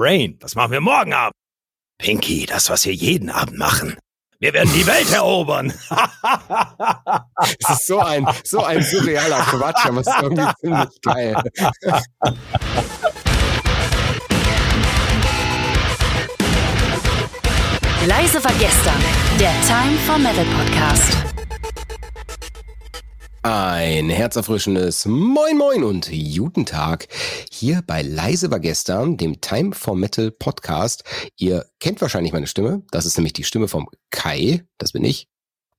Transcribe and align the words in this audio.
Brain, 0.00 0.38
was 0.40 0.54
machen 0.54 0.72
wir 0.72 0.80
morgen 0.80 1.12
Abend? 1.12 1.34
Pinky, 1.98 2.46
das, 2.46 2.70
was 2.70 2.86
wir 2.86 2.94
jeden 2.94 3.28
Abend 3.28 3.58
machen. 3.58 3.98
Wir 4.38 4.54
werden 4.54 4.72
die 4.72 4.86
Welt 4.86 5.12
erobern. 5.12 5.74
Es 7.58 7.68
ist 7.68 7.86
so 7.86 8.00
ein, 8.00 8.26
so 8.42 8.64
ein 8.64 8.82
surrealer 8.82 9.40
Quatsch, 9.40 9.84
aber 9.84 10.00
es 10.00 10.06
ist 10.06 10.22
irgendwie 10.22 10.52
ziemlich 10.60 11.00
geil. 11.02 11.36
Leise 18.06 18.42
war 18.42 18.52
gestern, 18.58 19.02
der 19.38 19.52
Time 19.66 19.98
for 20.06 20.16
Metal 20.16 20.46
Podcast. 20.46 21.39
Ein 23.42 24.10
herzerfrischendes 24.10 25.06
Moin 25.06 25.56
Moin 25.56 25.82
und 25.82 26.10
guten 26.10 26.66
Tag 26.66 27.08
hier 27.50 27.82
bei 27.86 28.02
Leise 28.02 28.50
war 28.50 28.60
gestern, 28.60 29.16
dem 29.16 29.40
Time 29.40 29.72
for 29.72 29.96
Metal 29.96 30.30
Podcast. 30.30 31.04
Ihr 31.38 31.64
kennt 31.78 32.02
wahrscheinlich 32.02 32.34
meine 32.34 32.46
Stimme. 32.46 32.82
Das 32.90 33.06
ist 33.06 33.16
nämlich 33.16 33.32
die 33.32 33.44
Stimme 33.44 33.66
vom 33.66 33.88
Kai. 34.10 34.66
Das 34.76 34.92
bin 34.92 35.04
ich. 35.04 35.26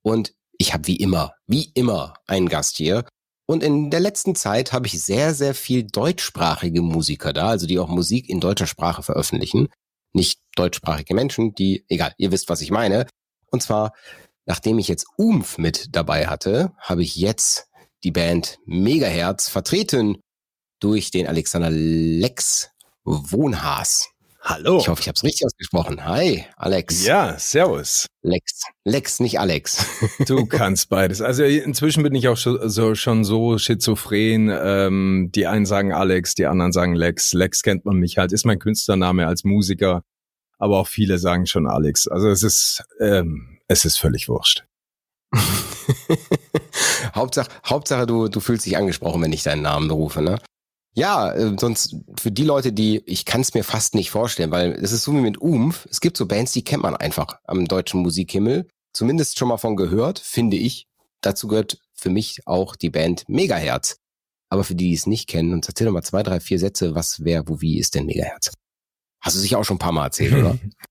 Und 0.02 0.34
ich 0.58 0.74
habe 0.74 0.88
wie 0.88 0.96
immer, 0.96 1.34
wie 1.46 1.70
immer 1.76 2.16
einen 2.26 2.50
Gast 2.50 2.78
hier. 2.78 3.06
Und 3.46 3.62
in 3.62 3.92
der 3.92 4.00
letzten 4.00 4.34
Zeit 4.34 4.74
habe 4.74 4.88
ich 4.88 5.00
sehr, 5.00 5.36
sehr 5.36 5.54
viel 5.54 5.84
deutschsprachige 5.84 6.82
Musiker 6.82 7.32
da, 7.32 7.50
also 7.50 7.68
die 7.68 7.78
auch 7.78 7.90
Musik 7.90 8.28
in 8.28 8.40
deutscher 8.40 8.66
Sprache 8.66 9.04
veröffentlichen. 9.04 9.68
Nicht 10.14 10.42
deutschsprachige 10.56 11.14
Menschen, 11.14 11.54
die, 11.54 11.86
egal, 11.90 12.16
ihr 12.18 12.32
wisst, 12.32 12.50
was 12.50 12.62
ich 12.62 12.72
meine. 12.72 13.06
Und 13.52 13.62
zwar 13.62 13.94
Nachdem 14.46 14.80
ich 14.80 14.88
jetzt 14.88 15.06
Umf 15.18 15.58
mit 15.58 15.96
dabei 15.96 16.28
hatte, 16.28 16.72
habe 16.80 17.04
ich 17.04 17.16
jetzt 17.16 17.68
die 18.04 18.12
Band 18.12 18.58
Megaherz 18.66 19.48
vertreten 19.48 20.18
durch 20.80 21.12
den 21.12 21.28
Alexander 21.28 21.70
Lex 21.70 22.72
Wohnhaas. 23.04 24.10
Hallo. 24.44 24.80
Ich 24.80 24.88
hoffe, 24.88 25.02
ich 25.02 25.08
habe 25.08 25.16
es 25.16 25.24
richtig 25.24 25.46
ausgesprochen. 25.46 26.04
Hi, 26.04 26.46
Alex. 26.58 27.06
Ja, 27.06 27.38
servus. 27.38 28.08
Lex. 28.24 28.64
Lex, 28.84 29.20
nicht 29.20 29.40
Alex. 29.40 29.86
Du 30.26 30.48
kannst 30.48 30.90
beides. 30.90 31.22
Also 31.22 31.44
inzwischen 31.44 32.02
bin 32.02 32.16
ich 32.16 32.28
auch 32.28 32.38
schon 32.38 32.68
so, 32.68 32.96
schon 32.96 33.24
so 33.24 33.60
schizophren. 33.60 34.50
Ähm, 34.52 35.30
die 35.36 35.46
einen 35.46 35.68
sagen 35.68 35.94
Alex, 35.94 36.34
die 36.34 36.48
anderen 36.48 36.72
sagen 36.72 36.96
Lex. 36.96 37.34
Lex 37.34 37.62
kennt 37.62 37.86
man 37.86 37.98
mich 37.98 38.18
halt, 38.18 38.32
ist 38.32 38.46
mein 38.46 38.58
Künstlername 38.58 39.28
als 39.28 39.44
Musiker. 39.44 40.02
Aber 40.58 40.80
auch 40.80 40.88
viele 40.88 41.20
sagen 41.20 41.46
schon 41.46 41.68
Alex. 41.68 42.08
Also 42.08 42.30
es 42.30 42.42
ist, 42.42 42.84
ähm, 43.00 43.60
es 43.72 43.86
ist 43.86 43.98
völlig 43.98 44.28
wurscht. 44.28 44.66
Hauptsache, 47.16 47.50
Hauptsache 47.66 48.06
du, 48.06 48.28
du 48.28 48.40
fühlst 48.42 48.66
dich 48.66 48.78
angesprochen, 48.78 49.22
wenn 49.22 49.34
ich 49.34 49.44
deinen 49.44 49.62
Namen 49.62 49.90
rufe, 49.90 50.22
ne? 50.22 50.40
Ja, 50.94 51.32
äh, 51.32 51.56
sonst 51.58 51.96
für 52.20 52.32
die 52.32 52.44
Leute, 52.44 52.74
die, 52.74 53.02
ich 53.06 53.24
kann 53.24 53.40
es 53.40 53.54
mir 53.54 53.64
fast 53.64 53.96
nicht 53.96 54.12
vorstellen, 54.12 54.52
weil 54.52 54.74
es 54.74 54.92
ist 54.92 55.04
so 55.04 55.14
wie 55.14 55.22
mit 55.22 55.38
Umf, 55.38 55.88
es 55.90 56.02
gibt 56.02 56.18
so 56.18 56.26
Bands, 56.26 56.52
die 56.52 56.66
kennt 56.66 56.84
man 56.84 56.98
einfach 56.98 57.40
am 57.46 57.66
deutschen 57.66 58.02
Musikhimmel, 58.02 58.68
zumindest 58.92 59.40
schon 59.40 59.48
mal 59.48 59.58
von 59.58 59.78
gehört, 59.78 60.20
finde 60.20 60.58
ich. 60.58 60.88
Dazu 61.22 61.48
gehört 61.48 61.80
für 61.94 62.10
mich 62.10 62.42
auch 62.46 62.76
die 62.76 62.90
Band 62.90 63.24
Megaherz. 63.30 63.98
Aber 64.50 64.66
für 64.66 64.76
die, 64.76 64.90
die 64.90 64.96
es 64.96 65.08
nicht 65.08 65.30
kennen, 65.30 65.54
und 65.54 65.66
erzähl 65.66 65.86
doch 65.86 65.94
mal 65.94 66.04
zwei, 66.04 66.24
drei, 66.24 66.42
vier 66.42 66.60
Sätze, 66.60 66.94
was, 66.94 67.24
wer, 67.24 67.48
wo, 67.48 67.62
wie 67.62 67.80
ist 67.80 67.96
denn 67.96 68.06
Megaherz? 68.06 68.52
Hast 69.22 69.38
du 69.38 69.40
sicher 69.40 69.60
auch 69.60 69.64
schon 69.64 69.76
ein 69.76 69.80
paar 69.80 69.94
Mal 69.94 70.08
erzählt, 70.08 70.34
oder? 70.34 70.58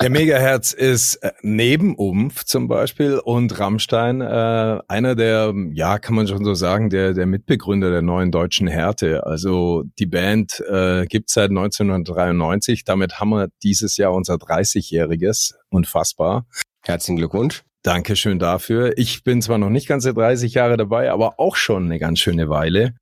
Der 0.00 0.10
Megahertz 0.10 0.72
ist 0.72 1.16
äh, 1.16 1.32
neben 1.42 1.94
Umf 1.94 2.44
zum 2.44 2.68
Beispiel 2.68 3.18
und 3.18 3.58
Rammstein 3.58 4.20
äh, 4.20 4.78
einer 4.88 5.14
der, 5.14 5.54
ja, 5.72 5.98
kann 5.98 6.14
man 6.14 6.28
schon 6.28 6.44
so 6.44 6.54
sagen, 6.54 6.90
der, 6.90 7.14
der 7.14 7.26
Mitbegründer 7.26 7.90
der 7.90 8.02
neuen 8.02 8.30
deutschen 8.30 8.66
Härte. 8.66 9.24
Also 9.26 9.84
die 9.98 10.06
Band 10.06 10.60
äh, 10.68 11.06
gibt 11.06 11.30
seit 11.30 11.50
1993. 11.50 12.84
Damit 12.84 13.20
haben 13.20 13.30
wir 13.30 13.48
dieses 13.62 13.96
Jahr 13.96 14.12
unser 14.12 14.34
30-jähriges. 14.34 15.54
Unfassbar. 15.70 16.46
Herzlichen 16.84 17.16
Glückwunsch. 17.16 17.62
Dankeschön 17.82 18.38
dafür. 18.38 18.96
Ich 18.96 19.24
bin 19.24 19.42
zwar 19.42 19.58
noch 19.58 19.70
nicht 19.70 19.88
ganze 19.88 20.14
30 20.14 20.54
Jahre 20.54 20.76
dabei, 20.76 21.10
aber 21.10 21.38
auch 21.38 21.56
schon 21.56 21.86
eine 21.86 21.98
ganz 21.98 22.20
schöne 22.20 22.48
Weile. 22.48 22.94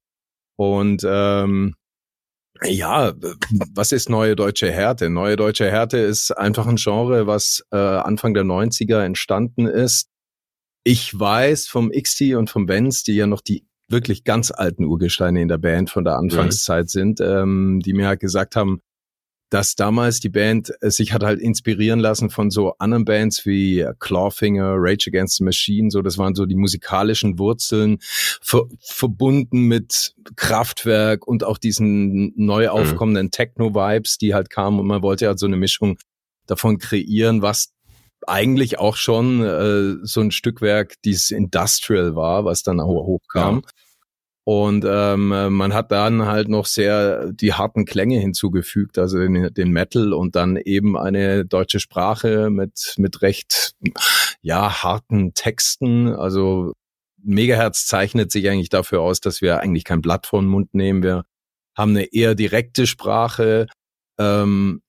Und 0.57 1.03
ähm, 1.07 1.75
ja, 2.65 3.15
was 3.75 3.93
ist 3.93 4.09
neue 4.09 4.37
deutsche 4.37 4.71
Härte? 4.71 5.11
Neue 5.11 5.37
deutsche 5.37 5.71
Härte 5.71 5.99
ist 5.99 6.31
einfach 6.31 6.67
ein 6.67 6.77
Genre, 6.77 7.27
was 7.27 7.65
äh, 7.73 7.77
Anfang 7.77 8.35
der 8.35 8.45
90er 8.45 9.03
entstanden 9.03 9.67
ist. 9.67 10.09
Ich 10.85 11.19
weiß 11.19 11.69
vom 11.69 11.91
XT 11.91 12.35
und 12.35 12.51
vom 12.51 12.67
Benz, 12.67 13.03
die 13.03 13.15
ja 13.15 13.27
noch 13.27 13.41
die 13.41 13.67
wirklich 13.89 14.25
ganz 14.25 14.51
alten 14.51 14.85
Urgesteine 14.85 15.43
in 15.43 15.49
der 15.49 15.59
Band 15.59 15.91
von 15.91 16.05
der 16.05 16.17
Anfangszeit 16.17 16.85
mhm. 16.85 16.89
sind, 16.89 17.21
ähm, 17.21 17.81
die 17.85 17.93
mir 17.93 18.07
halt 18.07 18.21
gesagt 18.21 18.57
haben, 18.57 18.81
dass 19.51 19.75
damals 19.75 20.21
die 20.21 20.29
Band 20.29 20.73
äh, 20.81 20.91
sich 20.91 21.13
hat 21.13 21.23
halt 21.23 21.41
inspirieren 21.41 22.01
lassen 22.01 22.31
von 22.31 22.51
so 22.51 22.75
anderen 22.79 23.05
Bands 23.05 23.45
wie 23.45 23.85
Clawfinger, 23.99 24.75
Rage 24.77 25.09
Against 25.09 25.37
the 25.39 25.45
Machine, 25.45 25.91
so 25.91 26.03
das 26.03 26.17
waren 26.17 26.35
so 26.35 26.47
die 26.47 26.55
musikalischen 26.55 27.39
Wurzeln 27.39 27.99
ver 28.41 28.65
verbunden 28.81 29.63
mit 29.63 30.15
Kraftwerk 30.37 31.27
und 31.27 31.45
auch 31.45 31.59
diesen 31.59 32.33
neu 32.37 32.65
mhm. 32.65 32.71
aufkommenden 32.71 33.27
mhm. 33.27 33.31
Techno-Vibes, 33.33 34.19
die 34.19 34.35
halt 34.35 34.51
kamen 34.51 34.79
und 34.79 34.87
man 34.87 35.03
wollte 35.03 35.27
halt 35.27 35.39
so 35.39 35.47
eine 35.47 35.57
Mischung 35.57 35.99
davon 36.47 36.79
kreieren, 36.79 37.43
was 37.43 37.73
eigentlich 38.27 38.79
auch 38.79 38.97
schon 38.97 39.43
äh, 39.43 39.97
so 40.03 40.21
ein 40.21 40.31
Stückwerk 40.31 40.95
dieses 41.05 41.31
Industrial 41.31 42.15
war, 42.15 42.45
was 42.45 42.63
dann 42.63 42.81
hochkam. 42.83 43.63
Ja. 43.65 43.71
Und 44.53 44.85
ähm, 44.85 45.29
man 45.29 45.73
hat 45.75 45.93
dann 45.93 46.27
halt 46.27 46.49
noch 46.49 46.67
sehr 46.67 47.31
die 47.31 47.53
harten 47.53 47.85
Klänge 47.85 48.19
hinzugefügt, 48.19 48.99
also 48.99 49.17
den, 49.17 49.55
den 49.55 49.71
Metal 49.71 50.13
und 50.13 50.35
dann 50.35 50.57
eben 50.57 50.99
eine 50.99 51.45
deutsche 51.45 51.79
Sprache 51.79 52.51
mit, 52.51 52.95
mit 52.99 53.23
recht 53.23 53.77
ja, 54.43 54.83
harten 54.83 55.35
Texten. 55.35 56.09
Also 56.09 56.73
Megahertz 57.23 57.87
zeichnet 57.87 58.33
sich 58.33 58.49
eigentlich 58.49 58.71
dafür 58.71 59.03
aus, 59.03 59.21
dass 59.21 59.41
wir 59.41 59.61
eigentlich 59.61 59.85
kein 59.85 60.03
Blatt 60.03 60.27
vor 60.27 60.41
den 60.41 60.49
Mund 60.49 60.75
nehmen. 60.75 61.05
Wir 61.05 61.23
haben 61.79 61.93
eine 61.93 62.13
eher 62.13 62.35
direkte 62.35 62.89
Sprache 62.89 63.69
ähm, 64.19 64.83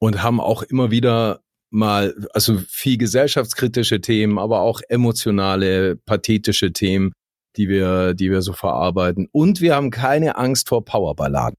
und 0.00 0.24
haben 0.24 0.40
auch 0.40 0.64
immer 0.64 0.90
wieder 0.90 1.42
mal, 1.70 2.26
also 2.32 2.58
viel 2.68 2.98
gesellschaftskritische 2.98 4.00
Themen, 4.00 4.40
aber 4.40 4.62
auch 4.62 4.80
emotionale, 4.88 5.94
pathetische 5.94 6.72
Themen 6.72 7.12
die 7.56 7.68
wir, 7.68 8.14
die 8.14 8.30
wir 8.30 8.42
so 8.42 8.52
verarbeiten. 8.52 9.28
Und 9.32 9.60
wir 9.60 9.74
haben 9.74 9.90
keine 9.90 10.36
Angst 10.36 10.68
vor 10.68 10.84
Powerballaden. 10.84 11.56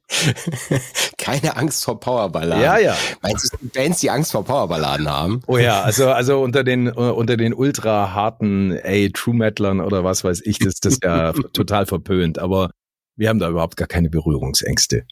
Keine 1.19 1.57
Angst 1.57 1.85
vor 1.85 2.01
Powerballaden. 2.01 2.63
Ja, 2.63 2.79
ja. 2.79 2.97
Meinst 3.23 3.53
du, 3.53 3.69
Bands, 3.69 4.01
die 4.01 4.11
Angst 4.11 4.33
vor 4.33 4.45
Powerballaden 4.45 5.09
haben? 5.09 5.41
Oh 5.47 5.57
ja, 5.57 5.83
also, 5.83 6.11
also 6.11 6.43
unter 6.43 6.65
den, 6.65 6.89
unter 6.89 7.37
den 7.37 7.55
ultra 7.55 8.13
harten, 8.13 8.73
ey, 8.73 9.11
True 9.13 9.35
Metalern 9.35 9.81
oder 9.81 10.05
was 10.05 10.25
weiß 10.25 10.43
ich, 10.45 10.59
das, 10.59 10.75
das 10.75 10.95
ist 10.95 11.05
ja 11.05 11.33
total 11.53 11.87
verpönt. 11.87 12.39
Aber 12.39 12.71
wir 13.17 13.29
haben 13.29 13.39
da 13.39 13.49
überhaupt 13.49 13.77
gar 13.77 13.89
keine 13.89 14.11
Berührungsängste. 14.11 15.05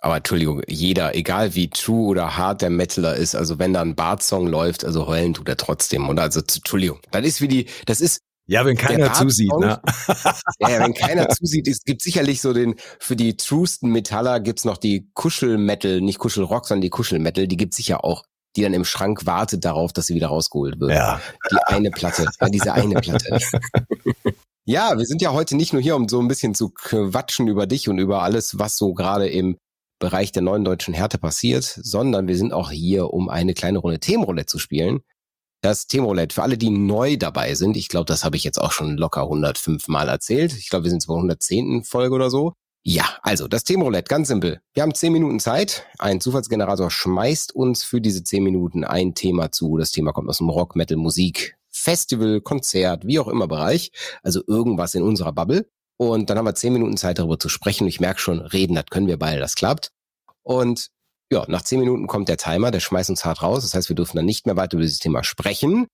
Aber 0.00 0.16
Entschuldigung, 0.16 0.62
jeder, 0.68 1.16
egal 1.16 1.54
wie 1.54 1.70
true 1.70 2.06
oder 2.06 2.36
hart 2.36 2.62
der 2.62 2.70
Metaler 2.70 3.16
ist, 3.16 3.34
also 3.34 3.58
wenn 3.58 3.72
da 3.72 3.80
ein 3.80 3.96
Bart-Song 3.96 4.46
läuft, 4.46 4.84
also 4.84 5.08
heulen 5.08 5.34
tut 5.34 5.48
er 5.48 5.56
trotzdem. 5.56 6.08
Und 6.08 6.20
also, 6.20 6.40
Entschuldigung, 6.40 7.00
das 7.10 7.24
ist 7.26 7.40
wie 7.40 7.48
die, 7.48 7.66
das 7.86 8.00
ist. 8.00 8.20
Ja, 8.46 8.64
wenn 8.64 8.76
keiner 8.78 9.12
zusieht, 9.12 9.52
ne? 9.58 9.82
ja, 10.58 10.80
wenn 10.80 10.94
keiner 10.94 11.28
zusieht, 11.28 11.68
es 11.68 11.82
gibt 11.82 12.00
sicherlich 12.00 12.40
so 12.40 12.54
den, 12.54 12.76
für 12.98 13.14
die 13.14 13.36
truesten 13.36 13.90
Metaller 13.90 14.40
gibt's 14.40 14.64
noch 14.64 14.78
die 14.78 15.10
Kuschelmetal, 15.12 16.00
nicht 16.00 16.18
Kuschelrock, 16.18 16.66
sondern 16.66 16.80
die 16.80 16.90
Kuschelmetal, 16.90 17.46
die 17.46 17.58
gibt's 17.58 17.76
sicher 17.76 18.04
auch, 18.04 18.24
die 18.56 18.62
dann 18.62 18.72
im 18.72 18.86
Schrank 18.86 19.26
wartet 19.26 19.66
darauf, 19.66 19.92
dass 19.92 20.06
sie 20.06 20.14
wieder 20.14 20.28
rausgeholt 20.28 20.80
wird. 20.80 20.92
Ja. 20.92 21.20
Die 21.50 21.58
eine 21.66 21.90
Platte, 21.90 22.24
ja, 22.40 22.48
diese 22.48 22.72
eine 22.72 22.94
Platte. 22.94 23.38
Ja, 24.70 24.98
wir 24.98 25.06
sind 25.06 25.22
ja 25.22 25.32
heute 25.32 25.56
nicht 25.56 25.72
nur 25.72 25.80
hier, 25.80 25.96
um 25.96 26.10
so 26.10 26.20
ein 26.20 26.28
bisschen 26.28 26.54
zu 26.54 26.68
quatschen 26.68 27.48
über 27.48 27.66
dich 27.66 27.88
und 27.88 27.96
über 27.96 28.22
alles, 28.22 28.58
was 28.58 28.76
so 28.76 28.92
gerade 28.92 29.26
im 29.26 29.56
Bereich 29.98 30.32
der 30.32 30.42
neuen 30.42 30.64
deutschen 30.64 30.94
Härte 30.94 31.18
passiert, 31.18 31.64
sondern 31.64 32.28
wir 32.28 32.36
sind 32.36 32.52
auch 32.52 32.70
hier, 32.70 33.12
um 33.12 33.28
eine 33.28 33.54
kleine 33.54 33.78
Runde 33.78 33.98
Themenroulette 33.98 34.46
zu 34.46 34.58
spielen. 34.58 35.00
Das 35.60 35.86
Themenroulette, 35.86 36.34
für 36.34 36.42
alle, 36.42 36.56
die 36.56 36.70
neu 36.70 37.16
dabei 37.16 37.54
sind, 37.54 37.76
ich 37.76 37.88
glaube, 37.88 38.06
das 38.06 38.24
habe 38.24 38.36
ich 38.36 38.44
jetzt 38.44 38.60
auch 38.60 38.70
schon 38.70 38.96
locker 38.96 39.22
105 39.22 39.88
Mal 39.88 40.08
erzählt. 40.08 40.52
Ich 40.56 40.70
glaube, 40.70 40.84
wir 40.84 40.90
sind 40.90 41.02
zwar 41.02 41.16
110. 41.16 41.82
Folge 41.82 42.14
oder 42.14 42.30
so. 42.30 42.52
Ja, 42.84 43.18
also 43.22 43.48
das 43.48 43.64
Themenroulette, 43.64 44.08
ganz 44.08 44.28
simpel. 44.28 44.60
Wir 44.72 44.82
haben 44.82 44.94
10 44.94 45.12
Minuten 45.12 45.40
Zeit. 45.40 45.84
Ein 45.98 46.20
Zufallsgenerator 46.20 46.90
schmeißt 46.90 47.54
uns 47.54 47.82
für 47.82 48.00
diese 48.00 48.22
10 48.22 48.42
Minuten 48.42 48.84
ein 48.84 49.14
Thema 49.14 49.50
zu. 49.50 49.76
Das 49.76 49.90
Thema 49.90 50.12
kommt 50.12 50.28
aus 50.28 50.38
dem 50.38 50.48
Rock, 50.48 50.76
Metal, 50.76 50.96
Musik, 50.96 51.56
Festival, 51.68 52.40
Konzert, 52.40 53.06
wie 53.06 53.18
auch 53.18 53.28
immer 53.28 53.48
Bereich. 53.48 53.90
Also 54.22 54.42
irgendwas 54.46 54.94
in 54.94 55.02
unserer 55.02 55.32
Bubble. 55.32 55.68
Und 55.98 56.30
dann 56.30 56.38
haben 56.38 56.46
wir 56.46 56.54
zehn 56.54 56.72
Minuten 56.72 56.96
Zeit 56.96 57.18
darüber 57.18 57.38
zu 57.38 57.48
sprechen. 57.48 57.86
ich 57.86 58.00
merke 58.00 58.20
schon, 58.20 58.40
reden, 58.40 58.74
das 58.74 58.86
können 58.86 59.08
wir 59.08 59.18
beide, 59.18 59.40
das 59.40 59.56
klappt. 59.56 59.90
Und 60.42 60.88
ja, 61.30 61.44
nach 61.48 61.62
zehn 61.62 61.80
Minuten 61.80 62.06
kommt 62.06 62.28
der 62.28 62.38
Timer, 62.38 62.70
der 62.70 62.80
schmeißt 62.80 63.10
uns 63.10 63.24
hart 63.24 63.42
raus. 63.42 63.64
Das 63.64 63.74
heißt, 63.74 63.88
wir 63.88 63.96
dürfen 63.96 64.16
dann 64.16 64.24
nicht 64.24 64.46
mehr 64.46 64.56
weiter 64.56 64.74
über 64.74 64.82
dieses 64.82 65.00
Thema 65.00 65.24
sprechen. 65.24 65.86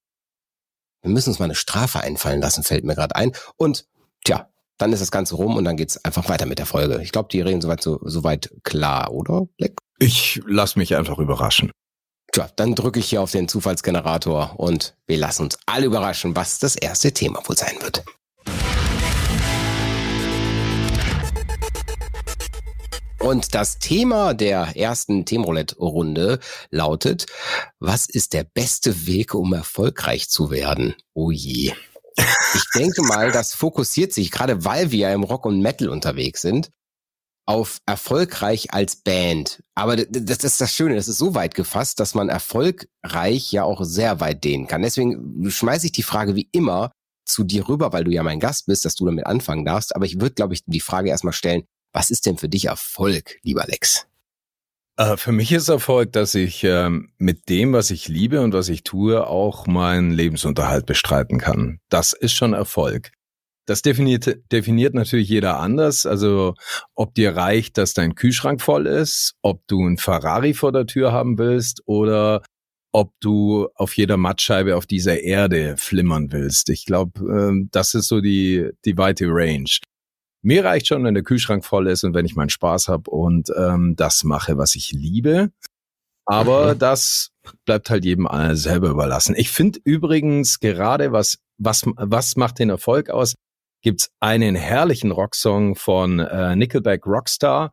Wir 1.01 1.11
müssen 1.11 1.29
uns 1.29 1.39
mal 1.39 1.45
eine 1.45 1.55
Strafe 1.55 1.99
einfallen 1.99 2.39
lassen, 2.39 2.63
fällt 2.63 2.85
mir 2.85 2.95
gerade 2.95 3.15
ein. 3.15 3.31
Und 3.57 3.85
tja, 4.23 4.49
dann 4.77 4.93
ist 4.93 5.01
das 5.01 5.11
Ganze 5.11 5.35
rum 5.35 5.57
und 5.57 5.65
dann 5.65 5.77
geht's 5.77 6.03
einfach 6.05 6.29
weiter 6.29 6.45
mit 6.45 6.59
der 6.59 6.65
Folge. 6.65 7.01
Ich 7.01 7.11
glaube, 7.11 7.29
die 7.31 7.41
Regeln 7.41 7.61
soweit 7.61 7.81
so, 7.81 7.99
soweit 8.03 8.51
klar, 8.63 9.11
oder, 9.11 9.47
Black? 9.57 9.73
Ich 9.99 10.41
lass 10.45 10.75
mich 10.75 10.95
einfach 10.95 11.17
überraschen. 11.17 11.71
Tja, 12.31 12.49
dann 12.55 12.75
drücke 12.75 12.99
ich 12.99 13.09
hier 13.09 13.21
auf 13.21 13.31
den 13.31 13.47
Zufallsgenerator 13.47 14.59
und 14.59 14.95
wir 15.07 15.17
lassen 15.17 15.43
uns 15.43 15.57
alle 15.65 15.85
überraschen, 15.85 16.35
was 16.35 16.59
das 16.59 16.75
erste 16.75 17.13
Thema 17.13 17.41
wohl 17.47 17.57
sein 17.57 17.75
wird. 17.81 18.03
Und 23.25 23.55
das 23.55 23.79
Thema 23.79 24.35
der 24.35 24.77
ersten 24.77 25.25
Themenroulette-Runde 25.25 26.39
lautet, 26.69 27.25
was 27.79 28.05
ist 28.07 28.33
der 28.33 28.43
beste 28.43 29.07
Weg, 29.07 29.33
um 29.33 29.51
erfolgreich 29.53 30.29
zu 30.29 30.51
werden? 30.51 30.93
Oh 31.15 31.31
je. 31.31 31.73
Ich 32.53 32.63
denke 32.75 33.01
mal, 33.01 33.31
das 33.31 33.55
fokussiert 33.55 34.13
sich, 34.13 34.29
gerade 34.29 34.63
weil 34.63 34.91
wir 34.91 34.99
ja 34.99 35.11
im 35.11 35.23
Rock 35.23 35.47
und 35.47 35.59
Metal 35.59 35.89
unterwegs 35.89 36.41
sind, 36.41 36.69
auf 37.47 37.79
erfolgreich 37.87 38.75
als 38.75 38.97
Band. 38.97 39.63
Aber 39.73 39.95
das, 39.95 40.43
ist 40.43 40.61
das 40.61 40.71
Schöne, 40.71 40.93
das 40.93 41.07
ist 41.07 41.17
so 41.17 41.33
weit 41.33 41.55
gefasst, 41.55 41.99
dass 41.99 42.13
man 42.13 42.29
erfolgreich 42.29 43.51
ja 43.51 43.63
auch 43.63 43.83
sehr 43.83 44.19
weit 44.19 44.43
dehnen 44.43 44.67
kann. 44.67 44.83
Deswegen 44.83 45.49
schmeiße 45.49 45.87
ich 45.87 45.91
die 45.91 46.03
Frage 46.03 46.35
wie 46.35 46.47
immer 46.51 46.91
zu 47.25 47.43
dir 47.43 47.67
rüber, 47.67 47.91
weil 47.91 48.03
du 48.03 48.11
ja 48.11 48.21
mein 48.21 48.39
Gast 48.39 48.67
bist, 48.67 48.85
dass 48.85 48.93
du 48.93 49.07
damit 49.07 49.25
anfangen 49.25 49.65
darfst. 49.65 49.95
Aber 49.95 50.05
ich 50.05 50.21
würde, 50.21 50.35
glaube 50.35 50.53
ich, 50.53 50.61
die 50.67 50.79
Frage 50.79 51.09
erstmal 51.09 51.33
stellen, 51.33 51.63
was 51.95 52.09
ist 52.09 52.25
denn 52.25 52.37
für 52.37 52.49
dich 52.49 52.65
Erfolg, 52.65 53.39
lieber 53.41 53.65
Lex? 53.67 54.05
Äh, 54.97 55.17
für 55.17 55.31
mich 55.31 55.51
ist 55.51 55.69
Erfolg, 55.69 56.11
dass 56.11 56.35
ich 56.35 56.63
ähm, 56.63 57.11
mit 57.17 57.47
dem, 57.49 57.73
was 57.73 57.89
ich 57.89 58.07
liebe 58.09 58.41
und 58.41 58.53
was 58.53 58.69
ich 58.69 58.83
tue, 58.83 59.25
auch 59.25 59.65
meinen 59.65 60.11
Lebensunterhalt 60.11 60.85
bestreiten 60.85 61.39
kann. 61.39 61.79
Das 61.89 62.13
ist 62.13 62.33
schon 62.33 62.53
Erfolg. 62.53 63.11
Das 63.65 63.81
definiert, 63.81 64.37
definiert 64.51 64.93
natürlich 64.93 65.29
jeder 65.29 65.59
anders. 65.59 66.05
Also 66.05 66.53
ob 66.93 67.15
dir 67.15 67.35
reicht, 67.35 67.77
dass 67.77 67.93
dein 67.93 68.13
Kühlschrank 68.13 68.61
voll 68.61 68.85
ist, 68.87 69.33
ob 69.41 69.65
du 69.67 69.83
ein 69.85 69.97
Ferrari 69.97 70.53
vor 70.53 70.71
der 70.71 70.85
Tür 70.85 71.13
haben 71.13 71.37
willst 71.37 71.81
oder 71.85 72.43
ob 72.91 73.11
du 73.19 73.67
auf 73.75 73.97
jeder 73.97 74.17
Mattscheibe 74.17 74.75
auf 74.75 74.85
dieser 74.85 75.21
Erde 75.21 75.75
flimmern 75.77 76.31
willst. 76.31 76.69
Ich 76.69 76.85
glaube, 76.85 77.19
ähm, 77.21 77.69
das 77.71 77.93
ist 77.93 78.07
so 78.07 78.21
die, 78.21 78.69
die 78.85 78.97
weite 78.97 79.25
Range. 79.27 79.69
Mir 80.45 80.63
reicht 80.63 80.85
schon, 80.85 81.03
wenn 81.03 81.15
der 81.15 81.23
Kühlschrank 81.23 81.65
voll 81.65 81.87
ist 81.87 82.03
und 82.03 82.13
wenn 82.13 82.27
ich 82.27 82.35
meinen 82.35 82.49
Spaß 82.49 82.87
habe 82.87 83.09
und 83.09 83.51
ähm, 83.57 83.95
das 83.95 84.23
mache, 84.23 84.59
was 84.59 84.75
ich 84.75 84.91
liebe. 84.91 85.49
Aber 86.25 86.75
mhm. 86.75 86.79
das 86.79 87.31
bleibt 87.65 87.89
halt 87.89 88.05
jedem 88.05 88.27
selber 88.51 88.89
überlassen. 88.89 89.33
Ich 89.35 89.49
finde 89.49 89.79
übrigens 89.83 90.59
gerade, 90.59 91.11
was, 91.11 91.39
was, 91.57 91.81
was 91.95 92.35
macht 92.35 92.59
den 92.59 92.69
Erfolg 92.69 93.09
aus? 93.09 93.33
Gibt's 93.81 94.11
einen 94.19 94.53
herrlichen 94.53 95.09
Rocksong 95.09 95.75
von 95.75 96.19
äh, 96.19 96.55
Nickelback 96.55 97.07
Rockstar. 97.07 97.71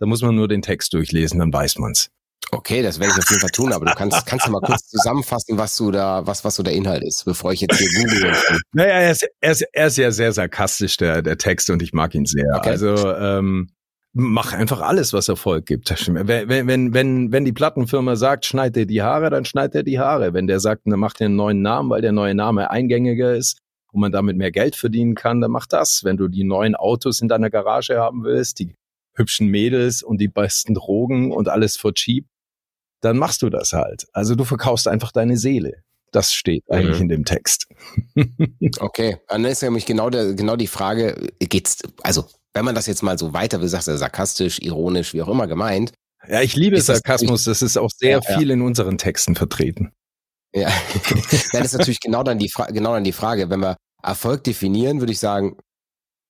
Da 0.00 0.06
muss 0.06 0.20
man 0.20 0.34
nur 0.34 0.48
den 0.48 0.62
Text 0.62 0.94
durchlesen, 0.94 1.38
dann 1.38 1.52
weiß 1.52 1.78
man's. 1.78 2.10
Okay, 2.50 2.82
das 2.82 2.98
werde 2.98 3.12
ich 3.12 3.18
auf 3.18 3.28
jeden 3.28 3.40
Fall 3.40 3.50
tun, 3.50 3.72
aber 3.72 3.84
du 3.84 3.94
kannst, 3.94 4.24
kannst 4.26 4.46
du 4.46 4.50
mal 4.50 4.60
kurz 4.60 4.88
zusammenfassen, 4.88 5.58
was 5.58 5.76
du 5.76 5.90
da, 5.90 6.26
was, 6.26 6.44
was 6.44 6.54
so 6.54 6.62
der 6.62 6.72
Inhalt 6.72 7.02
ist, 7.04 7.24
bevor 7.24 7.52
ich 7.52 7.60
jetzt 7.60 7.76
hier 7.76 7.88
google. 7.88 8.34
Naja, 8.72 8.92
er 8.92 9.10
ist, 9.10 9.28
er, 9.40 9.52
ist, 9.52 9.62
er 9.72 9.86
ist 9.88 9.98
ja 9.98 10.10
sehr 10.10 10.32
sarkastisch, 10.32 10.96
der, 10.96 11.20
der 11.20 11.36
Text, 11.36 11.68
und 11.68 11.82
ich 11.82 11.92
mag 11.92 12.14
ihn 12.14 12.24
sehr. 12.24 12.54
Okay. 12.56 12.70
Also, 12.70 13.14
ähm, 13.14 13.68
mach 14.14 14.52
einfach 14.52 14.80
alles, 14.80 15.12
was 15.12 15.28
Erfolg 15.28 15.66
gibt. 15.66 15.90
Wenn, 16.08 16.48
wenn, 16.48 16.94
wenn, 16.94 17.32
wenn 17.32 17.44
die 17.44 17.52
Plattenfirma 17.52 18.16
sagt, 18.16 18.46
schneid 18.46 18.76
dir 18.76 18.86
die 18.86 19.02
Haare, 19.02 19.30
dann 19.30 19.44
schneid 19.44 19.74
er 19.74 19.82
die 19.82 19.98
Haare. 19.98 20.32
Wenn 20.32 20.46
der 20.46 20.60
sagt, 20.60 20.82
dann 20.86 20.98
macht 20.98 21.20
er 21.20 21.26
einen 21.26 21.36
neuen 21.36 21.62
Namen, 21.62 21.90
weil 21.90 22.00
der 22.00 22.12
neue 22.12 22.34
Name 22.34 22.70
eingängiger 22.70 23.34
ist 23.34 23.58
und 23.92 24.00
man 24.00 24.10
damit 24.12 24.36
mehr 24.36 24.50
Geld 24.50 24.74
verdienen 24.74 25.14
kann, 25.14 25.40
dann 25.40 25.50
mach 25.50 25.66
das. 25.66 26.02
Wenn 26.02 26.16
du 26.16 26.28
die 26.28 26.44
neuen 26.44 26.74
Autos 26.74 27.20
in 27.20 27.28
deiner 27.28 27.50
Garage 27.50 27.98
haben 27.98 28.24
willst, 28.24 28.58
die 28.58 28.74
hübschen 29.14 29.48
Mädels 29.48 30.02
und 30.02 30.20
die 30.20 30.28
besten 30.28 30.74
Drogen 30.74 31.32
und 31.32 31.48
alles 31.48 31.76
for 31.76 31.92
cheap, 31.92 32.26
dann 33.00 33.18
machst 33.18 33.42
du 33.42 33.50
das 33.50 33.72
halt. 33.72 34.06
Also 34.12 34.34
du 34.34 34.44
verkaufst 34.44 34.88
einfach 34.88 35.12
deine 35.12 35.36
Seele. 35.36 35.82
Das 36.10 36.32
steht 36.32 36.64
eigentlich 36.70 36.96
mhm. 36.96 37.02
in 37.02 37.08
dem 37.08 37.24
Text. 37.24 37.66
okay, 38.80 39.18
dann 39.28 39.44
ist 39.44 39.62
nämlich 39.62 39.84
genau, 39.84 40.10
der, 40.10 40.34
genau 40.34 40.56
die 40.56 40.66
Frage, 40.66 41.30
geht's, 41.38 41.78
also 42.02 42.26
wenn 42.54 42.64
man 42.64 42.74
das 42.74 42.86
jetzt 42.86 43.02
mal 43.02 43.18
so 43.18 43.32
weiter 43.32 43.60
will, 43.60 43.68
sagst 43.68 43.88
du 43.88 43.96
sarkastisch, 43.96 44.58
ironisch, 44.60 45.12
wie 45.12 45.22
auch 45.22 45.28
immer 45.28 45.46
gemeint. 45.46 45.92
Ja, 46.26 46.40
ich 46.40 46.56
liebe 46.56 46.80
Sarkasmus, 46.80 47.44
das, 47.44 47.60
das, 47.60 47.70
ist 47.70 47.76
auch 47.76 47.90
sehr 47.94 48.20
ja, 48.26 48.36
viel 48.36 48.48
ja. 48.48 48.54
in 48.54 48.62
unseren 48.62 48.98
Texten 48.98 49.34
vertreten. 49.34 49.92
Ja, 50.54 50.72
das 51.52 51.66
ist 51.66 51.74
natürlich 51.74 52.00
genau 52.00 52.22
dann 52.22 52.38
die 52.38 52.48
Frage, 52.48 52.72
genau 52.72 52.94
dann 52.94 53.04
die 53.04 53.12
Frage, 53.12 53.50
wenn 53.50 53.60
wir 53.60 53.76
Erfolg 54.02 54.44
definieren, 54.44 55.00
würde 55.00 55.12
ich 55.12 55.20
sagen, 55.20 55.56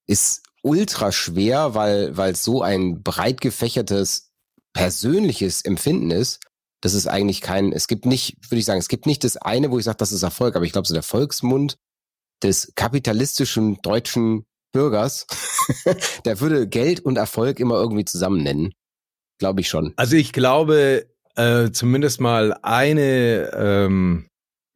ist 0.07 0.43
ultra 0.63 1.13
schwer, 1.13 1.75
weil 1.75 2.17
weil 2.17 2.33
es 2.33 2.43
so 2.43 2.63
ein 2.63 3.03
breit 3.03 3.41
gefächertes 3.41 4.31
persönliches 4.73 5.63
Empfinden 5.63 6.11
ist 6.11 6.41
das 6.81 6.95
ist 6.95 7.07
eigentlich 7.07 7.41
kein, 7.41 7.73
es 7.73 7.89
gibt 7.89 8.07
nicht, 8.07 8.37
würde 8.51 8.61
ich 8.61 8.65
sagen, 8.65 8.79
es 8.79 8.89
gibt 8.89 9.07
nicht 9.07 9.25
das 9.25 9.37
eine, 9.37 9.71
wo 9.71 9.79
ich 9.79 9.85
sage, 9.85 9.99
das 9.99 10.13
ist 10.13 10.23
Erfolg, 10.23 10.57
aber 10.57 10.65
ich 10.65 10.73
glaube, 10.73 10.87
so 10.87 10.95
der 10.95 11.03
Volksmund 11.03 11.77
des 12.43 12.73
kapitalistischen 12.77 13.79
deutschen 13.83 14.45
Bürgers, 14.73 15.27
der 16.25 16.41
würde 16.41 16.69
Geld 16.69 17.01
und 17.01 17.17
Erfolg 17.17 17.59
immer 17.59 17.77
irgendwie 17.77 18.05
zusammen 18.05 18.43
nennen. 18.43 18.73
Glaube 19.39 19.61
ich 19.61 19.69
schon. 19.69 19.93
Also 19.97 20.17
ich 20.17 20.33
glaube, 20.33 21.07
äh, 21.37 21.71
zumindest 21.71 22.21
mal 22.21 22.57
eine, 22.63 23.51
ähm, 23.55 24.29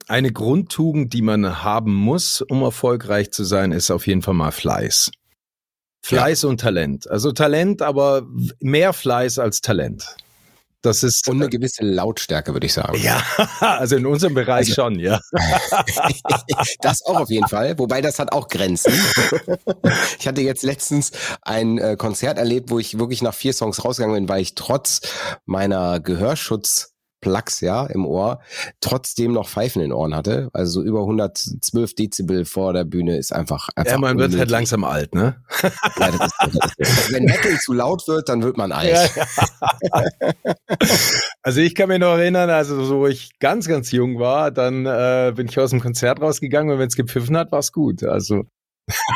eine 0.08 0.32
Grundtugend, 0.32 1.12
die 1.12 1.22
man 1.22 1.62
haben 1.62 1.94
muss, 1.94 2.40
um 2.40 2.62
erfolgreich 2.62 3.32
zu 3.32 3.44
sein, 3.44 3.72
ist 3.72 3.90
auf 3.90 4.06
jeden 4.06 4.22
Fall 4.22 4.34
mal 4.34 4.52
Fleiß. 4.52 5.10
Fleiß 6.04 6.42
ja. 6.42 6.48
und 6.48 6.60
Talent. 6.60 7.08
Also 7.08 7.32
Talent, 7.32 7.82
aber 7.82 8.26
mehr 8.60 8.92
Fleiß 8.92 9.38
als 9.38 9.60
Talent. 9.60 10.16
Das 10.82 11.04
ist 11.04 11.28
und 11.28 11.40
eine 11.40 11.48
gewisse 11.48 11.84
Lautstärke, 11.84 12.52
würde 12.52 12.66
ich 12.66 12.72
sagen. 12.72 12.98
Ja, 13.00 13.22
also 13.60 13.96
in 13.96 14.04
unserem 14.04 14.34
Bereich 14.34 14.68
also, 14.68 14.74
schon, 14.74 14.98
ja. 14.98 15.20
das 16.80 17.02
auch 17.06 17.20
auf 17.20 17.30
jeden 17.30 17.46
Fall, 17.46 17.78
wobei 17.78 18.00
das 18.00 18.18
hat 18.18 18.32
auch 18.32 18.48
Grenzen. 18.48 18.92
ich 20.18 20.26
hatte 20.26 20.40
jetzt 20.40 20.64
letztens 20.64 21.12
ein 21.42 21.78
äh, 21.78 21.96
Konzert 21.96 22.36
erlebt, 22.36 22.70
wo 22.70 22.80
ich 22.80 22.98
wirklich 22.98 23.22
nach 23.22 23.34
vier 23.34 23.52
Songs 23.52 23.84
rausgegangen 23.84 24.16
bin, 24.16 24.28
weil 24.28 24.42
ich 24.42 24.56
trotz 24.56 25.02
meiner 25.46 26.00
Gehörschutz 26.00 26.91
Plugs, 27.22 27.62
ja, 27.62 27.86
im 27.86 28.04
Ohr, 28.04 28.40
trotzdem 28.80 29.32
noch 29.32 29.48
Pfeifen 29.48 29.80
in 29.80 29.88
den 29.88 29.92
Ohren 29.94 30.14
hatte. 30.14 30.50
Also 30.52 30.80
so 30.80 30.86
über 30.86 31.00
112 31.00 31.94
Dezibel 31.94 32.44
vor 32.44 32.74
der 32.74 32.84
Bühne 32.84 33.16
ist 33.16 33.32
einfach, 33.32 33.70
einfach 33.74 33.92
Ja, 33.92 33.98
man 33.98 34.10
unmöglich. 34.10 34.32
wird 34.32 34.40
halt 34.40 34.50
langsam 34.50 34.84
alt, 34.84 35.14
ne? 35.14 35.36
Ja, 35.98 36.10
das 36.10 36.26
ist, 36.26 36.34
das 36.76 36.88
ist, 36.90 37.12
wenn 37.14 37.24
Metal 37.24 37.58
zu 37.58 37.72
laut 37.72 38.06
wird, 38.06 38.28
dann 38.28 38.42
wird 38.42 38.58
man 38.58 38.72
alt. 38.72 38.90
Ja, 38.90 39.06
ja. 39.16 40.04
Also 41.42 41.60
ich 41.60 41.74
kann 41.74 41.88
mich 41.88 41.98
noch 41.98 42.16
erinnern, 42.16 42.50
also 42.50 42.84
so 42.84 43.00
wo 43.00 43.06
ich 43.06 43.30
ganz, 43.40 43.66
ganz 43.66 43.90
jung 43.90 44.18
war, 44.20 44.50
dann 44.50 44.86
äh, 44.86 45.32
bin 45.34 45.48
ich 45.48 45.58
aus 45.58 45.70
dem 45.70 45.80
Konzert 45.80 46.20
rausgegangen 46.20 46.72
und 46.72 46.78
wenn 46.78 46.88
es 46.88 46.94
gepfiffen 46.96 47.36
hat, 47.36 47.50
war 47.50 47.58
es 47.58 47.72
gut. 47.72 48.04
Also 48.04 48.44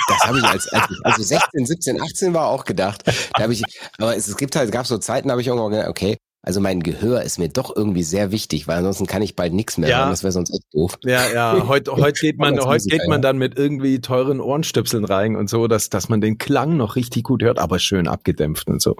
das 0.08 0.20
habe 0.24 0.38
ich 0.38 0.44
als, 0.44 0.68
als 0.72 0.90
ich 0.90 0.98
also 1.04 1.22
16, 1.22 1.66
17, 1.66 2.00
18 2.02 2.34
war 2.34 2.46
auch 2.48 2.64
gedacht. 2.64 3.02
Da 3.34 3.42
habe 3.42 3.52
ich, 3.52 3.62
aber 3.98 4.16
es, 4.16 4.26
es 4.28 4.36
gibt 4.36 4.56
halt, 4.56 4.72
gab 4.72 4.86
so 4.86 4.98
Zeiten, 4.98 5.28
da 5.28 5.32
habe 5.32 5.40
ich 5.42 5.48
irgendwann 5.48 5.70
gedacht, 5.70 5.88
okay, 5.88 6.16
also 6.46 6.60
mein 6.60 6.80
Gehör 6.80 7.22
ist 7.22 7.38
mir 7.38 7.48
doch 7.48 7.74
irgendwie 7.74 8.04
sehr 8.04 8.30
wichtig, 8.30 8.68
weil 8.68 8.78
ansonsten 8.78 9.06
kann 9.06 9.20
ich 9.20 9.34
bald 9.34 9.52
nichts 9.52 9.78
mehr 9.78 9.90
ja. 9.90 9.98
hören. 9.98 10.10
Das 10.10 10.22
wäre 10.22 10.30
sonst 10.30 10.50
echt 10.50 10.62
doof. 10.72 10.96
Ja, 11.04 11.28
ja. 11.34 11.64
Heute, 11.66 11.90
heute 11.96 12.20
geht 12.20 12.38
man, 12.38 12.58
heute 12.60 12.84
geht 12.84 13.08
man 13.08 13.20
dann 13.20 13.36
mit 13.36 13.58
irgendwie 13.58 14.00
teuren 14.00 14.40
Ohrenstöpseln 14.40 15.04
rein 15.04 15.34
und 15.34 15.50
so, 15.50 15.66
dass, 15.66 15.90
dass 15.90 16.08
man 16.08 16.20
den 16.20 16.38
Klang 16.38 16.76
noch 16.76 16.94
richtig 16.94 17.24
gut 17.24 17.42
hört, 17.42 17.58
aber 17.58 17.80
schön 17.80 18.06
abgedämpft 18.06 18.68
und 18.68 18.80
so. 18.80 18.94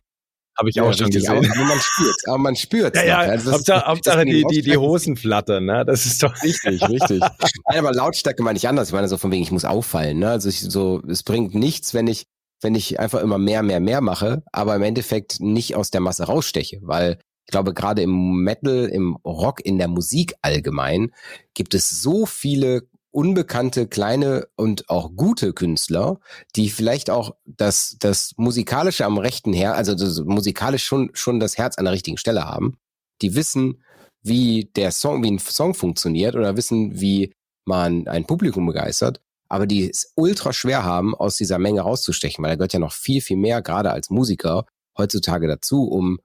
Habe 0.59 0.71
ich 0.71 0.77
ja, 0.77 0.83
auch 0.83 0.93
schon 0.93 1.11
gesehen. 1.11 1.31
Aber 1.31 1.65
man 1.65 1.79
spürt, 1.81 2.17
aber 2.27 2.39
man 2.39 2.57
spürt. 2.57 2.97
Ja, 2.97 3.05
ja. 3.05 3.19
Also 3.19 3.53
Hauptsache, 3.53 3.87
Hauptsache 3.87 4.25
die, 4.25 4.45
die, 4.51 4.63
die 4.63 4.77
Hosen 4.77 5.17
flattern, 5.17 5.67
ne? 5.67 5.85
Das 5.85 6.05
ist 6.05 6.23
doch 6.25 6.35
richtig, 6.43 6.83
richtig. 6.89 7.21
Nein, 7.21 7.79
aber 7.79 7.93
Lautstärke 7.93 8.43
meine 8.43 8.57
ich 8.57 8.67
anders. 8.67 8.89
Ich 8.89 8.95
meine 8.95 9.07
so 9.07 9.19
von 9.19 9.31
wegen, 9.31 9.43
ich 9.43 9.53
muss 9.53 9.65
auffallen, 9.65 10.19
ne? 10.19 10.31
Also 10.31 10.49
ich 10.49 10.63
so, 10.63 11.01
es 11.09 11.23
bringt 11.23 11.55
nichts, 11.55 11.95
wenn 11.95 12.09
ich, 12.09 12.25
wenn 12.61 12.75
ich 12.75 12.99
einfach 12.99 13.21
immer 13.21 13.39
mehr, 13.39 13.63
mehr, 13.63 13.81
mehr 13.81 14.01
mache, 14.01 14.43
aber 14.51 14.75
im 14.75 14.83
Endeffekt 14.83 15.41
nicht 15.41 15.77
aus 15.77 15.91
der 15.91 16.01
Masse 16.01 16.25
raussteche, 16.25 16.81
weil 16.83 17.19
ich 17.47 17.53
glaube, 17.53 17.75
gerade 17.75 18.03
im 18.03 18.43
Metal, 18.43 18.87
im 18.87 19.17
Rock, 19.25 19.65
in 19.65 19.79
der 19.79 19.87
Musik 19.87 20.35
allgemein 20.43 21.13
gibt 21.55 21.75
es 21.75 21.89
so 21.89 22.27
viele 22.27 22.89
unbekannte, 23.13 23.87
kleine 23.87 24.49
und 24.57 24.91
auch 24.91 25.13
gute 25.15 25.53
Künstler, 25.53 26.19
die 26.57 26.69
vielleicht 26.69 27.09
auch 27.09 27.37
das, 27.47 27.97
das 28.01 28.35
musikalische 28.37 29.07
am 29.07 29.17
rechten 29.17 29.53
Her, 29.53 29.75
also 29.75 29.95
das 29.95 30.21
musikalisch 30.25 30.85
schon, 30.85 31.11
schon 31.15 31.41
das 31.41 31.57
Herz 31.57 31.79
an 31.79 31.85
der 31.85 31.95
richtigen 31.95 32.19
Stelle 32.19 32.45
haben, 32.45 32.77
die 33.23 33.35
wissen, 33.35 33.83
wie 34.23 34.71
der 34.77 34.91
Song, 34.91 35.23
wie 35.23 35.31
ein 35.31 35.39
Song 35.39 35.73
funktioniert 35.73 36.35
oder 36.35 36.57
wissen, 36.57 37.01
wie 37.01 37.33
man 37.65 38.09
ein 38.09 38.27
Publikum 38.27 38.67
begeistert, 38.67 39.23
aber 39.49 39.67
die 39.67 39.89
es 39.89 40.13
ultra 40.17 40.53
schwer 40.53 40.83
haben, 40.83 41.15
aus 41.15 41.37
dieser 41.37 41.59
Menge 41.59 41.83
rauszustechen, 41.83 42.43
weil 42.43 42.51
da 42.51 42.57
gehört 42.57 42.73
ja 42.73 42.81
noch 42.81 42.93
viel, 42.93 43.21
viel 43.21 43.37
mehr, 43.37 43.63
gerade 43.63 43.93
als 43.93 44.11
Musiker, 44.11 44.67
heutzutage 44.97 45.47
dazu, 45.47 45.85
um 45.85 46.19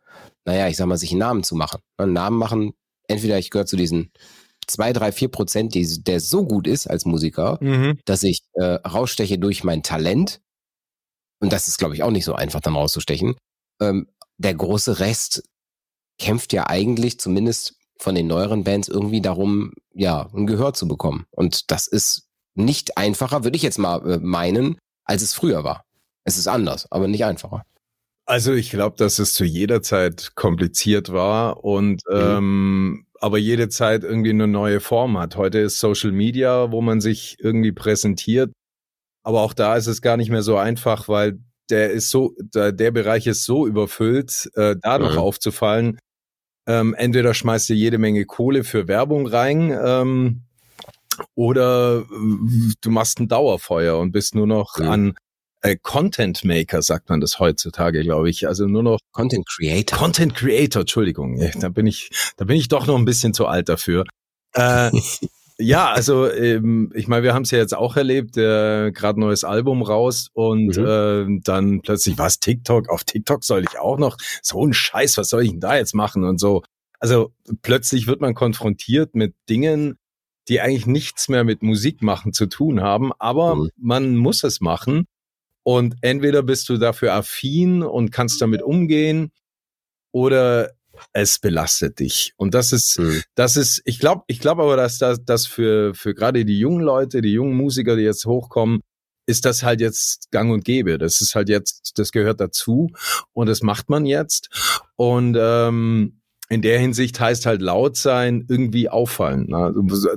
naja, 0.45 0.67
ich 0.67 0.77
sag 0.77 0.87
mal, 0.87 0.97
sich 0.97 1.11
einen 1.11 1.19
Namen 1.19 1.43
zu 1.43 1.55
machen. 1.55 1.81
Einen 1.97 2.13
Namen 2.13 2.37
machen, 2.37 2.73
entweder 3.07 3.37
ich 3.37 3.51
gehöre 3.51 3.67
zu 3.67 3.77
diesen 3.77 4.11
zwei, 4.67 4.93
drei, 4.93 5.11
vier 5.11 5.27
Prozent, 5.27 5.75
die, 5.75 6.03
der 6.03 6.19
so 6.19 6.45
gut 6.45 6.67
ist 6.67 6.87
als 6.87 7.05
Musiker, 7.05 7.57
mhm. 7.61 7.99
dass 8.05 8.23
ich 8.23 8.41
äh, 8.53 8.63
raussteche 8.63 9.37
durch 9.37 9.63
mein 9.63 9.83
Talent 9.83 10.41
und 11.41 11.51
das 11.51 11.67
ist, 11.67 11.79
glaube 11.79 11.95
ich, 11.95 12.03
auch 12.03 12.11
nicht 12.11 12.23
so 12.23 12.33
einfach 12.33 12.61
dann 12.61 12.75
rauszustechen, 12.75 13.35
ähm, 13.81 14.07
der 14.37 14.53
große 14.53 14.99
Rest 14.99 15.43
kämpft 16.17 16.53
ja 16.53 16.67
eigentlich 16.67 17.19
zumindest 17.19 17.75
von 17.97 18.15
den 18.15 18.27
neueren 18.27 18.63
Bands 18.63 18.87
irgendwie 18.87 19.21
darum, 19.21 19.73
ja, 19.93 20.29
ein 20.33 20.47
Gehör 20.47 20.73
zu 20.73 20.87
bekommen. 20.87 21.25
Und 21.31 21.71
das 21.71 21.87
ist 21.87 22.27
nicht 22.53 22.97
einfacher, 22.97 23.43
würde 23.43 23.55
ich 23.55 23.63
jetzt 23.63 23.79
mal 23.79 24.07
äh, 24.07 24.17
meinen, 24.19 24.77
als 25.03 25.23
es 25.23 25.33
früher 25.33 25.63
war. 25.63 25.83
Es 26.23 26.37
ist 26.37 26.47
anders, 26.47 26.91
aber 26.91 27.07
nicht 27.07 27.25
einfacher. 27.25 27.63
Also 28.31 28.53
ich 28.53 28.69
glaube, 28.69 28.95
dass 28.95 29.19
es 29.19 29.33
zu 29.33 29.43
jeder 29.43 29.81
Zeit 29.81 30.35
kompliziert 30.35 31.11
war 31.11 31.65
und 31.65 32.01
mhm. 32.09 32.15
ähm, 32.15 33.05
aber 33.19 33.37
jede 33.37 33.67
Zeit 33.67 34.05
irgendwie 34.05 34.29
eine 34.29 34.47
neue 34.47 34.79
Form 34.79 35.17
hat. 35.17 35.35
Heute 35.35 35.59
ist 35.59 35.79
Social 35.79 36.13
Media, 36.13 36.71
wo 36.71 36.79
man 36.79 37.01
sich 37.01 37.35
irgendwie 37.41 37.73
präsentiert, 37.73 38.53
aber 39.21 39.41
auch 39.41 39.51
da 39.51 39.75
ist 39.75 39.87
es 39.87 40.01
gar 40.01 40.15
nicht 40.15 40.29
mehr 40.29 40.43
so 40.43 40.55
einfach, 40.55 41.09
weil 41.09 41.39
der 41.69 41.91
ist 41.91 42.09
so, 42.09 42.33
der, 42.39 42.71
der 42.71 42.91
Bereich 42.91 43.27
ist 43.27 43.43
so 43.43 43.67
überfüllt, 43.67 44.49
äh, 44.55 44.77
dadurch 44.81 45.15
mhm. 45.15 45.19
aufzufallen. 45.19 45.99
Ähm, 46.65 46.93
entweder 46.93 47.33
schmeißt 47.33 47.67
du 47.67 47.73
jede 47.73 47.97
Menge 47.97 48.23
Kohle 48.23 48.63
für 48.63 48.87
Werbung 48.87 49.27
rein, 49.27 49.77
ähm, 49.77 50.43
oder 51.35 52.05
äh, 52.09 52.73
du 52.79 52.91
machst 52.91 53.19
ein 53.19 53.27
Dauerfeuer 53.27 53.99
und 53.99 54.13
bist 54.13 54.35
nur 54.35 54.47
noch 54.47 54.77
mhm. 54.77 54.87
an 54.87 55.13
äh, 55.61 55.77
Content 55.81 56.43
Maker, 56.43 56.81
sagt 56.81 57.09
man 57.09 57.21
das 57.21 57.39
heutzutage, 57.39 58.01
glaube 58.01 58.29
ich. 58.29 58.47
Also 58.47 58.65
nur 58.65 58.83
noch 58.83 58.99
Content 59.11 59.47
Creator. 59.47 59.97
Content 59.97 60.35
Creator, 60.35 60.81
Entschuldigung. 60.81 61.39
Da 61.59 61.69
bin 61.69 61.87
ich, 61.87 62.09
da 62.37 62.45
bin 62.45 62.57
ich 62.57 62.67
doch 62.67 62.87
noch 62.87 62.97
ein 62.97 63.05
bisschen 63.05 63.33
zu 63.33 63.45
alt 63.45 63.69
dafür. 63.69 64.05
Äh, 64.53 64.91
ja, 65.57 65.91
also 65.91 66.29
ähm, 66.29 66.91
ich 66.95 67.07
meine, 67.07 67.23
wir 67.23 67.33
haben 67.33 67.43
es 67.43 67.51
ja 67.51 67.59
jetzt 67.59 67.75
auch 67.75 67.95
erlebt, 67.95 68.37
äh, 68.37 68.91
gerade 68.91 69.19
neues 69.19 69.43
Album 69.43 69.83
raus 69.83 70.29
und 70.33 70.77
mhm. 70.77 70.85
äh, 70.85 71.41
dann 71.43 71.81
plötzlich 71.81 72.17
was 72.17 72.39
TikTok. 72.39 72.89
Auf 72.89 73.03
TikTok 73.03 73.43
soll 73.43 73.63
ich 73.63 73.79
auch 73.79 73.97
noch 73.97 74.17
so 74.41 74.65
ein 74.65 74.73
Scheiß. 74.73 75.17
Was 75.17 75.29
soll 75.29 75.43
ich 75.43 75.51
denn 75.51 75.59
da 75.59 75.75
jetzt 75.75 75.93
machen 75.93 76.23
und 76.23 76.39
so? 76.39 76.63
Also 76.99 77.33
plötzlich 77.61 78.07
wird 78.07 78.21
man 78.21 78.35
konfrontiert 78.35 79.15
mit 79.15 79.33
Dingen, 79.49 79.97
die 80.47 80.61
eigentlich 80.61 80.87
nichts 80.87 81.29
mehr 81.29 81.43
mit 81.43 81.63
Musik 81.63 82.01
machen 82.01 82.33
zu 82.33 82.47
tun 82.47 82.81
haben, 82.81 83.11
aber 83.19 83.55
mhm. 83.55 83.69
man 83.77 84.15
muss 84.15 84.43
es 84.43 84.59
machen. 84.59 85.05
Und 85.63 85.95
entweder 86.01 86.43
bist 86.43 86.69
du 86.69 86.77
dafür 86.77 87.13
affin 87.13 87.83
und 87.83 88.11
kannst 88.11 88.41
damit 88.41 88.61
umgehen 88.61 89.31
oder 90.11 90.71
es 91.13 91.39
belastet 91.39 91.99
dich. 91.99 92.33
Und 92.37 92.53
das 92.53 92.71
ist, 92.71 92.99
mhm. 92.99 93.21
das 93.35 93.57
ist, 93.57 93.81
ich 93.85 93.99
glaube, 93.99 94.23
ich 94.27 94.39
glaube 94.39 94.63
aber, 94.63 94.77
dass 94.77 94.97
das, 94.97 95.23
das 95.23 95.47
für, 95.47 95.93
für 95.93 96.13
gerade 96.13 96.45
die 96.45 96.59
jungen 96.59 96.81
Leute, 96.81 97.21
die 97.21 97.33
jungen 97.33 97.55
Musiker, 97.55 97.95
die 97.95 98.03
jetzt 98.03 98.25
hochkommen, 98.25 98.81
ist 99.27 99.45
das 99.45 99.63
halt 99.63 99.81
jetzt 99.81 100.31
gang 100.31 100.51
und 100.51 100.65
gäbe. 100.65 100.97
Das 100.97 101.21
ist 101.21 101.35
halt 101.35 101.49
jetzt, 101.49 101.93
das 101.95 102.11
gehört 102.11 102.41
dazu 102.41 102.89
und 103.33 103.47
das 103.47 103.61
macht 103.61 103.89
man 103.89 104.05
jetzt. 104.05 104.49
Und 104.95 105.37
ähm, 105.39 106.20
in 106.51 106.61
der 106.61 106.79
Hinsicht 106.79 107.17
heißt 107.17 107.45
halt 107.45 107.61
laut 107.61 107.95
sein, 107.95 108.45
irgendwie 108.49 108.89
auffallen. 108.89 109.47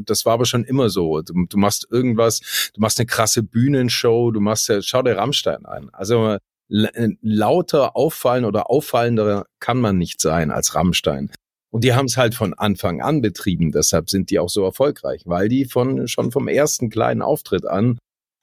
Das 0.04 0.24
war 0.26 0.32
aber 0.32 0.46
schon 0.46 0.64
immer 0.64 0.90
so. 0.90 1.22
Du, 1.22 1.46
du, 1.48 1.56
machst 1.56 1.86
irgendwas, 1.88 2.40
du 2.74 2.80
machst 2.80 2.98
eine 2.98 3.06
krasse 3.06 3.44
Bühnenshow, 3.44 4.32
du 4.32 4.40
machst 4.40 4.68
ja, 4.68 4.82
schau 4.82 5.02
dir 5.02 5.16
Rammstein 5.16 5.64
ein. 5.64 5.90
Also 5.92 6.38
lauter 6.68 7.94
auffallen 7.94 8.44
oder 8.44 8.68
auffallender 8.68 9.46
kann 9.60 9.78
man 9.78 9.96
nicht 9.96 10.20
sein 10.20 10.50
als 10.50 10.74
Rammstein. 10.74 11.30
Und 11.70 11.84
die 11.84 11.94
haben 11.94 12.06
es 12.06 12.16
halt 12.16 12.34
von 12.34 12.52
Anfang 12.52 13.00
an 13.00 13.22
betrieben, 13.22 13.70
deshalb 13.70 14.10
sind 14.10 14.30
die 14.30 14.40
auch 14.40 14.48
so 14.48 14.64
erfolgreich, 14.64 15.22
weil 15.26 15.48
die 15.48 15.66
von 15.66 16.08
schon 16.08 16.32
vom 16.32 16.48
ersten 16.48 16.90
kleinen 16.90 17.22
Auftritt 17.22 17.64
an 17.64 17.98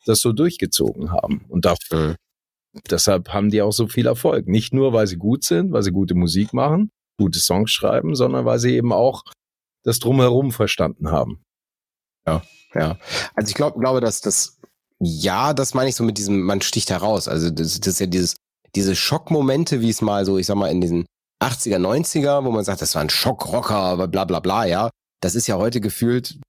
das 0.06 0.22
so 0.22 0.32
durchgezogen 0.32 1.12
haben. 1.12 1.44
Und 1.50 1.66
dafür, 1.66 2.12
mhm. 2.12 2.82
deshalb 2.90 3.34
haben 3.34 3.50
die 3.50 3.62
auch 3.62 3.74
so 3.74 3.88
viel 3.88 4.08
Erfolg. 4.08 4.48
Nicht 4.48 4.74
nur, 4.74 4.94
weil 4.94 5.08
sie 5.08 5.18
gut 5.18 5.44
sind, 5.44 5.74
weil 5.74 5.84
sie 5.84 5.92
gute 5.92 6.16
Musik 6.16 6.54
machen, 6.54 6.90
gute 7.18 7.40
Songs 7.40 7.72
schreiben, 7.72 8.16
sondern 8.16 8.46
weil 8.46 8.60
sie 8.60 8.76
eben 8.76 8.94
auch 8.94 9.24
das 9.84 10.00
Drumherum 10.00 10.52
verstanden 10.52 11.12
haben. 11.12 11.44
Ja, 12.26 12.42
ja. 12.74 12.98
Also 13.36 13.50
ich 13.50 13.56
glaube, 13.56 13.80
glaube, 13.80 14.02
dass 14.02 14.22
das, 14.22 14.60
ja, 15.00 15.54
das 15.54 15.74
meine 15.74 15.90
ich 15.90 15.96
so 15.96 16.04
mit 16.04 16.18
diesem, 16.18 16.42
man 16.42 16.62
sticht 16.62 16.90
heraus. 16.90 17.28
Also 17.28 17.50
das, 17.50 17.80
das 17.80 17.94
ist 17.94 18.00
ja 18.00 18.06
dieses, 18.06 18.36
diese 18.76 18.96
Schockmomente, 18.96 19.82
wie 19.82 19.90
es 19.90 20.02
mal 20.02 20.26
so, 20.26 20.38
ich 20.38 20.46
sag 20.46 20.56
mal, 20.56 20.72
in 20.72 20.82
diesen 20.82 21.06
80er, 21.42 21.78
90er, 21.78 22.46
wo 22.46 22.52
man 22.52 22.64
sagt, 22.64 22.82
das 22.82 22.96
war 22.96 23.02
ein 23.02 23.10
Schockrocker, 23.10 24.08
bla 24.08 24.26
bla 24.26 24.40
bla, 24.40 24.66
ja. 24.66 24.90
Das 25.22 25.36
ist 25.36 25.48
ja 25.48 25.58
heute 25.58 25.82
gefühlt 25.82 26.40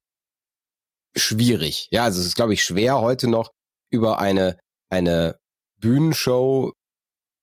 schwierig. 1.15 1.87
Ja, 1.91 2.03
also 2.03 2.19
es 2.19 2.27
ist, 2.27 2.35
glaube 2.35 2.53
ich, 2.53 2.63
schwer 2.63 2.99
heute 2.99 3.27
noch 3.27 3.51
über 3.91 4.19
eine, 4.19 4.57
eine 4.89 5.37
Bühnenshow 5.79 6.71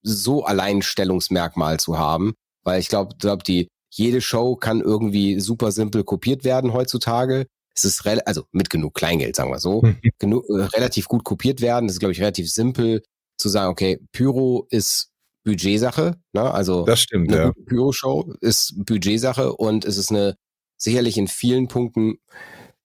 so 0.03 0.43
Alleinstellungsmerkmal 0.45 1.79
zu 1.79 1.97
haben, 1.97 2.33
weil 2.63 2.79
ich 2.79 2.89
glaube, 2.89 3.15
glaub, 3.19 3.43
die 3.43 3.67
jede 3.89 4.21
Show 4.21 4.55
kann 4.55 4.81
irgendwie 4.81 5.39
super 5.39 5.71
simpel 5.71 6.03
kopiert 6.03 6.43
werden 6.43 6.73
heutzutage. 6.73 7.45
Es 7.75 7.85
ist 7.85 8.05
also 8.05 8.43
mit 8.51 8.69
genug 8.69 8.93
Kleingeld, 8.93 9.35
sagen 9.35 9.51
wir 9.51 9.59
so, 9.59 9.81
genug, 10.19 10.45
äh, 10.49 10.63
relativ 10.75 11.07
gut 11.07 11.23
kopiert 11.23 11.61
werden. 11.61 11.87
Das 11.87 11.95
ist 11.95 11.99
glaube 11.99 12.13
ich 12.13 12.21
relativ 12.21 12.51
simpel 12.51 13.03
zu 13.37 13.49
sagen, 13.49 13.71
okay, 13.71 13.99
Pyro 14.11 14.67
ist 14.69 15.09
Budgetsache, 15.43 16.17
ne? 16.33 16.51
Also 16.53 16.85
das 16.85 17.01
stimmt, 17.01 17.31
eine 17.31 17.41
ja. 17.41 17.51
Pyro-Show 17.65 18.33
ist 18.41 18.75
Budgetsache 18.85 19.53
und 19.53 19.85
es 19.85 19.97
ist 19.97 20.11
eine 20.11 20.35
sicherlich 20.77 21.17
in 21.17 21.27
vielen 21.27 21.67
Punkten 21.67 22.17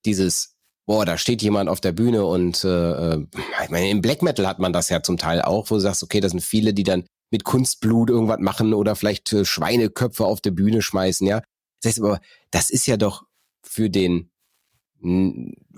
dieses 0.07 0.57
boah, 0.87 1.05
da 1.05 1.19
steht 1.19 1.43
jemand 1.43 1.69
auf 1.69 1.81
der 1.81 1.93
Bühne 1.93 2.25
und 2.25 2.65
äh, 2.65 2.69
äh 3.15 3.27
ich 3.65 3.71
meine, 3.71 3.91
im 3.91 4.01
Black 4.01 4.23
Metal 4.23 4.47
hat 4.47 4.59
man 4.59 4.73
das 4.73 4.89
ja 4.89 5.03
zum 5.03 5.19
Teil 5.19 5.43
auch, 5.43 5.71
wo 5.71 5.75
du 5.75 5.81
sagst, 5.81 6.03
okay, 6.03 6.21
das 6.21 6.31
sind 6.31 6.41
viele, 6.41 6.73
die 6.73 6.85
dann 6.85 7.05
mit 7.31 7.45
Kunstblut 7.45 8.11
irgendwas 8.11 8.39
machen 8.41 8.75
oder 8.75 8.97
vielleicht 8.97 9.33
äh, 9.33 9.45
Schweineköpfe 9.45 10.25
auf 10.25 10.41
der 10.41 10.53
Bühne 10.53 10.83
schmeißen, 10.83 11.27
ja. 11.27 11.43
Das 11.83 11.91
heißt 11.91 12.01
aber, 12.01 12.21
das 12.51 12.71
ist 12.71 12.87
ja 12.87 12.97
doch 12.97 13.25
für 13.63 13.91
den 13.91 14.31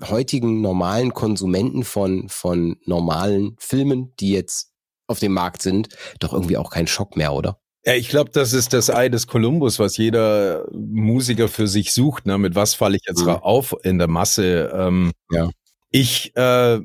heutigen 0.01 0.61
normalen 0.61 1.13
Konsumenten 1.13 1.83
von, 1.83 2.29
von 2.29 2.77
normalen 2.85 3.55
Filmen, 3.59 4.13
die 4.19 4.31
jetzt 4.31 4.71
auf 5.07 5.19
dem 5.19 5.33
Markt 5.33 5.61
sind, 5.61 5.89
doch 6.19 6.33
irgendwie 6.33 6.57
auch 6.57 6.69
kein 6.69 6.87
Schock 6.87 7.17
mehr, 7.17 7.33
oder? 7.33 7.59
Ja, 7.85 7.93
ich 7.95 8.09
glaube, 8.09 8.31
das 8.31 8.53
ist 8.53 8.73
das 8.73 8.89
Ei 8.89 9.09
des 9.09 9.27
Kolumbus, 9.27 9.79
was 9.79 9.97
jeder 9.97 10.67
Musiker 10.71 11.47
für 11.47 11.67
sich 11.67 11.93
sucht. 11.93 12.25
Ne? 12.25 12.37
Mit 12.37 12.55
was 12.55 12.75
falle 12.75 12.97
ich 12.97 13.03
jetzt 13.07 13.23
mhm. 13.23 13.29
auf 13.29 13.75
in 13.83 13.97
der 13.97 14.07
Masse? 14.07 14.71
Ähm, 14.73 15.11
ja. 15.31 15.49
Ich 15.91 16.35
äh, 16.35 16.79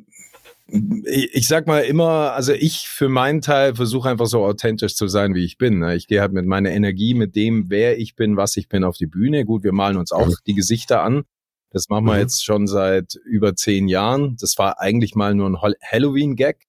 ich 0.67 1.47
sag 1.47 1.67
mal 1.67 1.81
immer, 1.81 2.33
also 2.33 2.53
ich 2.53 2.89
für 2.89 3.09
meinen 3.09 3.43
Teil 3.43 3.75
versuche 3.75 4.09
einfach 4.09 4.27
so 4.27 4.45
authentisch 4.45 4.97
zu 4.97 5.09
sein, 5.09 5.35
wie 5.35 5.45
ich 5.45 5.59
bin. 5.59 5.81
Ne? 5.81 5.95
Ich 5.95 6.07
gehe 6.07 6.21
halt 6.21 6.33
mit 6.33 6.47
meiner 6.47 6.71
Energie, 6.71 7.15
mit 7.15 7.37
dem, 7.37 7.69
wer 7.69 7.99
ich 7.99 8.17
bin, 8.17 8.37
was 8.37 8.57
ich 8.57 8.69
bin, 8.69 8.83
auf 8.83 8.97
die 8.97 9.07
Bühne. 9.07 9.45
Gut, 9.45 9.63
wir 9.63 9.73
malen 9.73 9.99
uns 9.99 10.11
auch 10.11 10.31
die 10.47 10.55
Gesichter 10.55 11.03
an. 11.03 11.25
Das 11.71 11.89
machen 11.89 12.07
wir 12.07 12.15
mhm. 12.15 12.21
jetzt 12.21 12.45
schon 12.45 12.67
seit 12.67 13.15
über 13.25 13.57
zehn 13.57 13.89
Jahren. 13.89 14.37
Das 14.41 14.57
war 14.59 14.81
eigentlich 14.81 15.15
mal 15.15 15.35
nur 15.35 15.49
ein 15.49 15.77
Halloween-Gag, 15.83 16.65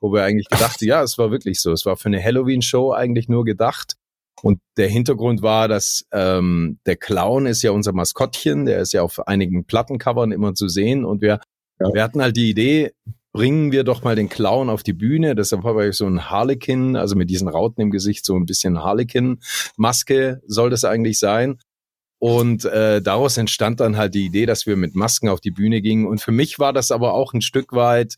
wo 0.00 0.12
wir 0.12 0.24
eigentlich 0.24 0.48
gedacht, 0.48 0.80
ja, 0.82 1.02
es 1.02 1.18
war 1.18 1.30
wirklich 1.30 1.60
so. 1.60 1.72
Es 1.72 1.86
war 1.86 1.96
für 1.96 2.06
eine 2.06 2.22
Halloween-Show 2.22 2.92
eigentlich 2.92 3.28
nur 3.28 3.44
gedacht. 3.44 3.94
Und 4.42 4.60
der 4.76 4.88
Hintergrund 4.88 5.42
war, 5.42 5.68
dass 5.68 6.04
ähm, 6.12 6.78
der 6.84 6.96
Clown 6.96 7.46
ist 7.46 7.62
ja 7.62 7.70
unser 7.70 7.92
Maskottchen, 7.92 8.66
der 8.66 8.80
ist 8.80 8.92
ja 8.92 9.02
auf 9.02 9.26
einigen 9.26 9.64
Plattencovern 9.66 10.32
immer 10.32 10.54
zu 10.54 10.68
sehen. 10.68 11.04
Und 11.04 11.22
wir, 11.22 11.40
ja. 11.78 11.92
wir 11.92 12.02
hatten 12.02 12.20
halt 12.20 12.36
die 12.36 12.50
Idee, 12.50 12.92
bringen 13.36 13.70
wir 13.70 13.84
doch 13.84 14.02
mal 14.02 14.16
den 14.16 14.30
Clown 14.30 14.70
auf 14.70 14.82
die 14.82 14.94
Bühne. 14.94 15.34
Deshalb 15.34 15.62
habe 15.64 15.86
ich 15.86 15.94
so 15.94 16.06
ein 16.06 16.30
Harlekin, 16.30 16.96
also 16.96 17.16
mit 17.16 17.28
diesen 17.28 17.48
Rauten 17.48 17.82
im 17.82 17.90
Gesicht, 17.90 18.24
so 18.24 18.34
ein 18.34 18.46
bisschen 18.46 18.82
Harlekin-Maske 18.82 20.40
soll 20.46 20.70
das 20.70 20.84
eigentlich 20.84 21.18
sein. 21.18 21.58
Und 22.18 22.64
äh, 22.64 23.02
daraus 23.02 23.36
entstand 23.36 23.80
dann 23.80 23.98
halt 23.98 24.14
die 24.14 24.24
Idee, 24.24 24.46
dass 24.46 24.64
wir 24.64 24.76
mit 24.76 24.94
Masken 24.94 25.28
auf 25.28 25.42
die 25.42 25.50
Bühne 25.50 25.82
gingen. 25.82 26.06
Und 26.06 26.22
für 26.22 26.32
mich 26.32 26.58
war 26.58 26.72
das 26.72 26.90
aber 26.90 27.12
auch 27.12 27.34
ein 27.34 27.42
Stück 27.42 27.74
weit 27.74 28.14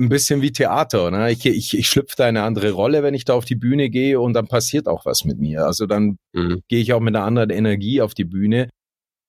ein 0.00 0.08
bisschen 0.08 0.42
wie 0.42 0.50
Theater. 0.50 1.12
Ne? 1.12 1.30
Ich, 1.30 1.46
ich, 1.46 1.78
ich 1.78 1.88
schlüpfe 1.88 2.16
da 2.16 2.24
eine 2.24 2.42
andere 2.42 2.72
Rolle, 2.72 3.04
wenn 3.04 3.14
ich 3.14 3.24
da 3.24 3.34
auf 3.34 3.44
die 3.44 3.54
Bühne 3.54 3.88
gehe 3.88 4.18
und 4.18 4.32
dann 4.32 4.48
passiert 4.48 4.88
auch 4.88 5.06
was 5.06 5.24
mit 5.24 5.38
mir. 5.38 5.64
Also 5.64 5.86
dann 5.86 6.16
mhm. 6.32 6.60
gehe 6.66 6.80
ich 6.80 6.92
auch 6.92 6.98
mit 6.98 7.14
einer 7.14 7.24
anderen 7.24 7.50
Energie 7.50 8.02
auf 8.02 8.14
die 8.14 8.24
Bühne. 8.24 8.68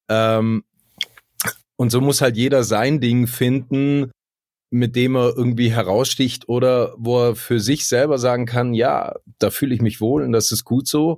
Ähm, 0.09 0.63
und 1.75 1.91
so 1.91 2.01
muss 2.01 2.21
halt 2.21 2.37
jeder 2.37 2.63
sein 2.63 2.99
Ding 3.01 3.27
finden, 3.27 4.09
mit 4.73 4.95
dem 4.95 5.15
er 5.15 5.37
irgendwie 5.37 5.71
heraussticht 5.71 6.49
oder 6.49 6.95
wo 6.97 7.27
er 7.27 7.35
für 7.35 7.59
sich 7.59 7.85
selber 7.85 8.17
sagen 8.17 8.47
kann, 8.47 8.73
ja, 8.73 9.13
da 9.37 9.51
fühle 9.51 9.75
ich 9.75 9.81
mich 9.81 10.01
wohl 10.01 10.23
und 10.23 10.31
das 10.31 10.51
ist 10.51 10.63
gut 10.63 10.87
so. 10.87 11.17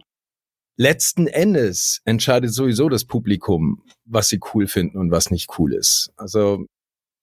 Letzten 0.78 1.28
Endes 1.28 2.02
entscheidet 2.04 2.54
sowieso 2.54 2.90
das 2.90 3.06
Publikum, 3.06 3.82
was 4.04 4.28
sie 4.28 4.42
cool 4.54 4.68
finden 4.68 4.98
und 4.98 5.10
was 5.10 5.32
nicht 5.32 5.58
cool 5.58 5.74
ist. 5.74 6.12
Also 6.18 6.66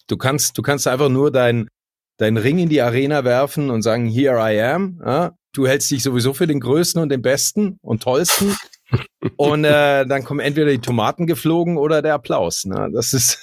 du 0.06 0.16
kannst, 0.16 0.56
du 0.56 0.62
kannst 0.62 0.88
einfach 0.88 1.10
nur 1.10 1.30
dein, 1.30 1.68
dein 2.16 2.38
Ring 2.38 2.58
in 2.58 2.70
die 2.70 2.80
Arena 2.80 3.24
werfen 3.24 3.68
und 3.68 3.82
sagen, 3.82 4.06
here 4.06 4.38
I 4.38 4.58
am. 4.62 5.02
Ja? 5.04 5.36
Du 5.52 5.66
hältst 5.66 5.90
dich 5.90 6.02
sowieso 6.02 6.32
für 6.32 6.46
den 6.46 6.60
Größten 6.60 7.02
und 7.02 7.10
den 7.10 7.20
Besten 7.20 7.76
und 7.82 8.02
Tollsten. 8.02 8.56
Und 9.36 9.64
äh, 9.64 10.06
dann 10.06 10.24
kommen 10.24 10.40
entweder 10.40 10.70
die 10.70 10.80
Tomaten 10.80 11.26
geflogen 11.26 11.76
oder 11.76 12.02
der 12.02 12.14
Applaus. 12.14 12.64
Ne? 12.64 12.90
Das 12.92 13.12
ist 13.12 13.38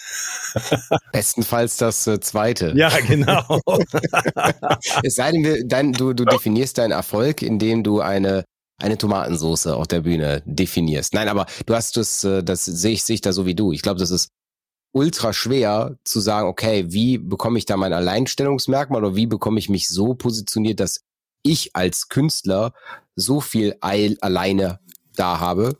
Bestenfalls 1.11 1.77
das 1.77 2.07
äh, 2.07 2.19
zweite. 2.19 2.73
Ja, 2.75 2.89
genau. 2.99 3.59
es 5.03 5.15
sei 5.15 5.31
denn, 5.31 5.67
dein, 5.67 5.93
du, 5.93 6.13
du 6.13 6.25
definierst 6.25 6.77
deinen 6.77 6.91
Erfolg, 6.91 7.41
indem 7.41 7.83
du 7.83 8.01
eine 8.01 8.43
eine 8.81 8.97
Tomatensauce 8.97 9.67
auf 9.67 9.87
der 9.87 10.01
Bühne 10.01 10.41
definierst. 10.45 11.13
Nein, 11.13 11.27
aber 11.27 11.47
du 11.65 11.75
hast 11.75 11.97
das, 11.97 12.23
äh, 12.23 12.43
das 12.43 12.63
sehe 12.63 12.93
ich, 12.93 13.03
sehe 13.03 13.15
ich 13.15 13.21
da 13.21 13.33
so 13.33 13.45
wie 13.45 13.55
du. 13.55 13.73
Ich 13.73 13.81
glaube, 13.81 13.99
das 13.99 14.09
ist 14.09 14.29
ultra 14.91 15.33
schwer 15.33 15.97
zu 16.03 16.19
sagen, 16.19 16.47
okay, 16.47 16.85
wie 16.87 17.17
bekomme 17.17 17.57
ich 17.57 17.65
da 17.65 17.77
mein 17.77 17.93
Alleinstellungsmerkmal 17.93 19.03
oder 19.03 19.15
wie 19.15 19.27
bekomme 19.27 19.59
ich 19.59 19.69
mich 19.69 19.87
so 19.87 20.15
positioniert, 20.15 20.79
dass 20.79 21.01
ich 21.43 21.75
als 21.75 22.09
Künstler 22.09 22.73
so 23.15 23.41
viel 23.41 23.75
alleine 23.81 24.79
da 25.19 25.39
habe. 25.39 25.77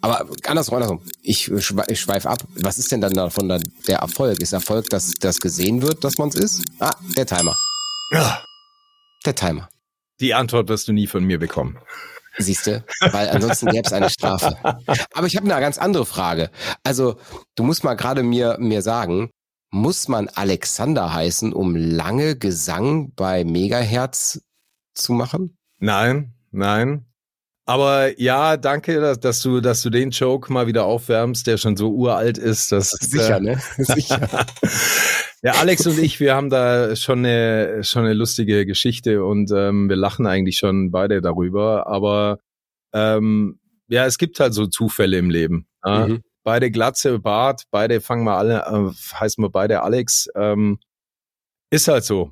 Aber 0.00 0.26
andersrum, 0.46 0.76
andersrum. 0.76 1.02
Ich, 1.22 1.50
ich 1.50 2.00
schweife 2.00 2.28
ab. 2.28 2.44
Was 2.60 2.78
ist 2.78 2.92
denn 2.92 3.00
dann 3.00 3.14
davon 3.14 3.48
der 3.88 3.98
Erfolg? 3.98 4.40
Ist 4.40 4.52
Erfolg, 4.52 4.88
dass 4.90 5.12
das 5.20 5.38
gesehen 5.38 5.82
wird, 5.82 6.04
dass 6.04 6.18
man 6.18 6.28
es 6.28 6.36
ist? 6.36 6.64
Ah, 6.78 6.94
der 7.16 7.26
Timer. 7.26 7.56
Ja. 8.12 8.44
Der 9.24 9.34
Timer. 9.34 9.68
Die 10.20 10.34
Antwort 10.34 10.68
wirst 10.68 10.88
du 10.88 10.92
nie 10.92 11.06
von 11.06 11.24
mir 11.24 11.38
bekommen. 11.38 11.78
Siehst 12.38 12.66
du? 12.66 12.84
Weil 13.00 13.30
ansonsten 13.30 13.66
gäbe 13.66 13.86
es 13.86 13.92
eine 13.92 14.10
Strafe. 14.10 14.56
Aber 15.14 15.26
ich 15.26 15.36
habe 15.36 15.50
eine 15.50 15.60
ganz 15.60 15.78
andere 15.78 16.06
Frage. 16.06 16.50
Also, 16.84 17.16
du 17.54 17.64
musst 17.64 17.82
mal 17.82 17.94
gerade 17.94 18.22
mir, 18.22 18.56
mir 18.60 18.82
sagen, 18.82 19.30
muss 19.70 20.08
man 20.08 20.28
Alexander 20.28 21.12
heißen, 21.12 21.52
um 21.52 21.74
lange 21.74 22.36
Gesang 22.36 23.12
bei 23.14 23.44
Megahertz 23.44 24.40
zu 24.94 25.12
machen? 25.12 25.56
Nein, 25.78 26.34
nein. 26.50 27.06
Aber 27.68 28.18
ja, 28.20 28.56
danke, 28.56 29.00
dass, 29.00 29.18
dass, 29.18 29.40
du, 29.40 29.60
dass 29.60 29.82
du 29.82 29.90
den 29.90 30.10
Joke 30.10 30.52
mal 30.52 30.68
wieder 30.68 30.84
aufwärmst, 30.84 31.48
der 31.48 31.56
schon 31.56 31.76
so 31.76 31.90
uralt 31.90 32.38
ist. 32.38 32.70
Dass, 32.70 32.90
Sicher, 32.90 33.38
äh, 33.38 33.40
ne? 33.40 33.60
Sicher. 33.78 34.46
ja, 35.42 35.52
Alex 35.54 35.84
und 35.88 35.98
ich, 35.98 36.20
wir 36.20 36.36
haben 36.36 36.48
da 36.48 36.94
schon 36.94 37.18
eine, 37.18 37.82
schon 37.82 38.04
eine 38.04 38.14
lustige 38.14 38.66
Geschichte 38.66 39.24
und 39.24 39.50
ähm, 39.52 39.88
wir 39.88 39.96
lachen 39.96 40.26
eigentlich 40.26 40.58
schon 40.58 40.92
beide 40.92 41.20
darüber. 41.20 41.88
Aber 41.88 42.38
ähm, 42.94 43.58
ja, 43.88 44.06
es 44.06 44.18
gibt 44.18 44.38
halt 44.38 44.54
so 44.54 44.68
Zufälle 44.68 45.18
im 45.18 45.28
Leben. 45.28 45.66
Ja? 45.84 46.06
Mhm. 46.06 46.22
Beide 46.44 46.70
Glatze, 46.70 47.18
Bart, 47.18 47.64
beide 47.72 48.00
fangen 48.00 48.22
wir 48.22 48.36
alle, 48.36 48.60
äh, 48.60 48.92
heißen 49.18 49.42
wir 49.42 49.50
beide 49.50 49.82
Alex. 49.82 50.28
Ähm, 50.36 50.78
ist 51.70 51.88
halt 51.88 52.04
so. 52.04 52.30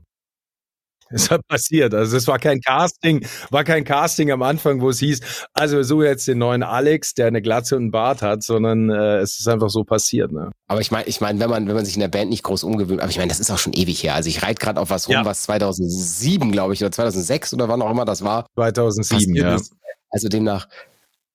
Es 1.11 1.31
hat 1.31 1.47
passiert. 1.47 1.95
Also 1.95 2.17
es 2.17 2.27
war 2.27 2.39
kein 2.39 2.61
Casting, 2.61 3.27
war 3.51 3.65
kein 3.65 3.85
Casting 3.85 4.31
am 4.31 4.43
Anfang, 4.43 4.81
wo 4.81 4.91
es 4.91 4.99
hieß, 4.99 5.21
also 5.53 5.77
wir 5.77 5.85
suchen 5.85 6.05
jetzt 6.05 6.27
den 6.27 6.39
neuen 6.39 6.63
Alex, 6.63 7.15
der 7.15 7.27
eine 7.27 7.43
Glatze 7.43 7.77
und 7.77 7.83
einen 7.83 7.91
Bart 7.91 8.23
hat, 8.23 8.43
sondern 8.43 8.91
äh, 8.91 9.19
es 9.19 9.39
ist 9.39 9.49
einfach 9.49 9.71
so 9.71 9.85
passiert. 9.85 10.33
Ne? 10.33 10.51
Aber 10.67 10.81
ich 10.81 10.91
meine, 10.91 11.07
ich 11.07 11.21
meine, 11.21 11.39
wenn 11.41 11.51
man, 11.51 11.69
wenn 11.69 11.75
man 11.75 11.85
sich 11.85 11.95
in 11.95 12.01
der 12.01 12.09
Band 12.09 12.31
nicht 12.31 12.43
groß 12.43 12.65
umgewöhnt, 12.65 13.01
aber 13.01 13.11
ich 13.11 13.19
meine, 13.19 13.29
das 13.29 13.41
ist 13.41 13.51
auch 13.51 13.59
schon 13.59 13.73
ewig 13.73 14.03
her. 14.03 14.15
Also 14.15 14.29
ich 14.29 14.43
reite 14.43 14.61
gerade 14.61 14.81
auf 14.81 14.91
was 14.91 15.09
rum, 15.09 15.15
ja. 15.15 15.25
was 15.25 15.43
2007, 15.45 16.53
glaube 16.53 16.75
ich, 16.75 16.83
oder 16.83 16.93
2006 16.93 17.55
oder 17.55 17.69
wann 17.69 17.83
auch 17.83 17.91
immer 17.91 18.05
das 18.05 18.25
war. 18.25 18.47
2007, 18.55 19.35
ja. 19.35 19.55
Ist. 19.57 19.75
Also 20.11 20.29
demnach, 20.29 20.69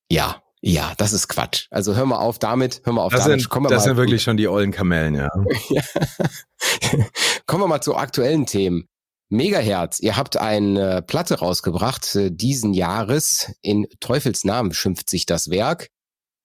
ja, 0.10 0.42
ja, 0.62 0.94
das 0.98 1.14
ist 1.14 1.30
Quatsch. 1.30 1.68
Also 1.72 1.96
hör 1.96 2.06
mal 2.06 2.18
auf 2.18 2.38
damit, 2.38 2.82
hör 2.84 2.94
mal 2.94 3.04
auf 3.04 3.14
das 3.14 3.24
damit. 3.24 3.42
Sind, 3.42 3.72
das 3.72 3.84
sind 3.86 3.98
wirklich 3.98 4.22
schon 4.22 4.36
die 4.36 4.48
ollen 4.48 4.72
Kamellen, 4.72 5.16
ja. 5.16 5.30
ja. 5.70 5.82
Kommen 7.46 7.64
wir 7.64 7.68
mal 7.68 7.82
zu 7.82 7.96
aktuellen 7.96 8.46
Themen. 8.46 8.86
Megaherz, 9.30 10.00
ihr 10.00 10.18
habt 10.18 10.38
eine 10.38 11.04
Platte 11.04 11.40
rausgebracht 11.40 12.16
äh, 12.16 12.32
diesen 12.32 12.74
Jahres. 12.74 13.54
In 13.62 13.88
Teufels 14.00 14.44
Namen 14.44 14.74
schimpft 14.74 15.10
sich 15.10 15.28
das 15.28 15.52
Werk. 15.52 15.90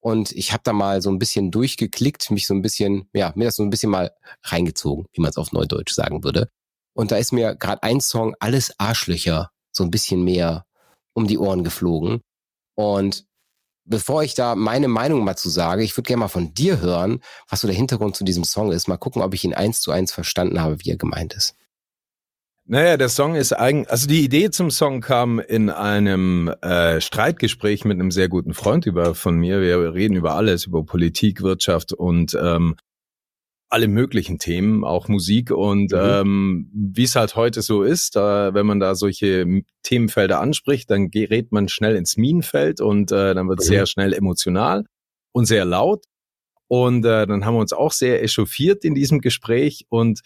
Und 0.00 0.32
ich 0.32 0.52
habe 0.52 0.62
da 0.64 0.74
mal 0.74 1.00
so 1.00 1.08
ein 1.10 1.18
bisschen 1.18 1.50
durchgeklickt, 1.50 2.30
mich 2.30 2.46
so 2.46 2.52
ein 2.52 2.60
bisschen, 2.60 3.08
ja, 3.14 3.32
mir 3.36 3.46
das 3.46 3.56
so 3.56 3.62
ein 3.62 3.70
bisschen 3.70 3.90
mal 3.90 4.12
reingezogen, 4.42 5.06
wie 5.14 5.22
man 5.22 5.30
es 5.30 5.38
auf 5.38 5.52
Neudeutsch 5.52 5.94
sagen 5.94 6.22
würde. 6.24 6.50
Und 6.92 7.10
da 7.10 7.16
ist 7.16 7.32
mir 7.32 7.54
gerade 7.54 7.82
ein 7.82 8.02
Song, 8.02 8.36
Alles 8.38 8.78
Arschlöcher, 8.78 9.50
so 9.72 9.82
ein 9.82 9.90
bisschen 9.90 10.22
mehr 10.22 10.66
um 11.14 11.26
die 11.26 11.38
Ohren 11.38 11.64
geflogen. 11.64 12.20
Und 12.74 13.24
bevor 13.86 14.22
ich 14.22 14.34
da 14.34 14.54
meine 14.54 14.88
Meinung 14.88 15.24
mal 15.24 15.36
zu 15.36 15.48
sage, 15.48 15.82
ich 15.82 15.96
würde 15.96 16.08
gerne 16.08 16.20
mal 16.20 16.28
von 16.28 16.52
dir 16.52 16.80
hören, 16.80 17.22
was 17.48 17.62
so 17.62 17.66
der 17.66 17.76
Hintergrund 17.76 18.14
zu 18.14 18.24
diesem 18.24 18.44
Song 18.44 18.72
ist. 18.72 18.88
Mal 18.88 18.98
gucken, 18.98 19.22
ob 19.22 19.32
ich 19.32 19.44
ihn 19.44 19.54
eins 19.54 19.80
zu 19.80 19.90
eins 19.90 20.12
verstanden 20.12 20.60
habe, 20.60 20.80
wie 20.80 20.90
er 20.90 20.98
gemeint 20.98 21.32
ist. 21.32 21.54
Naja, 22.66 22.96
der 22.96 23.10
Song 23.10 23.34
ist 23.34 23.52
eigentlich, 23.52 23.90
also 23.90 24.08
die 24.08 24.24
Idee 24.24 24.50
zum 24.50 24.70
Song 24.70 25.02
kam 25.02 25.38
in 25.38 25.68
einem 25.68 26.48
äh, 26.62 26.98
Streitgespräch 26.98 27.84
mit 27.84 28.00
einem 28.00 28.10
sehr 28.10 28.30
guten 28.30 28.54
Freund 28.54 28.86
über 28.86 29.14
von 29.14 29.36
mir. 29.36 29.60
Wir 29.60 29.92
reden 29.92 30.16
über 30.16 30.34
alles, 30.34 30.64
über 30.64 30.82
Politik, 30.82 31.42
Wirtschaft 31.42 31.92
und 31.92 32.34
ähm, 32.40 32.76
alle 33.68 33.86
möglichen 33.88 34.38
Themen, 34.38 34.82
auch 34.82 35.08
Musik 35.08 35.50
und 35.50 35.92
mhm. 35.92 35.98
ähm, 36.00 36.70
wie 36.72 37.02
es 37.02 37.16
halt 37.16 37.36
heute 37.36 37.60
so 37.60 37.82
ist, 37.82 38.16
da, 38.16 38.54
wenn 38.54 38.64
man 38.64 38.80
da 38.80 38.94
solche 38.94 39.62
Themenfelder 39.82 40.40
anspricht, 40.40 40.90
dann 40.90 41.10
gerät 41.10 41.52
man 41.52 41.68
schnell 41.68 41.96
ins 41.96 42.16
Minenfeld 42.16 42.80
und 42.80 43.12
äh, 43.12 43.34
dann 43.34 43.48
wird 43.48 43.60
es 43.60 43.66
mhm. 43.66 43.72
sehr 43.74 43.86
schnell 43.86 44.14
emotional 44.14 44.84
und 45.32 45.44
sehr 45.44 45.66
laut. 45.66 46.04
Und 46.66 47.04
äh, 47.04 47.26
dann 47.26 47.44
haben 47.44 47.54
wir 47.54 47.60
uns 47.60 47.74
auch 47.74 47.92
sehr 47.92 48.22
echauffiert 48.22 48.84
in 48.84 48.94
diesem 48.94 49.20
Gespräch 49.20 49.84
und 49.90 50.20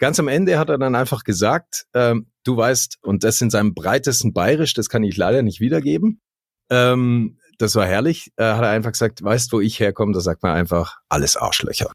Ganz 0.00 0.18
am 0.18 0.28
Ende 0.28 0.58
hat 0.58 0.70
er 0.70 0.78
dann 0.78 0.94
einfach 0.94 1.24
gesagt, 1.24 1.84
ähm, 1.92 2.32
du 2.42 2.56
weißt, 2.56 2.98
und 3.02 3.22
das 3.22 3.40
in 3.42 3.50
seinem 3.50 3.74
breitesten 3.74 4.32
Bayerisch, 4.32 4.72
das 4.72 4.88
kann 4.88 5.04
ich 5.04 5.16
leider 5.18 5.42
nicht 5.42 5.60
wiedergeben. 5.60 6.22
Ähm, 6.70 7.38
das 7.58 7.74
war 7.74 7.86
herrlich. 7.86 8.32
Äh, 8.36 8.44
hat 8.44 8.62
er 8.62 8.70
einfach 8.70 8.92
gesagt, 8.92 9.22
weißt, 9.22 9.52
wo 9.52 9.60
ich 9.60 9.78
herkomme, 9.78 10.14
da 10.14 10.20
sagt 10.20 10.42
man 10.42 10.56
einfach 10.56 10.96
alles 11.10 11.36
Arschlöcher. 11.36 11.92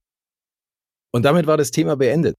Und 1.12 1.24
damit 1.24 1.48
war 1.48 1.58
das 1.58 1.72
Thema 1.72 1.96
beendet. 1.96 2.36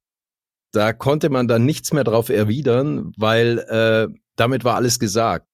Da 0.72 0.92
konnte 0.92 1.30
man 1.30 1.48
dann 1.48 1.64
nichts 1.64 1.92
mehr 1.92 2.04
drauf 2.04 2.28
erwidern, 2.28 3.12
weil 3.16 3.58
äh, 3.58 4.06
damit 4.36 4.62
war 4.62 4.76
alles 4.76 5.00
gesagt. 5.00 5.48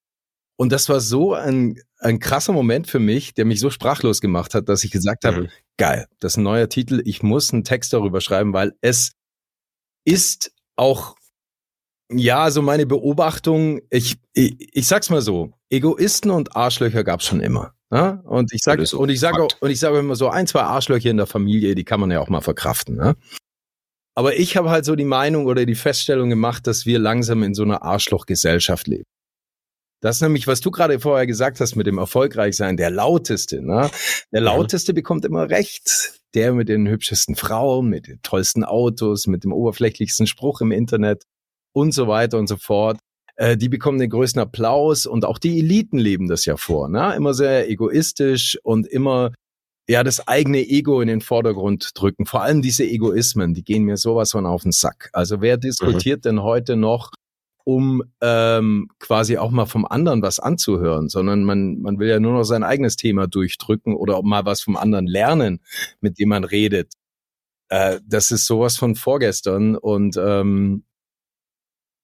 Und 0.58 0.72
das 0.72 0.90
war 0.90 1.00
so 1.00 1.32
ein, 1.32 1.80
ein 2.00 2.18
krasser 2.18 2.52
Moment 2.52 2.86
für 2.86 2.98
mich, 2.98 3.32
der 3.32 3.46
mich 3.46 3.60
so 3.60 3.70
sprachlos 3.70 4.20
gemacht 4.20 4.54
hat, 4.54 4.68
dass 4.68 4.84
ich 4.84 4.90
gesagt 4.90 5.24
habe, 5.24 5.42
mhm. 5.42 5.48
geil, 5.78 6.06
das 6.20 6.34
ist 6.34 6.36
ein 6.36 6.42
neuer 6.42 6.68
Titel, 6.68 7.00
ich 7.06 7.22
muss 7.22 7.50
einen 7.52 7.64
Text 7.64 7.94
darüber 7.94 8.20
schreiben, 8.20 8.52
weil 8.52 8.74
es 8.82 9.12
ist 10.04 10.52
auch 10.76 11.16
ja, 12.14 12.50
so 12.50 12.62
meine 12.62 12.86
Beobachtung, 12.86 13.80
ich, 13.90 14.18
ich, 14.34 14.56
ich 14.72 14.86
sag's 14.86 15.10
mal 15.10 15.22
so, 15.22 15.52
Egoisten 15.70 16.30
und 16.30 16.56
Arschlöcher 16.56 17.04
gab's 17.04 17.26
schon 17.26 17.40
immer. 17.40 17.74
Ja? 17.90 18.12
Ne? 18.12 18.22
Und 18.24 18.52
ich 18.52 18.62
sag, 18.62 18.78
und 18.92 19.08
ich 19.08 19.20
sage 19.20 19.48
und 19.60 19.70
ich 19.70 19.80
sage 19.80 19.98
immer 19.98 20.16
so, 20.16 20.28
ein, 20.28 20.46
zwei 20.46 20.62
Arschlöcher 20.62 21.10
in 21.10 21.16
der 21.16 21.26
Familie, 21.26 21.74
die 21.74 21.84
kann 21.84 22.00
man 22.00 22.10
ja 22.10 22.20
auch 22.20 22.28
mal 22.28 22.40
verkraften. 22.40 22.96
Ne? 22.96 23.16
Aber 24.14 24.36
ich 24.36 24.56
habe 24.56 24.70
halt 24.70 24.84
so 24.84 24.94
die 24.94 25.04
Meinung 25.04 25.46
oder 25.46 25.64
die 25.64 25.74
Feststellung 25.74 26.28
gemacht, 26.28 26.66
dass 26.66 26.86
wir 26.86 26.98
langsam 26.98 27.42
in 27.42 27.54
so 27.54 27.62
einer 27.62 27.82
Arschlochgesellschaft 27.82 28.86
leben. 28.86 29.04
Das 30.00 30.16
ist 30.16 30.22
nämlich, 30.22 30.46
was 30.46 30.60
du 30.60 30.70
gerade 30.70 30.98
vorher 30.98 31.26
gesagt 31.26 31.60
hast 31.60 31.76
mit 31.76 31.86
dem 31.86 31.98
Erfolgreichsein, 31.98 32.76
der 32.76 32.90
Lauteste. 32.90 33.62
Ne? 33.62 33.88
Der 34.32 34.40
Lauteste 34.40 34.94
bekommt 34.94 35.24
immer 35.24 35.48
recht. 35.48 36.21
Der 36.34 36.52
mit 36.54 36.68
den 36.68 36.88
hübschesten 36.88 37.34
Frauen, 37.34 37.88
mit 37.88 38.06
den 38.06 38.20
tollsten 38.22 38.64
Autos, 38.64 39.26
mit 39.26 39.44
dem 39.44 39.52
oberflächlichsten 39.52 40.26
Spruch 40.26 40.60
im 40.60 40.72
Internet 40.72 41.24
und 41.74 41.92
so 41.92 42.08
weiter 42.08 42.38
und 42.38 42.46
so 42.46 42.56
fort. 42.56 42.98
Äh, 43.36 43.56
die 43.56 43.68
bekommen 43.68 43.98
den 43.98 44.10
größten 44.10 44.40
Applaus 44.40 45.06
und 45.06 45.24
auch 45.24 45.38
die 45.38 45.58
Eliten 45.58 45.98
leben 45.98 46.28
das 46.28 46.44
ja 46.44 46.56
vor. 46.56 46.88
Ne? 46.88 47.14
Immer 47.16 47.34
sehr 47.34 47.68
egoistisch 47.68 48.58
und 48.62 48.86
immer 48.86 49.32
ja 49.88 50.04
das 50.04 50.26
eigene 50.28 50.60
Ego 50.60 51.00
in 51.00 51.08
den 51.08 51.20
Vordergrund 51.20 51.90
drücken. 51.94 52.26
Vor 52.26 52.42
allem 52.42 52.62
diese 52.62 52.84
Egoismen, 52.84 53.54
die 53.54 53.64
gehen 53.64 53.84
mir 53.84 53.96
sowas 53.96 54.30
von 54.30 54.46
auf 54.46 54.62
den 54.62 54.72
Sack. 54.72 55.10
Also 55.12 55.40
wer 55.40 55.56
diskutiert 55.56 56.20
mhm. 56.20 56.28
denn 56.28 56.42
heute 56.42 56.76
noch 56.76 57.10
um 57.64 58.02
ähm, 58.20 58.88
quasi 58.98 59.38
auch 59.38 59.50
mal 59.50 59.66
vom 59.66 59.84
anderen 59.86 60.22
was 60.22 60.38
anzuhören, 60.38 61.08
sondern 61.08 61.44
man, 61.44 61.80
man 61.80 61.98
will 61.98 62.08
ja 62.08 62.20
nur 62.20 62.32
noch 62.32 62.44
sein 62.44 62.62
eigenes 62.62 62.96
Thema 62.96 63.26
durchdrücken 63.26 63.94
oder 63.94 64.16
auch 64.16 64.22
mal 64.22 64.44
was 64.44 64.62
vom 64.62 64.76
anderen 64.76 65.06
lernen, 65.06 65.60
mit 66.00 66.18
dem 66.18 66.30
man 66.30 66.44
redet. 66.44 66.92
Äh, 67.68 68.00
das 68.06 68.30
ist 68.30 68.46
sowas 68.46 68.76
von 68.76 68.94
vorgestern 68.94 69.76
und 69.76 70.16
ähm, 70.16 70.84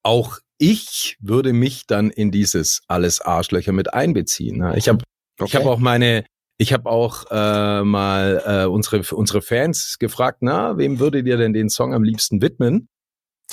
auch 0.03 0.39
ich 0.59 1.17
würde 1.21 1.53
mich 1.53 1.87
dann 1.87 2.11
in 2.11 2.31
dieses 2.31 2.83
alles 2.89 3.21
Arschlöcher 3.21 3.73
mit 3.73 3.95
einbeziehen. 3.95 4.59
Ne? 4.59 4.75
Ich 4.77 4.89
habe 4.89 5.05
okay. 5.39 5.49
ich 5.49 5.57
habe 5.57 5.71
auch 5.71 5.79
meine 5.79 6.25
ich 6.57 6.73
habe 6.73 6.91
auch 6.91 7.25
äh, 7.31 7.85
mal 7.85 8.43
äh, 8.45 8.65
unsere 8.67 9.03
unsere 9.15 9.43
Fans 9.43 9.99
gefragt, 9.99 10.39
na, 10.41 10.77
wem 10.77 10.99
würdet 10.99 11.27
ihr 11.27 11.37
denn 11.37 11.53
den 11.53 11.69
Song 11.69 11.95
am 11.95 12.03
liebsten 12.03 12.43
widmen? 12.43 12.89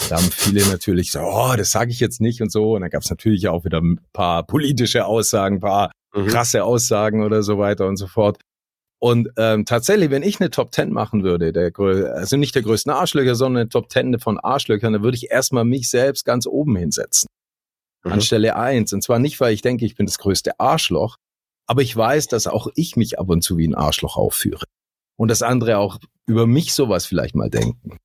Da 0.10 0.18
haben 0.18 0.30
viele 0.32 0.66
natürlich 0.68 1.12
so, 1.12 1.20
oh, 1.20 1.54
das 1.58 1.72
sage 1.72 1.92
ich 1.92 2.00
jetzt 2.00 2.22
nicht 2.22 2.42
und 2.42 2.52
so. 2.52 2.76
Und 2.76 2.82
dann 2.82 2.90
gab 2.90 3.04
es 3.04 3.10
natürlich 3.10 3.48
auch 3.48 3.64
wieder 3.64 3.82
ein 3.82 4.02
paar 4.14 4.46
politische 4.46 5.06
Aussagen, 5.06 5.58
ein 5.58 5.62
paar 5.62 5.92
mhm. 6.14 6.28
krasse 6.28 6.64
Aussagen 6.64 7.24
oder 7.24 7.44
so 7.44 7.58
weiter 7.58 7.88
und 7.88 7.98
so 7.98 8.08
fort. 8.08 8.40
Und 9.00 9.30
ähm, 9.38 9.66
tatsächlich, 9.66 10.10
wenn 10.10 10.24
ich 10.24 10.40
eine 10.40 10.50
Top 10.50 10.72
Ten 10.72 10.92
machen 10.92 11.24
würde, 11.24 11.52
der, 11.52 11.72
also 12.16 12.38
nicht 12.38 12.56
der 12.56 12.64
größten 12.64 12.92
Arschlöcher, 12.92 13.36
sondern 13.36 13.62
eine 13.62 13.70
Top 13.70 13.90
Ten 13.90 14.20
von 14.20 14.40
Arschlöchern, 14.40 14.94
dann 14.94 15.04
würde 15.04 15.18
ich 15.18 15.32
erstmal 15.32 15.66
mich 15.66 15.90
selbst 15.90 16.26
ganz 16.26 16.48
oben 16.48 16.76
hinsetzen. 16.76 17.28
Mhm. 18.04 18.14
An 18.14 18.22
Stelle 18.22 18.56
eins. 18.56 18.94
Und 18.94 19.02
zwar 19.02 19.20
nicht, 19.20 19.40
weil 19.40 19.54
ich 19.54 19.62
denke, 19.62 19.86
ich 19.86 19.96
bin 19.96 20.06
das 20.06 20.18
größte 20.18 20.60
Arschloch, 20.60 21.18
aber 21.68 21.82
ich 21.82 21.96
weiß, 21.96 22.28
dass 22.28 22.48
auch 22.48 22.68
ich 22.76 22.96
mich 22.96 23.20
ab 23.20 23.30
und 23.30 23.42
zu 23.42 23.58
wie 23.58 23.68
ein 23.68 23.76
Arschloch 23.76 24.18
aufführe. 24.18 24.66
und 25.18 25.30
das 25.30 25.42
andere 25.42 25.78
auch 25.78 26.00
über 26.26 26.48
mich 26.48 26.74
sowas 26.74 27.06
vielleicht 27.06 27.36
mal 27.36 27.50
denken. 27.50 27.98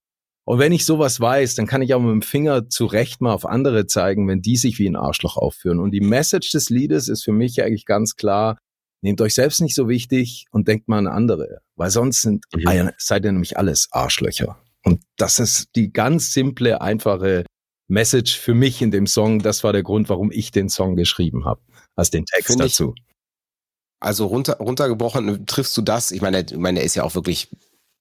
Und 0.50 0.58
wenn 0.58 0.72
ich 0.72 0.84
sowas 0.84 1.20
weiß, 1.20 1.54
dann 1.54 1.68
kann 1.68 1.80
ich 1.80 1.94
auch 1.94 2.00
mit 2.00 2.10
dem 2.10 2.22
Finger 2.22 2.68
zurecht 2.68 3.20
mal 3.20 3.32
auf 3.32 3.46
andere 3.46 3.86
zeigen, 3.86 4.26
wenn 4.26 4.42
die 4.42 4.56
sich 4.56 4.80
wie 4.80 4.88
ein 4.88 4.96
Arschloch 4.96 5.36
aufführen. 5.36 5.78
Und 5.78 5.92
die 5.92 6.00
Message 6.00 6.50
des 6.50 6.70
Liedes 6.70 7.06
ist 7.06 7.22
für 7.22 7.30
mich 7.30 7.62
eigentlich 7.62 7.86
ganz 7.86 8.16
klar, 8.16 8.58
nehmt 9.00 9.20
euch 9.20 9.34
selbst 9.34 9.60
nicht 9.60 9.76
so 9.76 9.88
wichtig 9.88 10.46
und 10.50 10.66
denkt 10.66 10.88
mal 10.88 10.98
an 10.98 11.06
andere, 11.06 11.60
weil 11.76 11.90
sonst 11.90 12.22
sind, 12.22 12.46
mhm. 12.52 12.90
seid 12.98 13.24
ihr 13.24 13.30
nämlich 13.30 13.58
alles 13.58 13.90
Arschlöcher. 13.92 14.58
Und 14.82 15.04
das 15.16 15.38
ist 15.38 15.68
die 15.76 15.92
ganz 15.92 16.32
simple, 16.32 16.80
einfache 16.80 17.44
Message 17.86 18.36
für 18.36 18.54
mich 18.54 18.82
in 18.82 18.90
dem 18.90 19.06
Song. 19.06 19.38
Das 19.38 19.62
war 19.62 19.72
der 19.72 19.84
Grund, 19.84 20.08
warum 20.08 20.32
ich 20.32 20.50
den 20.50 20.68
Song 20.68 20.96
geschrieben 20.96 21.44
habe, 21.44 21.60
als 21.94 22.10
den 22.10 22.26
Text 22.26 22.48
Find 22.48 22.60
dazu. 22.60 22.94
Ich, 22.96 23.04
also 24.00 24.26
runter, 24.26 24.54
runtergebrochen 24.54 25.46
triffst 25.46 25.76
du 25.76 25.82
das? 25.82 26.10
Ich 26.10 26.22
meine, 26.22 26.40
ich 26.40 26.56
meine, 26.56 26.80
er 26.80 26.86
ist 26.86 26.96
ja 26.96 27.04
auch 27.04 27.14
wirklich 27.14 27.50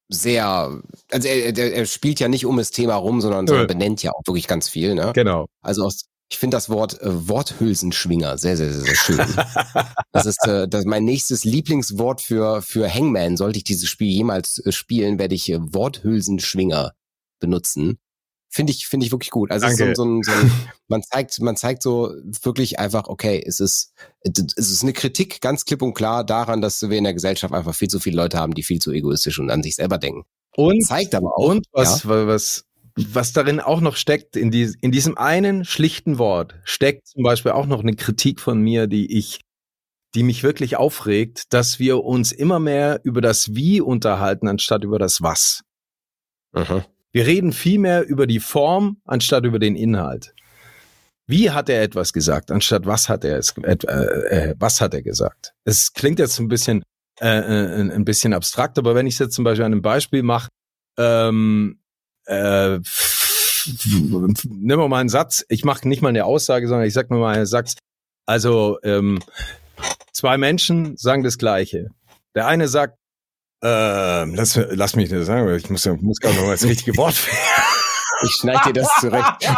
sehr, 0.09 0.81
also 1.11 1.27
er, 1.27 1.57
er, 1.57 1.73
er 1.73 1.85
spielt 1.85 2.19
ja 2.19 2.27
nicht 2.27 2.45
um 2.45 2.57
das 2.57 2.71
Thema 2.71 2.95
rum, 2.95 3.21
sondern, 3.21 3.47
sondern 3.47 3.67
benennt 3.67 4.03
ja 4.03 4.11
auch 4.11 4.23
wirklich 4.25 4.47
ganz 4.47 4.67
viel. 4.67 4.95
Ne? 4.95 5.11
Genau. 5.13 5.47
Also 5.61 5.85
aus, 5.85 6.05
ich 6.31 6.37
finde 6.37 6.57
das 6.57 6.69
Wort 6.69 6.99
äh, 7.01 7.27
Worthülsenschwinger 7.29 8.37
sehr, 8.37 8.57
sehr, 8.57 8.73
sehr, 8.73 8.81
sehr 8.81 8.95
schön. 8.95 9.17
das 10.11 10.25
ist 10.25 10.47
äh, 10.47 10.67
das 10.67 10.85
mein 10.85 11.05
nächstes 11.05 11.43
Lieblingswort 11.43 12.21
für, 12.21 12.61
für 12.61 12.91
Hangman. 12.91 13.37
Sollte 13.37 13.57
ich 13.57 13.63
dieses 13.63 13.87
Spiel 13.87 14.09
jemals 14.09 14.59
äh, 14.65 14.71
spielen, 14.71 15.19
werde 15.19 15.35
ich 15.35 15.49
äh, 15.51 15.59
Worthülsenschwinger 15.59 16.93
benutzen. 17.39 17.99
Finde 18.51 18.71
ich, 18.73 18.87
finde 18.87 19.05
ich 19.05 19.11
wirklich 19.11 19.29
gut. 19.29 19.51
Also 19.51 19.67
so, 19.69 19.93
so, 19.93 20.03
ein, 20.03 20.23
so 20.23 20.31
ein, 20.31 20.51
man 20.87 21.03
zeigt, 21.03 21.39
man 21.39 21.55
zeigt 21.55 21.83
so 21.83 22.15
wirklich 22.41 22.79
einfach, 22.79 23.07
okay, 23.07 23.41
es 23.45 23.59
ist, 23.59 23.93
es 24.23 24.71
ist 24.71 24.81
eine 24.81 24.93
Kritik 24.93 25.39
ganz 25.39 25.65
klipp 25.65 25.83
und 25.83 25.93
klar 25.93 26.23
daran, 26.23 26.59
dass 26.59 26.81
wir 26.81 26.97
in 26.97 27.03
der 27.03 27.13
Gesellschaft 27.13 27.53
einfach 27.53 27.75
viel 27.75 27.89
zu 27.89 27.99
viele 27.99 28.17
Leute 28.17 28.39
haben, 28.39 28.55
die 28.55 28.63
viel 28.63 28.79
zu 28.79 28.91
egoistisch 28.91 29.39
und 29.39 29.51
an 29.51 29.61
sich 29.61 29.75
selber 29.75 29.99
denken. 29.99 30.25
Und 30.55 30.83
zeigt 30.83 31.13
aber 31.13 31.37
auch. 31.37 31.47
Und 31.47 31.67
was, 31.71 32.03
ja, 32.03 32.27
was, 32.27 32.65
was 32.95 33.33
darin 33.33 33.59
auch 33.59 33.81
noch 33.81 33.95
steckt, 33.95 34.35
in, 34.35 34.49
die, 34.49 34.73
in 34.81 34.91
diesem 34.91 35.15
einen 35.15 35.63
schlichten 35.63 36.17
Wort 36.17 36.55
steckt 36.63 37.07
zum 37.07 37.23
Beispiel 37.23 37.51
auch 37.51 37.67
noch 37.67 37.81
eine 37.81 37.95
Kritik 37.95 38.39
von 38.39 38.59
mir, 38.59 38.87
die 38.87 39.15
ich, 39.15 39.41
die 40.15 40.23
mich 40.23 40.41
wirklich 40.41 40.75
aufregt, 40.75 41.53
dass 41.53 41.77
wir 41.77 42.03
uns 42.03 42.31
immer 42.31 42.59
mehr 42.59 42.99
über 43.03 43.21
das 43.21 43.53
Wie 43.53 43.79
unterhalten, 43.79 44.47
anstatt 44.47 44.83
über 44.83 44.97
das 44.97 45.21
Was. 45.21 45.61
Mhm. 46.51 46.83
Wir 47.11 47.25
reden 47.25 47.53
viel 47.53 47.79
mehr 47.79 48.07
über 48.07 48.27
die 48.27 48.39
Form 48.39 49.01
anstatt 49.05 49.45
über 49.45 49.59
den 49.59 49.75
Inhalt. 49.75 50.33
Wie 51.25 51.51
hat 51.51 51.69
er 51.69 51.81
etwas 51.81 52.13
gesagt, 52.13 52.51
anstatt 52.51 52.85
was 52.85 53.07
hat 53.07 53.23
er 53.23 53.37
es, 53.37 53.53
äh, 53.57 53.73
äh, 53.73 54.55
was 54.57 54.81
hat 54.81 54.93
er 54.93 55.03
gesagt? 55.03 55.53
Es 55.63 55.93
klingt 55.93 56.19
jetzt 56.19 56.39
ein 56.39 56.47
bisschen 56.47 56.83
äh, 57.19 57.27
äh 57.27 57.91
ein 57.91 58.05
bisschen 58.05 58.33
abstrakt, 58.33 58.77
aber 58.77 58.95
wenn 58.95 59.05
ich 59.05 59.15
es 59.15 59.19
jetzt 59.19 59.35
zum 59.35 59.43
Beispiel 59.43 59.65
an 59.65 59.73
einem 59.73 59.81
Beispiel 59.81 60.23
mache, 60.23 60.49
ähm, 60.97 61.79
äh, 62.25 62.79
nimm 64.43 64.79
mal 64.89 64.99
einen 64.99 65.09
Satz. 65.09 65.45
Ich 65.49 65.63
mache 65.63 65.87
nicht 65.87 66.01
mal 66.01 66.09
eine 66.09 66.25
Aussage, 66.25 66.67
sondern 66.67 66.87
ich 66.87 66.93
sag 66.93 67.09
mir 67.09 67.17
mal 67.17 67.35
einen 67.35 67.45
Satz. 67.45 67.75
Also 68.25 68.77
ähm, 68.83 69.19
zwei 70.11 70.37
Menschen 70.37 70.97
sagen 70.97 71.23
das 71.23 71.37
Gleiche. 71.37 71.89
Der 72.35 72.47
eine 72.47 72.67
sagt, 72.67 72.98
ähm, 73.61 74.35
lass, 74.35 74.59
lass 74.71 74.95
mich 74.95 75.09
das 75.09 75.25
sagen, 75.25 75.53
ich 75.55 75.69
muss, 75.69 75.85
muss 75.85 76.19
gerade 76.19 76.35
noch 76.35 76.43
mal 76.43 76.51
das 76.51 76.63
richtige 76.63 76.95
Wort 76.97 77.15
finden. 77.15 77.39
Ich 78.21 78.31
schneide 78.31 78.73
dir 78.73 78.81
das 78.81 78.89
zurecht. 78.99 79.49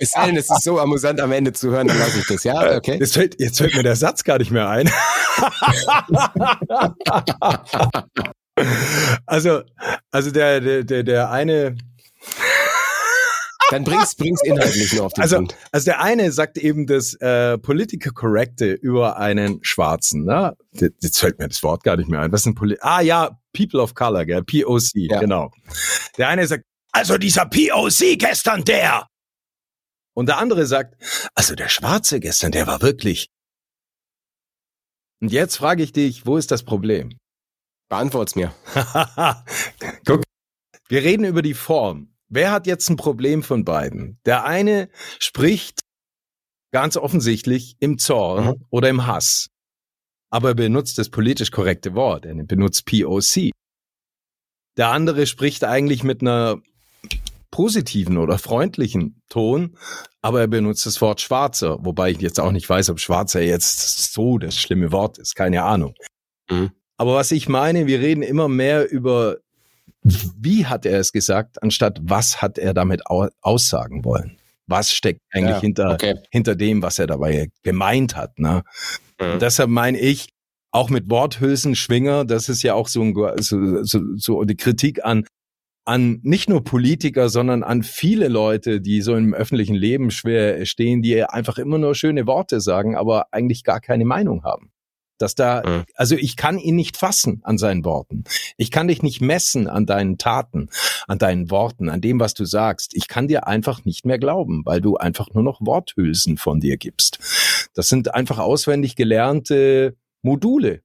es 0.00 0.10
sei 0.10 0.26
denn, 0.26 0.36
es 0.36 0.50
ist 0.50 0.64
so 0.64 0.80
amüsant 0.80 1.20
am 1.20 1.30
Ende 1.30 1.52
zu 1.52 1.70
hören, 1.70 1.86
dann 1.86 2.00
lasse 2.00 2.18
ich 2.18 2.26
das, 2.26 2.42
ja? 2.42 2.72
Äh, 2.72 2.76
okay. 2.78 2.96
Jetzt 2.98 3.14
fällt, 3.14 3.40
jetzt 3.40 3.58
fällt 3.58 3.76
mir 3.76 3.84
der 3.84 3.94
Satz 3.94 4.24
gar 4.24 4.38
nicht 4.38 4.50
mehr 4.50 4.68
ein. 4.68 4.90
also, 9.26 9.62
also 10.10 10.30
der, 10.30 10.60
der, 10.60 10.84
der, 10.84 11.02
der 11.02 11.30
eine, 11.30 11.76
dann 13.70 13.84
bring's, 13.84 14.14
bring's 14.14 14.42
inhaltlich 14.42 14.94
nur 14.94 15.06
auf 15.06 15.12
den 15.12 15.22
also, 15.22 15.36
Punkt. 15.36 15.56
Also 15.72 15.84
der 15.86 16.00
eine 16.00 16.32
sagt 16.32 16.56
eben 16.58 16.86
das 16.86 17.14
äh, 17.14 17.58
Political 17.58 18.12
Correcte 18.12 18.72
über 18.72 19.18
einen 19.18 19.58
Schwarzen. 19.62 20.24
Ne? 20.24 20.56
Jetzt 20.72 21.18
fällt 21.18 21.38
mir 21.38 21.48
das 21.48 21.62
Wort 21.62 21.84
gar 21.84 21.96
nicht 21.96 22.08
mehr 22.08 22.20
ein. 22.20 22.32
Was 22.32 22.40
ist 22.40 22.46
ein 22.46 22.54
Poli 22.54 22.78
Ah 22.80 23.00
ja, 23.00 23.38
People 23.52 23.80
of 23.80 23.94
Color, 23.94 24.24
gell? 24.24 24.42
POC, 24.42 24.92
ja. 24.94 25.20
genau. 25.20 25.50
Der 26.16 26.28
eine 26.28 26.46
sagt, 26.46 26.64
also 26.92 27.18
dieser 27.18 27.46
POC 27.46 28.18
gestern, 28.18 28.64
der. 28.64 29.06
Und 30.14 30.26
der 30.26 30.38
andere 30.38 30.66
sagt, 30.66 30.96
also 31.34 31.54
der 31.54 31.68
Schwarze 31.68 32.20
gestern, 32.20 32.52
der 32.52 32.66
war 32.66 32.80
wirklich. 32.82 33.28
Und 35.20 35.30
jetzt 35.32 35.56
frage 35.56 35.82
ich 35.82 35.92
dich, 35.92 36.26
wo 36.26 36.36
ist 36.36 36.50
das 36.50 36.64
Problem? 36.64 37.18
Beantwort's 37.88 38.34
mir. 38.34 38.54
Guck, 40.06 40.22
wir 40.88 41.02
reden 41.02 41.24
über 41.24 41.42
die 41.42 41.54
Form. 41.54 42.14
Wer 42.28 42.52
hat 42.52 42.66
jetzt 42.66 42.88
ein 42.90 42.96
Problem 42.96 43.42
von 43.42 43.64
beiden? 43.64 44.18
Der 44.26 44.44
eine 44.44 44.88
spricht 45.18 45.80
ganz 46.72 46.96
offensichtlich 46.96 47.76
im 47.80 47.98
Zorn 47.98 48.46
mhm. 48.46 48.66
oder 48.70 48.88
im 48.88 49.06
Hass. 49.06 49.48
Aber 50.30 50.48
er 50.50 50.54
benutzt 50.54 50.98
das 50.98 51.08
politisch 51.08 51.50
korrekte 51.50 51.94
Wort. 51.94 52.26
Er 52.26 52.34
benutzt 52.34 52.84
POC. 52.84 53.50
Der 54.76 54.90
andere 54.90 55.26
spricht 55.26 55.64
eigentlich 55.64 56.04
mit 56.04 56.20
einer 56.20 56.60
positiven 57.50 58.18
oder 58.18 58.38
freundlichen 58.38 59.22
Ton, 59.30 59.76
aber 60.20 60.40
er 60.40 60.48
benutzt 60.48 60.84
das 60.84 61.00
Wort 61.00 61.20
Schwarzer, 61.20 61.78
wobei 61.80 62.10
ich 62.10 62.20
jetzt 62.20 62.38
auch 62.38 62.52
nicht 62.52 62.68
weiß, 62.68 62.90
ob 62.90 63.00
Schwarzer 63.00 63.40
jetzt 63.40 64.12
so 64.12 64.38
das 64.38 64.56
schlimme 64.56 64.92
Wort 64.92 65.18
ist, 65.18 65.34
keine 65.34 65.64
Ahnung. 65.64 65.94
Mhm. 66.50 66.70
Aber 66.98 67.14
was 67.14 67.32
ich 67.32 67.48
meine, 67.48 67.86
wir 67.86 68.00
reden 68.00 68.22
immer 68.22 68.48
mehr 68.48 68.90
über 68.90 69.38
wie 70.36 70.66
hat 70.66 70.86
er 70.86 70.98
es 70.98 71.12
gesagt, 71.12 71.62
anstatt 71.62 71.98
was 72.02 72.42
hat 72.42 72.58
er 72.58 72.74
damit 72.74 73.02
aussagen 73.06 74.04
wollen? 74.04 74.38
Was 74.66 74.92
steckt 74.92 75.20
eigentlich 75.32 75.56
ja, 75.56 75.60
hinter, 75.60 75.92
okay. 75.94 76.14
hinter 76.30 76.54
dem, 76.54 76.82
was 76.82 76.98
er 76.98 77.06
dabei 77.06 77.48
gemeint 77.62 78.16
hat? 78.16 78.38
Ne? 78.38 78.62
Mhm. 79.20 79.38
deshalb 79.38 79.70
meine 79.70 79.98
ich, 79.98 80.28
auch 80.70 80.90
mit 80.90 81.10
Worthülsen, 81.10 81.74
Schwinger, 81.74 82.24
das 82.24 82.48
ist 82.48 82.62
ja 82.62 82.74
auch 82.74 82.88
so, 82.88 83.02
ein, 83.02 83.14
so, 83.38 83.82
so, 83.82 84.00
so 84.16 84.44
die 84.44 84.56
Kritik 84.56 85.04
an, 85.04 85.24
an 85.86 86.20
nicht 86.22 86.50
nur 86.50 86.62
Politiker, 86.62 87.30
sondern 87.30 87.62
an 87.62 87.82
viele 87.82 88.28
Leute, 88.28 88.80
die 88.82 89.00
so 89.00 89.16
im 89.16 89.32
öffentlichen 89.32 89.74
Leben 89.74 90.10
schwer 90.10 90.66
stehen, 90.66 91.00
die 91.00 91.24
einfach 91.24 91.56
immer 91.56 91.78
nur 91.78 91.94
schöne 91.94 92.26
Worte 92.26 92.60
sagen, 92.60 92.94
aber 92.96 93.32
eigentlich 93.32 93.64
gar 93.64 93.80
keine 93.80 94.04
Meinung 94.04 94.44
haben. 94.44 94.70
Dass 95.18 95.34
da, 95.34 95.62
mhm. 95.64 95.84
also 95.94 96.14
ich 96.16 96.36
kann 96.36 96.58
ihn 96.58 96.76
nicht 96.76 96.96
fassen 96.96 97.40
an 97.42 97.58
seinen 97.58 97.84
Worten. 97.84 98.24
Ich 98.56 98.70
kann 98.70 98.88
dich 98.88 99.02
nicht 99.02 99.20
messen 99.20 99.68
an 99.68 99.86
deinen 99.86 100.18
Taten, 100.18 100.68
an 101.06 101.18
deinen 101.18 101.50
Worten, 101.50 101.88
an 101.88 102.00
dem, 102.00 102.20
was 102.20 102.34
du 102.34 102.44
sagst. 102.44 102.94
Ich 102.94 103.08
kann 103.08 103.28
dir 103.28 103.46
einfach 103.46 103.84
nicht 103.84 104.06
mehr 104.06 104.18
glauben, 104.18 104.62
weil 104.64 104.80
du 104.80 104.96
einfach 104.96 105.28
nur 105.34 105.42
noch 105.42 105.60
Worthülsen 105.60 106.36
von 106.36 106.60
dir 106.60 106.76
gibst. 106.76 107.18
Das 107.74 107.88
sind 107.88 108.14
einfach 108.14 108.38
auswendig 108.38 108.96
gelernte 108.96 109.96
Module. 110.22 110.82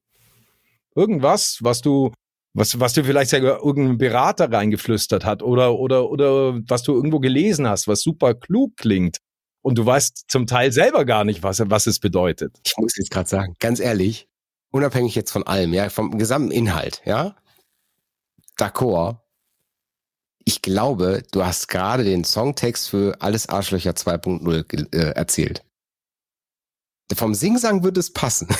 Irgendwas, 0.94 1.58
was 1.62 1.80
du 1.80 2.12
was, 2.56 2.78
was 2.78 2.92
du 2.92 3.02
vielleicht 3.02 3.30
sogar 3.30 3.64
irgendein 3.64 3.98
Berater 3.98 4.50
reingeflüstert 4.50 5.24
hat 5.24 5.42
oder, 5.42 5.76
oder, 5.76 6.08
oder 6.08 6.60
was 6.68 6.84
du 6.84 6.94
irgendwo 6.94 7.18
gelesen 7.18 7.68
hast, 7.68 7.88
was 7.88 8.00
super 8.00 8.34
klug 8.34 8.76
klingt 8.76 9.18
und 9.64 9.76
du 9.76 9.86
weißt 9.86 10.26
zum 10.28 10.46
Teil 10.46 10.72
selber 10.72 11.06
gar 11.06 11.24
nicht, 11.24 11.42
was, 11.42 11.58
was 11.58 11.86
es 11.86 11.98
bedeutet. 11.98 12.60
Ich 12.66 12.76
muss 12.76 12.96
jetzt 12.96 13.10
gerade 13.10 13.28
sagen, 13.28 13.54
ganz 13.60 13.80
ehrlich, 13.80 14.28
unabhängig 14.70 15.14
jetzt 15.14 15.30
von 15.30 15.42
allem, 15.46 15.72
ja, 15.72 15.88
vom 15.88 16.18
gesamten 16.18 16.50
Inhalt, 16.50 17.00
ja, 17.06 17.34
d'accord. 18.58 19.22
Ich 20.44 20.60
glaube, 20.60 21.22
du 21.32 21.46
hast 21.46 21.68
gerade 21.68 22.04
den 22.04 22.24
Songtext 22.24 22.90
für 22.90 23.22
Alles 23.22 23.48
Arschlöcher 23.48 23.92
2.0 23.92 24.94
äh, 24.94 25.12
erzählt. 25.12 25.64
Vom 27.14 27.32
Singsang 27.34 27.82
würde 27.82 28.00
es 28.00 28.12
passen. 28.12 28.48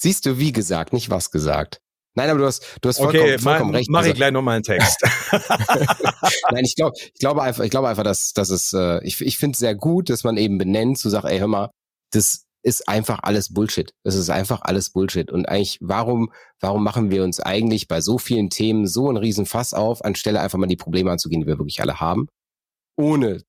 Siehst 0.00 0.26
du, 0.26 0.38
wie 0.38 0.50
gesagt, 0.50 0.92
nicht 0.92 1.10
was 1.10 1.30
gesagt. 1.30 1.80
Nein, 2.14 2.28
aber 2.28 2.40
du 2.40 2.46
hast, 2.46 2.64
du 2.80 2.88
hast 2.88 2.98
vollkommen, 2.98 3.22
okay, 3.22 3.38
vollkommen 3.38 3.70
mein, 3.70 3.76
recht. 3.76 3.90
Mach 3.90 4.00
ich 4.00 4.08
also, 4.08 4.16
gleich 4.16 4.32
nochmal 4.32 4.56
einen 4.56 4.64
Text. 4.64 5.00
Nein, 6.50 6.64
ich 6.64 6.76
glaube, 6.76 6.96
ich 6.98 7.20
glaube 7.20 7.42
einfach, 7.42 7.64
ich 7.64 7.70
glaube 7.70 7.88
einfach, 7.88 8.04
dass, 8.04 8.32
dass 8.32 8.50
es, 8.50 8.72
äh, 8.72 9.02
ich, 9.04 9.20
ich 9.20 9.38
finde 9.38 9.54
es 9.54 9.60
sehr 9.60 9.74
gut, 9.74 10.10
dass 10.10 10.24
man 10.24 10.36
eben 10.36 10.58
benennt, 10.58 10.98
zu 10.98 11.08
sagen, 11.08 11.28
ey, 11.28 11.38
hör 11.38 11.46
mal, 11.46 11.70
das 12.12 12.44
ist 12.62 12.88
einfach 12.88 13.20
alles 13.22 13.52
Bullshit. 13.52 13.92
Das 14.04 14.14
ist 14.14 14.30
einfach 14.30 14.60
alles 14.62 14.90
Bullshit. 14.90 15.30
Und 15.30 15.46
eigentlich, 15.46 15.78
warum, 15.80 16.32
warum 16.60 16.84
machen 16.84 17.10
wir 17.10 17.24
uns 17.24 17.40
eigentlich 17.40 17.88
bei 17.88 18.00
so 18.00 18.18
vielen 18.18 18.50
Themen 18.50 18.86
so 18.86 19.08
einen 19.08 19.16
riesen 19.16 19.46
Fass 19.46 19.74
auf, 19.74 20.04
anstelle 20.04 20.40
einfach 20.40 20.58
mal 20.58 20.66
die 20.66 20.76
Probleme 20.76 21.10
anzugehen, 21.10 21.40
die 21.40 21.46
wir 21.46 21.58
wirklich 21.58 21.80
alle 21.80 22.00
haben, 22.00 22.28
ohne 22.96 23.42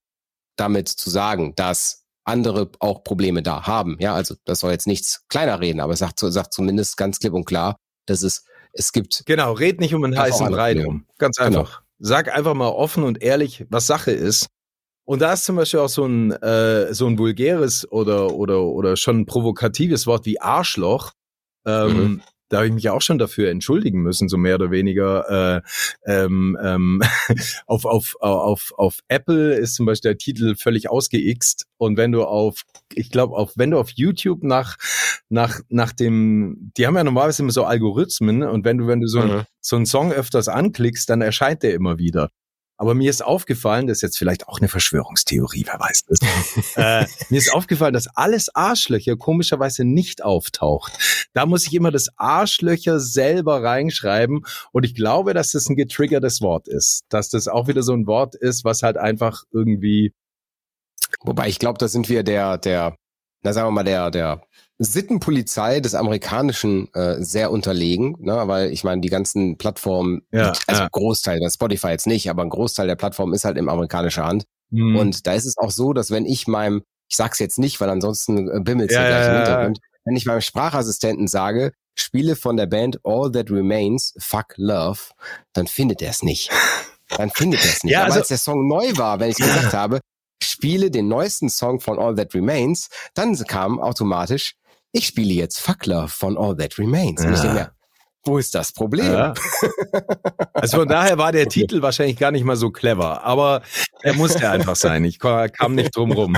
damit 0.56 0.88
zu 0.88 1.10
sagen, 1.10 1.54
dass 1.56 2.04
andere 2.24 2.70
auch 2.80 3.04
Probleme 3.04 3.42
da 3.42 3.66
haben. 3.66 3.96
Ja, 4.00 4.14
also 4.14 4.34
das 4.44 4.60
soll 4.60 4.72
jetzt 4.72 4.86
nichts 4.86 5.24
kleiner 5.28 5.60
reden, 5.60 5.80
aber 5.80 5.92
es 5.92 5.98
sagt, 5.98 6.20
sagt 6.20 6.52
zumindest 6.52 6.96
ganz 6.96 7.18
klipp 7.18 7.34
und 7.34 7.44
klar, 7.44 7.76
dass 8.06 8.22
es 8.22 8.44
es 8.74 8.92
gibt. 8.92 9.24
Genau, 9.26 9.52
red 9.52 9.80
nicht 9.80 9.94
um 9.94 10.04
einen 10.04 10.18
heißen 10.18 10.50
Brei 10.50 10.80
rum. 10.84 11.06
Ganz 11.18 11.36
genau. 11.36 11.60
einfach. 11.60 11.78
Genau. 11.78 11.84
Sag 11.98 12.34
einfach 12.34 12.54
mal 12.54 12.68
offen 12.68 13.04
und 13.04 13.22
ehrlich, 13.22 13.64
was 13.70 13.86
Sache 13.86 14.10
ist. 14.10 14.48
Und 15.06 15.20
da 15.22 15.32
ist 15.32 15.44
zum 15.44 15.56
Beispiel 15.56 15.80
auch 15.80 15.88
so 15.88 16.04
ein, 16.04 16.32
äh, 16.32 16.92
so 16.92 17.06
ein 17.06 17.18
vulgäres 17.18 17.90
oder, 17.90 18.32
oder, 18.32 18.62
oder 18.62 18.96
schon 18.96 19.26
provokatives 19.26 20.06
Wort 20.06 20.26
wie 20.26 20.40
Arschloch. 20.40 21.12
Ähm, 21.66 21.96
mhm. 21.96 22.22
Da 22.54 22.58
habe 22.58 22.68
ich 22.68 22.72
mich 22.72 22.88
auch 22.88 23.02
schon 23.02 23.18
dafür 23.18 23.50
entschuldigen 23.50 24.00
müssen, 24.00 24.28
so 24.28 24.36
mehr 24.36 24.54
oder 24.54 24.70
weniger. 24.70 25.56
Äh, 25.56 25.62
ähm, 26.06 26.56
ähm, 26.62 27.02
auf, 27.66 27.84
auf, 27.84 28.14
auf, 28.20 28.72
auf 28.76 29.00
Apple 29.08 29.54
ist 29.54 29.74
zum 29.74 29.86
Beispiel 29.86 30.12
der 30.12 30.18
Titel 30.18 30.54
völlig 30.54 30.88
ausgeixt 30.88 31.66
und 31.78 31.96
wenn 31.96 32.12
du 32.12 32.22
auf, 32.22 32.62
ich 32.92 33.10
glaube, 33.10 33.34
auf, 33.34 33.54
wenn 33.56 33.72
du 33.72 33.78
auf 33.80 33.90
YouTube 33.90 34.44
nach, 34.44 34.76
nach, 35.28 35.58
nach 35.68 35.92
dem, 35.92 36.70
die 36.76 36.86
haben 36.86 36.94
ja 36.94 37.02
normalerweise 37.02 37.42
immer 37.42 37.50
so 37.50 37.64
Algorithmen 37.64 38.44
und 38.44 38.64
wenn 38.64 38.78
du, 38.78 38.86
wenn 38.86 39.00
du 39.00 39.08
so, 39.08 39.20
mhm. 39.20 39.30
ein, 39.30 39.44
so 39.60 39.74
einen 39.74 39.86
Song 39.86 40.12
öfters 40.12 40.46
anklickst, 40.46 41.10
dann 41.10 41.22
erscheint 41.22 41.64
der 41.64 41.74
immer 41.74 41.98
wieder. 41.98 42.30
Aber 42.76 42.94
mir 42.94 43.08
ist 43.08 43.24
aufgefallen, 43.24 43.86
das 43.86 43.98
ist 43.98 44.02
jetzt 44.02 44.18
vielleicht 44.18 44.48
auch 44.48 44.58
eine 44.58 44.68
Verschwörungstheorie, 44.68 45.64
wer 45.66 45.78
weiß 45.78 46.04
das. 46.06 46.18
äh, 46.76 47.06
mir 47.30 47.38
ist 47.38 47.52
aufgefallen, 47.52 47.94
dass 47.94 48.08
alles 48.16 48.54
Arschlöcher 48.54 49.16
komischerweise 49.16 49.84
nicht 49.84 50.24
auftaucht. 50.24 51.28
Da 51.34 51.46
muss 51.46 51.66
ich 51.66 51.74
immer 51.74 51.92
das 51.92 52.08
Arschlöcher 52.16 52.98
selber 52.98 53.62
reinschreiben. 53.62 54.44
Und 54.72 54.84
ich 54.84 54.94
glaube, 54.94 55.34
dass 55.34 55.52
das 55.52 55.68
ein 55.68 55.76
getriggertes 55.76 56.40
Wort 56.40 56.66
ist. 56.66 57.04
Dass 57.08 57.28
das 57.28 57.46
auch 57.46 57.68
wieder 57.68 57.82
so 57.82 57.92
ein 57.92 58.06
Wort 58.06 58.34
ist, 58.34 58.64
was 58.64 58.82
halt 58.82 58.96
einfach 58.96 59.44
irgendwie. 59.52 60.12
Wobei 61.20 61.48
ich 61.48 61.60
glaube, 61.60 61.78
da 61.78 61.86
sind 61.86 62.08
wir 62.08 62.24
der, 62.24 62.58
der, 62.58 62.96
na 63.42 63.52
sagen 63.52 63.68
wir 63.68 63.72
mal, 63.72 63.84
der, 63.84 64.10
der 64.10 64.42
Sittenpolizei 64.78 65.80
des 65.80 65.94
Amerikanischen 65.94 66.92
äh, 66.94 67.22
sehr 67.22 67.52
unterlegen, 67.52 68.16
ne? 68.18 68.42
weil 68.46 68.72
ich 68.72 68.82
meine, 68.82 69.00
die 69.00 69.08
ganzen 69.08 69.56
Plattformen, 69.56 70.22
ja, 70.32 70.52
also 70.66 70.82
ja. 70.82 70.88
Großteil, 70.90 71.40
das 71.40 71.54
Spotify 71.54 71.88
jetzt 71.88 72.06
nicht, 72.06 72.28
aber 72.28 72.42
ein 72.42 72.50
Großteil 72.50 72.88
der 72.88 72.96
Plattformen 72.96 73.34
ist 73.34 73.44
halt 73.44 73.56
in 73.56 73.68
amerikanischer 73.68 74.24
Hand. 74.24 74.44
Mhm. 74.70 74.96
Und 74.96 75.26
da 75.26 75.34
ist 75.34 75.44
es 75.44 75.56
auch 75.58 75.70
so, 75.70 75.92
dass 75.92 76.10
wenn 76.10 76.26
ich 76.26 76.48
meinem, 76.48 76.82
ich 77.08 77.16
sag's 77.16 77.38
jetzt 77.38 77.58
nicht, 77.58 77.80
weil 77.80 77.88
ansonsten 77.88 78.48
äh, 78.48 78.60
bimmelt 78.60 78.90
ja, 78.90 79.06
gleich 79.06 79.28
im 79.28 79.36
Hintergrund, 79.36 79.78
wenn 80.04 80.16
ich 80.16 80.26
meinem 80.26 80.40
Sprachassistenten 80.40 81.28
sage, 81.28 81.72
spiele 81.94 82.34
von 82.34 82.56
der 82.56 82.66
Band 82.66 82.98
All 83.04 83.30
That 83.30 83.50
Remains, 83.50 84.14
Fuck 84.18 84.54
Love, 84.56 84.98
dann 85.52 85.68
findet 85.68 86.02
er 86.02 86.10
es 86.10 86.22
nicht. 86.22 86.50
Dann 87.16 87.30
findet 87.30 87.64
er 87.64 87.70
es 87.70 87.84
nicht. 87.84 87.92
Ja, 87.94 88.02
also, 88.02 88.14
aber 88.14 88.20
als 88.20 88.28
der 88.28 88.38
Song 88.38 88.66
neu 88.66 88.96
war, 88.96 89.20
wenn 89.20 89.30
ich 89.30 89.36
gesagt 89.36 89.72
habe, 89.72 90.00
spiele 90.42 90.90
den 90.90 91.06
neuesten 91.06 91.48
Song 91.48 91.80
von 91.80 91.98
All 91.98 92.16
That 92.16 92.34
Remains, 92.34 92.88
dann 93.14 93.36
kam 93.46 93.80
automatisch 93.80 94.56
ich 94.94 95.08
spiele 95.08 95.34
jetzt 95.34 95.58
Fackler 95.60 96.06
von 96.08 96.38
All 96.38 96.56
That 96.56 96.78
Remains. 96.78 97.20
Ja. 97.20 97.28
Und 97.28 97.34
ich 97.34 97.40
denke 97.40 97.56
mir, 97.56 97.72
wo 98.24 98.38
ist 98.38 98.54
das 98.54 98.72
Problem? 98.72 99.12
Ja. 99.12 99.34
Also 100.54 100.78
von 100.78 100.88
daher 100.88 101.18
war 101.18 101.32
der 101.32 101.48
Titel 101.48 101.82
wahrscheinlich 101.82 102.16
gar 102.16 102.30
nicht 102.30 102.44
mal 102.44 102.56
so 102.56 102.70
clever, 102.70 103.22
aber 103.24 103.62
er 104.02 104.14
musste 104.14 104.48
einfach 104.48 104.76
sein. 104.76 105.04
Ich 105.04 105.18
kam 105.18 105.74
nicht 105.74 105.94
drum 105.94 106.12
rum. 106.12 106.36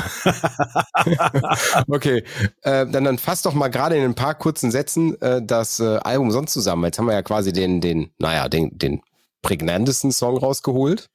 okay, 1.88 2.24
äh, 2.62 2.86
dann, 2.86 3.04
dann 3.04 3.18
fass 3.18 3.42
doch 3.42 3.54
mal 3.54 3.68
gerade 3.68 3.96
in 3.96 4.02
ein 4.02 4.14
paar 4.14 4.34
kurzen 4.34 4.70
Sätzen 4.70 5.20
äh, 5.20 5.42
das 5.44 5.78
äh, 5.78 5.98
Album 5.98 6.30
sonst 6.32 6.52
zusammen. 6.54 6.84
Jetzt 6.84 6.98
haben 6.98 7.06
wir 7.06 7.14
ja 7.14 7.22
quasi 7.22 7.52
den, 7.52 7.80
den, 7.80 8.10
naja, 8.18 8.48
den, 8.48 8.76
den 8.76 9.02
prägnantesten 9.42 10.10
Song 10.10 10.38
rausgeholt. 10.38 11.08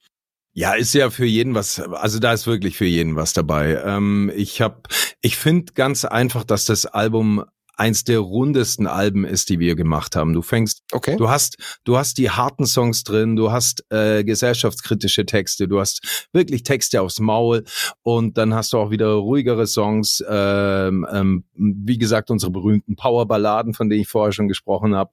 Ja, 0.54 0.74
ist 0.74 0.92
ja 0.92 1.08
für 1.08 1.24
jeden 1.24 1.54
was, 1.54 1.80
also 1.80 2.18
da 2.18 2.32
ist 2.34 2.46
wirklich 2.46 2.76
für 2.76 2.84
jeden 2.84 3.16
was 3.16 3.32
dabei. 3.32 3.82
Ähm, 3.84 4.30
ich 4.34 4.60
habe, 4.60 4.82
ich 5.22 5.36
finde 5.36 5.72
ganz 5.72 6.04
einfach, 6.04 6.44
dass 6.44 6.66
das 6.66 6.84
Album 6.84 7.44
eins 7.76 8.04
der 8.04 8.18
rundesten 8.18 8.86
Alben 8.86 9.24
ist, 9.24 9.48
die 9.48 9.58
wir 9.58 9.74
gemacht 9.74 10.14
haben. 10.14 10.32
Du 10.32 10.42
fängst, 10.42 10.82
okay. 10.92 11.16
du 11.16 11.30
hast, 11.30 11.56
du 11.84 11.96
hast 11.96 12.18
die 12.18 12.30
harten 12.30 12.66
Songs 12.66 13.02
drin, 13.04 13.36
du 13.36 13.50
hast 13.50 13.84
äh, 13.90 14.24
gesellschaftskritische 14.24 15.24
Texte, 15.24 15.68
du 15.68 15.80
hast 15.80 16.28
wirklich 16.32 16.62
Texte 16.64 17.00
aufs 17.00 17.18
Maul 17.18 17.64
und 18.02 18.36
dann 18.36 18.54
hast 18.54 18.72
du 18.72 18.78
auch 18.78 18.90
wieder 18.90 19.12
ruhigere 19.12 19.66
Songs, 19.66 20.22
ähm, 20.28 21.06
ähm, 21.10 21.44
wie 21.54 21.98
gesagt 21.98 22.30
unsere 22.30 22.52
berühmten 22.52 22.96
Powerballaden, 22.96 23.74
von 23.74 23.88
denen 23.88 24.02
ich 24.02 24.08
vorher 24.08 24.32
schon 24.32 24.48
gesprochen 24.48 24.94
habe, 24.94 25.10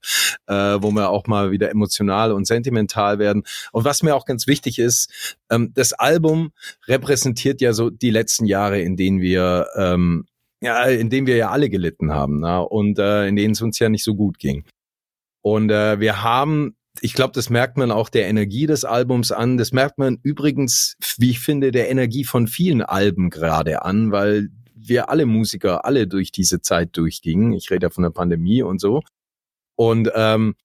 äh, 0.48 0.78
wo 0.82 0.92
wir 0.92 1.10
auch 1.10 1.28
mal 1.28 1.52
wieder 1.52 1.70
emotional 1.70 2.32
und 2.32 2.46
sentimental 2.46 3.20
werden. 3.20 3.44
Und 3.72 3.86
was 3.86 4.04
mir 4.04 4.16
auch 4.16 4.26
ganz 4.26 4.48
wichtig 4.48 4.80
ist, 4.80 5.38
ähm, 5.50 5.72
das 5.74 5.94
Album 5.94 6.52
repräsentiert 6.88 7.62
ja 7.62 7.74
so 7.74 7.90
die 7.90 8.12
letzten 8.12 8.46
Jahre, 8.46 8.80
in 8.82 8.98
denen 8.98 9.22
wir 9.22 9.68
ähm, 9.76 10.26
ja, 10.62 10.84
in 10.86 11.10
dem 11.10 11.26
wir 11.26 11.36
ja 11.36 11.50
alle 11.50 11.70
gelitten 11.70 12.12
haben 12.12 12.40
na? 12.40 12.60
und 12.60 13.00
äh, 13.00 13.28
in 13.28 13.36
denen 13.36 13.54
es 13.54 13.62
uns 13.62 13.80
ja 13.80 13.90
nicht 13.90 14.04
so 14.04 14.16
gut 14.16 14.40
ging. 14.40 14.66
Und 15.42 15.72
äh, 15.72 16.00
wir 16.00 16.22
haben, 16.22 16.76
ich 17.02 17.14
glaube, 17.14 17.32
das 17.34 17.50
merkt 17.50 17.78
man 17.78 17.92
auch 17.92 18.10
der 18.10 18.28
Energie 18.28 18.68
des 18.68 18.84
Albums 18.84 19.32
an. 19.32 19.58
Das 19.58 19.72
merkt 19.72 19.98
man 19.98 20.18
übrigens, 20.22 20.98
wie 21.18 21.32
ich 21.32 21.40
finde, 21.40 21.72
der 21.72 21.90
Energie 21.90 22.26
von 22.26 22.48
vielen 22.48 22.82
Alben 22.82 23.30
gerade 23.30 23.84
an, 23.84 24.12
weil 24.12 24.50
wir 24.76 25.10
alle 25.10 25.26
Musiker 25.26 25.86
alle 25.86 26.08
durch 26.08 26.32
diese 26.32 26.62
Zeit 26.62 26.98
durchgingen. 26.98 27.54
Ich 27.54 27.72
rede 27.72 27.88
ja 27.88 27.90
von 27.90 28.04
der 28.04 28.12
Pandemie 28.12 28.64
und 28.64 28.82
so. 28.82 29.02
Und 29.76 30.12
ähm, 30.14 30.56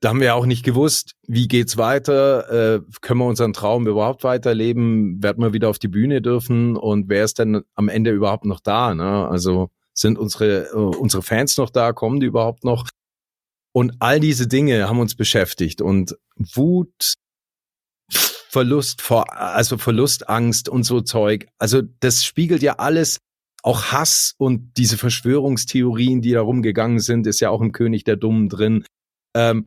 da 0.00 0.10
haben 0.10 0.20
wir 0.20 0.34
auch 0.34 0.46
nicht 0.46 0.64
gewusst, 0.64 1.12
wie 1.26 1.48
geht's 1.48 1.76
weiter, 1.76 2.76
äh, 2.76 2.80
können 3.00 3.20
wir 3.20 3.26
unseren 3.26 3.52
Traum 3.52 3.86
überhaupt 3.86 4.24
weiterleben, 4.24 5.22
werden 5.22 5.42
wir 5.42 5.52
wieder 5.52 5.70
auf 5.70 5.78
die 5.78 5.88
Bühne 5.88 6.20
dürfen 6.20 6.76
und 6.76 7.08
wer 7.08 7.24
ist 7.24 7.38
denn 7.38 7.62
am 7.74 7.88
Ende 7.88 8.10
überhaupt 8.10 8.44
noch 8.44 8.60
da? 8.60 8.94
Ne? 8.94 9.26
Also 9.28 9.70
sind 9.94 10.18
unsere, 10.18 10.68
uh, 10.74 10.90
unsere 10.98 11.22
Fans 11.22 11.56
noch 11.56 11.70
da, 11.70 11.92
kommen 11.92 12.20
die 12.20 12.26
überhaupt 12.26 12.64
noch? 12.64 12.88
Und 13.72 13.94
all 13.98 14.20
diese 14.20 14.46
Dinge 14.46 14.88
haben 14.88 15.00
uns 15.00 15.14
beschäftigt 15.14 15.80
und 15.80 16.16
Wut, 16.36 17.14
Verlust 18.10 19.02
vor, 19.02 19.32
also 19.34 19.76
Verlust, 19.76 20.28
Angst 20.28 20.68
und 20.68 20.84
so 20.84 21.00
Zeug. 21.00 21.46
Also 21.58 21.82
das 22.00 22.24
spiegelt 22.24 22.62
ja 22.62 22.74
alles 22.74 23.18
auch 23.62 23.86
Hass 23.92 24.34
und 24.38 24.76
diese 24.76 24.96
Verschwörungstheorien, 24.96 26.22
die 26.22 26.32
da 26.32 26.40
rumgegangen 26.40 27.00
sind, 27.00 27.26
ist 27.26 27.40
ja 27.40 27.50
auch 27.50 27.60
im 27.60 27.72
König 27.72 28.04
der 28.04 28.16
Dummen 28.16 28.48
drin. 28.48 28.84
Ähm, 29.34 29.66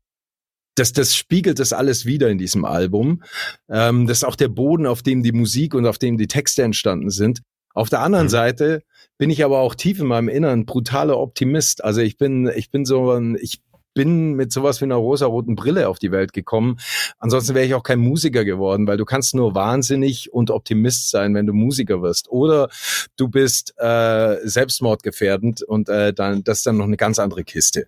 das, 0.80 0.94
das 0.94 1.16
spiegelt 1.16 1.60
das 1.60 1.74
alles 1.74 2.06
wieder 2.06 2.30
in 2.30 2.38
diesem 2.38 2.66
Album. 2.66 3.24
Ähm, 3.70 4.08
das 4.08 4.20
ist 4.20 4.24
auch 4.24 4.36
der 4.36 4.48
Boden, 4.48 4.88
auf 4.88 5.04
dem 5.04 5.24
die 5.24 5.34
Musik 5.34 5.76
und 5.76 5.86
auf 5.86 5.98
dem 5.98 6.18
die 6.18 6.28
Texte 6.28 6.64
entstanden 6.64 7.10
sind. 7.10 7.42
Auf 7.74 7.90
der 7.90 8.00
anderen 8.00 8.26
mhm. 8.26 8.32
Seite 8.32 8.84
bin 9.18 9.30
ich 9.30 9.44
aber 9.44 9.60
auch 9.60 9.76
tief 9.76 10.00
in 10.00 10.08
meinem 10.08 10.30
Inneren 10.30 10.66
brutaler 10.66 11.18
Optimist. 11.18 11.84
Also 11.84 12.02
ich 12.02 12.18
bin, 12.18 12.52
ich 12.56 12.72
bin 12.72 12.86
so 12.86 13.12
ein, 13.12 13.38
ich 13.40 13.62
bin 13.94 14.34
mit 14.34 14.52
sowas 14.52 14.80
wie 14.80 14.86
einer 14.86 14.96
rosa-roten 14.96 15.56
Brille 15.56 15.90
auf 15.90 16.00
die 16.00 16.12
Welt 16.12 16.32
gekommen. 16.32 16.78
Ansonsten 17.18 17.56
wäre 17.56 17.66
ich 17.66 17.74
auch 17.74 17.84
kein 17.84 18.00
Musiker 18.00 18.46
geworden, 18.46 18.88
weil 18.88 18.98
du 18.98 19.06
kannst 19.06 19.36
nur 19.36 19.56
wahnsinnig 19.56 20.32
und 20.32 20.52
Optimist 20.52 21.10
sein, 21.10 21.36
wenn 21.36 21.46
du 21.46 21.54
Musiker 21.54 22.02
wirst. 22.02 22.30
Oder 22.30 22.70
du 23.18 23.28
bist 23.28 23.74
äh, 23.78 24.38
selbstmordgefährdend 24.44 25.64
und 25.64 25.90
äh, 25.90 26.14
dann 26.14 26.44
das 26.44 26.60
ist 26.60 26.68
dann 26.68 26.78
noch 26.78 26.86
eine 26.86 26.98
ganz 26.98 27.20
andere 27.20 27.44
Kiste. 27.44 27.88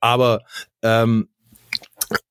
Aber 0.00 0.40
ähm, 0.82 1.28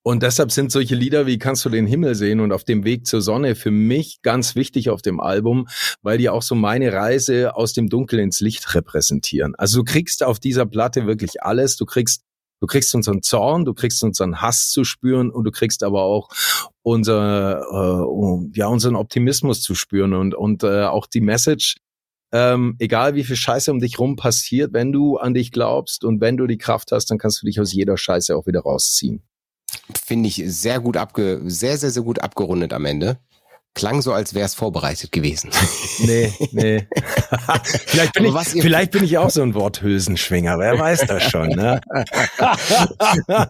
und 0.04 0.24
deshalb 0.24 0.52
sind 0.52 0.72
solche 0.72 0.96
Lieder 0.96 1.28
wie 1.28 1.38
Kannst 1.38 1.64
du 1.66 1.70
den 1.70 1.86
Himmel 1.86 2.16
sehen 2.16 2.40
und 2.40 2.52
Auf 2.52 2.64
dem 2.64 2.84
Weg 2.84 3.06
zur 3.06 3.22
Sonne 3.22 3.56
für 3.56 3.72
mich 3.72 4.22
ganz 4.24 4.56
wichtig 4.56 4.90
auf 4.90 5.02
dem 5.02 5.20
Album, 5.20 5.68
weil 6.02 6.18
die 6.18 6.30
auch 6.30 6.42
so 6.42 6.56
meine 6.56 6.92
Reise 6.92 7.56
aus 7.56 7.74
dem 7.74 7.88
Dunkel 7.88 8.20
ins 8.20 8.40
Licht 8.40 8.74
repräsentieren. 8.74 9.54
Also 9.56 9.80
du 9.80 9.84
kriegst 9.84 10.24
auf 10.24 10.40
dieser 10.40 10.66
Platte 10.66 11.06
wirklich 11.06 11.44
alles. 11.44 11.78
Du 11.78 11.86
kriegst 11.86 12.24
Du 12.64 12.68
kriegst 12.68 12.94
unseren 12.94 13.24
Zorn, 13.24 13.66
du 13.66 13.74
kriegst 13.74 14.04
unseren 14.04 14.40
Hass 14.40 14.70
zu 14.70 14.84
spüren 14.84 15.32
und 15.32 15.46
du 15.46 15.52
kriegst 15.52 15.82
aber 15.82 16.04
auch 16.04 16.30
unser, 16.84 17.60
äh, 17.60 18.50
ja, 18.54 18.68
unseren 18.68 18.96
Optimismus 18.96 19.64
zu 19.64 19.74
spüren 19.74 20.14
und, 20.14 20.36
und 20.36 20.62
äh, 20.62 20.84
auch 20.84 21.08
die 21.08 21.22
Message, 21.22 21.78
ähm, 22.32 22.76
egal 22.78 23.16
wie 23.16 23.24
viel 23.24 23.36
Scheiße 23.36 23.72
um 23.72 23.80
dich 23.80 23.98
rum 23.98 24.16
passiert, 24.16 24.74
wenn 24.74 24.92
du 24.92 25.18
an 25.18 25.34
dich 25.34 25.52
glaubst 25.52 26.06
und 26.06 26.22
wenn 26.22 26.38
du 26.38 26.46
die 26.46 26.60
Kraft 26.60 26.92
hast, 26.92 27.10
dann 27.10 27.18
kannst 27.18 27.42
du 27.42 27.48
dich 27.48 27.60
aus 27.60 27.74
jeder 27.74 27.98
Scheiße 27.98 28.36
auch 28.36 28.46
wieder 28.46 28.60
rausziehen 28.60 29.24
finde 30.06 30.30
ich 30.30 30.44
sehr 30.46 30.80
gut 30.80 30.98
abge, 30.98 31.42
sehr, 31.46 31.78
sehr, 31.78 31.92
sehr 31.92 32.04
gut 32.04 32.20
abgerundet 32.20 32.74
am 32.74 32.86
Ende. 32.86 33.18
Klang 33.74 34.02
so, 34.02 34.12
als 34.12 34.34
wäre 34.34 34.46
es 34.46 34.54
vorbereitet 34.54 35.12
gewesen. 35.12 35.50
Nee, 36.04 36.34
nee. 36.52 36.88
vielleicht, 37.86 38.14
bin 38.14 38.26
ich, 38.26 38.34
vielleicht 38.34 38.92
bin 38.92 39.04
ich 39.04 39.20
auch 39.20 39.30
so 39.30 39.44
ein 39.44 39.54
Worthülsenschwinger, 39.54 40.58
wer 40.58 40.80
weiß 40.80 41.06
das 41.06 41.22
schon, 41.30 41.50
ne? 41.50 41.80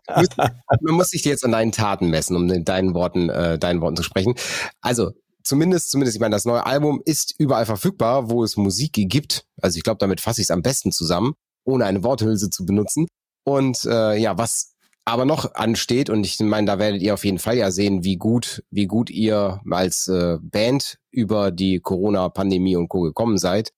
Man 0.81 0.95
muss 0.95 1.11
sich 1.11 1.23
jetzt 1.23 1.45
an 1.45 1.53
deinen 1.53 1.71
Taten 1.71 2.09
messen, 2.09 2.35
um 2.35 2.51
in 2.51 2.65
deinen 2.65 2.93
Worten, 2.93 3.29
äh, 3.29 3.57
deinen 3.57 3.79
Worten 3.79 3.95
zu 3.95 4.03
sprechen. 4.03 4.35
Also, 4.81 5.11
zumindest, 5.43 5.91
zumindest, 5.91 6.17
ich 6.17 6.21
meine, 6.21 6.35
das 6.35 6.43
neue 6.43 6.65
Album 6.65 7.01
ist 7.05 7.33
überall 7.37 7.65
verfügbar, 7.65 8.29
wo 8.29 8.43
es 8.43 8.57
Musik 8.57 8.91
gibt. 8.93 9.45
Also 9.61 9.77
ich 9.77 9.83
glaube, 9.83 9.99
damit 9.99 10.19
fasse 10.19 10.41
ich 10.41 10.45
es 10.45 10.51
am 10.51 10.61
besten 10.61 10.91
zusammen, 10.91 11.33
ohne 11.63 11.85
eine 11.85 12.03
Worthülse 12.03 12.49
zu 12.49 12.65
benutzen. 12.65 13.07
Und 13.45 13.85
äh, 13.85 14.17
ja, 14.17 14.37
was 14.37 14.73
aber 15.11 15.25
noch 15.25 15.55
ansteht 15.55 16.09
und 16.09 16.25
ich 16.25 16.39
meine, 16.39 16.67
da 16.67 16.79
werdet 16.79 17.01
ihr 17.01 17.13
auf 17.13 17.25
jeden 17.25 17.37
Fall 17.37 17.57
ja 17.57 17.69
sehen, 17.69 18.05
wie 18.05 18.15
gut, 18.15 18.63
wie 18.71 18.87
gut 18.87 19.09
ihr 19.09 19.59
als 19.69 20.07
äh, 20.07 20.37
Band 20.41 20.99
über 21.11 21.51
die 21.51 21.81
Corona-Pandemie 21.81 22.77
und 22.77 22.87
Co. 22.87 23.01
gekommen 23.01 23.37
seid. 23.37 23.73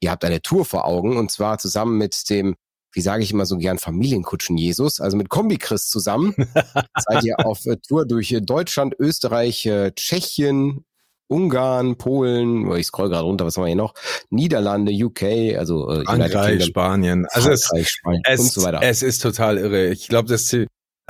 Ihr 0.00 0.10
habt 0.10 0.24
eine 0.24 0.40
Tour 0.40 0.64
vor 0.64 0.86
Augen 0.86 1.18
und 1.18 1.30
zwar 1.30 1.58
zusammen 1.58 1.98
mit 1.98 2.30
dem, 2.30 2.56
wie 2.92 3.02
sage 3.02 3.22
ich 3.22 3.30
immer 3.30 3.44
so 3.44 3.58
gern, 3.58 3.78
Familienkutschen 3.78 4.56
Jesus, 4.56 5.00
also 5.00 5.18
mit 5.18 5.28
Kombi 5.28 5.58
Chris 5.58 5.88
zusammen. 5.88 6.34
seid 6.96 7.24
ihr 7.24 7.38
auf 7.44 7.66
äh, 7.66 7.76
Tour 7.76 8.06
durch 8.06 8.34
Deutschland, 8.40 8.94
Österreich, 8.98 9.66
äh, 9.66 9.92
Tschechien, 9.92 10.86
Ungarn, 11.30 11.96
Polen, 11.96 12.70
ich 12.76 12.86
scroll 12.86 13.08
gerade 13.08 13.24
runter, 13.24 13.46
was 13.46 13.56
haben 13.56 13.64
wir 13.64 13.68
hier 13.68 13.76
noch? 13.76 13.94
Niederlande, 14.30 14.92
UK, 14.92 15.56
also 15.56 15.88
äh, 15.88 16.04
Frankreich, 16.04 16.64
Spanien, 16.64 17.26
also 17.30 17.50
Frankreich, 17.50 17.82
es, 17.82 17.90
Spanien 17.90 18.22
es, 18.26 18.40
und 18.40 18.52
so 18.52 18.62
weiter. 18.62 18.80
Es 18.82 19.02
ist 19.02 19.22
total 19.22 19.58
irre. 19.58 19.90
Ich 19.90 20.08
glaube, 20.08 20.28
das 20.28 20.54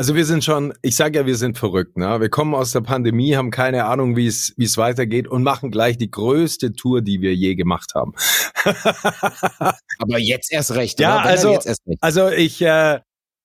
also 0.00 0.14
wir 0.14 0.24
sind 0.24 0.42
schon, 0.42 0.72
ich 0.80 0.96
sage 0.96 1.18
ja, 1.18 1.26
wir 1.26 1.36
sind 1.36 1.58
verrückt. 1.58 1.98
Ne? 1.98 2.22
Wir 2.22 2.30
kommen 2.30 2.54
aus 2.54 2.72
der 2.72 2.80
Pandemie, 2.80 3.36
haben 3.36 3.50
keine 3.50 3.84
Ahnung, 3.84 4.16
wie 4.16 4.26
es 4.26 4.54
wie 4.56 4.64
es 4.64 4.78
weitergeht 4.78 5.28
und 5.28 5.42
machen 5.42 5.70
gleich 5.70 5.98
die 5.98 6.10
größte 6.10 6.72
Tour, 6.72 7.02
die 7.02 7.20
wir 7.20 7.34
je 7.34 7.54
gemacht 7.54 7.92
haben. 7.94 8.14
Aber 9.98 10.18
jetzt 10.18 10.50
erst 10.52 10.74
recht. 10.74 11.00
Ja, 11.00 11.18
also, 11.18 11.52
recht. 11.52 11.68
also 12.00 12.30
ich, 12.30 12.62
äh, 12.62 13.00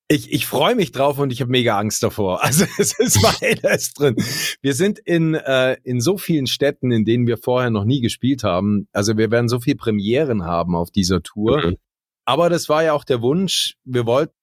ich, 0.07 0.31
ich 0.31 0.45
freue 0.45 0.75
mich 0.75 0.91
drauf 0.91 1.17
und 1.17 1.31
ich 1.31 1.41
habe 1.41 1.51
mega 1.51 1.77
Angst 1.77 2.03
davor. 2.03 2.43
Also 2.43 2.65
es 2.77 2.97
ist 2.99 3.21
beides 3.21 3.93
drin. 3.93 4.15
Wir 4.61 4.73
sind 4.73 4.99
in, 4.99 5.33
äh, 5.33 5.77
in 5.83 5.99
so 5.99 6.17
vielen 6.17 6.47
Städten, 6.47 6.91
in 6.91 7.05
denen 7.05 7.27
wir 7.27 7.37
vorher 7.37 7.71
noch 7.71 7.85
nie 7.85 8.01
gespielt 8.01 8.43
haben. 8.43 8.87
Also 8.93 9.17
wir 9.17 9.31
werden 9.31 9.49
so 9.49 9.59
viel 9.59 9.75
Premieren 9.75 10.43
haben 10.45 10.75
auf 10.75 10.91
dieser 10.91 11.23
Tour. 11.23 11.65
Mhm. 11.65 11.77
Aber 12.25 12.49
das 12.49 12.69
war 12.69 12.83
ja 12.83 12.93
auch 12.93 13.03
der 13.03 13.21
Wunsch. 13.21 13.75
Wir 13.83 14.05
wollten 14.05 14.33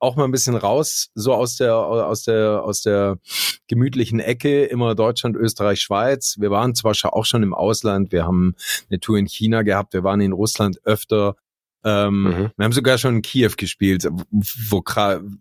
auch 0.00 0.14
mal 0.14 0.24
ein 0.24 0.30
bisschen 0.30 0.54
raus, 0.54 1.10
so 1.14 1.34
aus 1.34 1.56
der, 1.56 1.76
aus 1.76 2.22
der, 2.22 2.62
aus 2.62 2.82
der 2.82 3.18
gemütlichen 3.66 4.20
Ecke, 4.20 4.64
immer 4.64 4.94
Deutschland, 4.94 5.36
Österreich, 5.36 5.80
Schweiz. 5.80 6.36
Wir 6.38 6.50
waren 6.50 6.74
zwar 6.74 6.94
auch 7.12 7.24
schon 7.24 7.42
im 7.42 7.54
Ausland, 7.54 8.12
wir 8.12 8.24
haben 8.24 8.54
eine 8.88 9.00
Tour 9.00 9.18
in 9.18 9.26
China 9.26 9.62
gehabt, 9.62 9.94
wir 9.94 10.04
waren 10.04 10.20
in 10.20 10.32
Russland 10.32 10.80
öfter. 10.84 11.36
Ähm, 11.84 12.22
mhm. 12.22 12.50
Wir 12.56 12.64
haben 12.64 12.72
sogar 12.72 12.98
schon 12.98 13.16
in 13.16 13.22
Kiew 13.22 13.52
gespielt, 13.56 14.08
wo, 14.30 14.82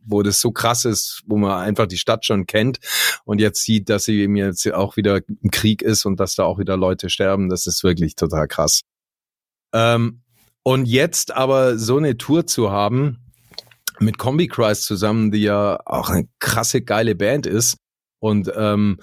wo 0.06 0.24
das 0.24 0.40
so 0.40 0.52
krass 0.52 0.86
ist, 0.86 1.24
wo 1.26 1.38
man 1.38 1.60
einfach 1.62 1.88
die 1.88 1.98
Stadt 1.98 2.26
schon 2.26 2.46
kennt 2.46 2.80
und 3.26 3.42
jetzt 3.42 3.64
sieht, 3.64 3.90
dass 3.90 4.06
sie 4.06 4.22
eben 4.22 4.36
jetzt 4.36 4.72
auch 4.72 4.98
wieder 4.98 5.22
im 5.28 5.52
Krieg 5.52 5.82
ist 5.82 6.06
und 6.06 6.20
dass 6.20 6.36
da 6.36 6.44
auch 6.44 6.60
wieder 6.60 6.78
Leute 6.78 7.10
sterben. 7.10 7.50
Das 7.50 7.66
ist 7.66 7.84
wirklich 7.84 8.16
total 8.16 8.48
krass. 8.48 8.82
Ähm, 9.74 10.22
und 10.64 10.86
jetzt 10.86 11.34
aber 11.34 11.78
so 11.78 11.98
eine 11.98 12.18
Tour 12.18 12.46
zu 12.46 12.72
haben, 12.72 13.20
mit 14.00 14.18
Combi 14.18 14.48
Christ 14.48 14.84
zusammen, 14.84 15.32
die 15.32 15.42
ja 15.42 15.80
auch 15.86 16.10
eine 16.10 16.28
krasse 16.40 16.82
geile 16.82 17.16
Band 17.16 17.46
ist 17.46 17.78
und 18.20 18.52
ähm, 18.56 19.00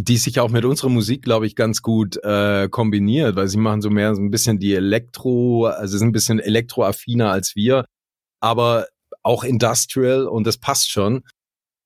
die 0.00 0.16
sich 0.16 0.40
auch 0.40 0.50
mit 0.50 0.64
unserer 0.64 0.88
Musik, 0.88 1.22
glaube 1.22 1.46
ich, 1.46 1.54
ganz 1.54 1.82
gut 1.82 2.16
äh, 2.24 2.68
kombiniert, 2.68 3.36
weil 3.36 3.48
sie 3.48 3.58
machen 3.58 3.80
so 3.80 3.90
mehr 3.90 4.14
so 4.14 4.20
ein 4.20 4.30
bisschen 4.30 4.58
die 4.58 4.74
Elektro, 4.74 5.66
also 5.66 5.98
sind 5.98 6.08
ein 6.08 6.12
bisschen 6.12 6.40
elektroaffiner 6.40 7.30
als 7.30 7.54
wir, 7.54 7.84
aber 8.40 8.86
auch 9.22 9.44
Industrial 9.44 10.26
und 10.26 10.46
das 10.46 10.58
passt 10.58 10.90
schon. 10.90 11.22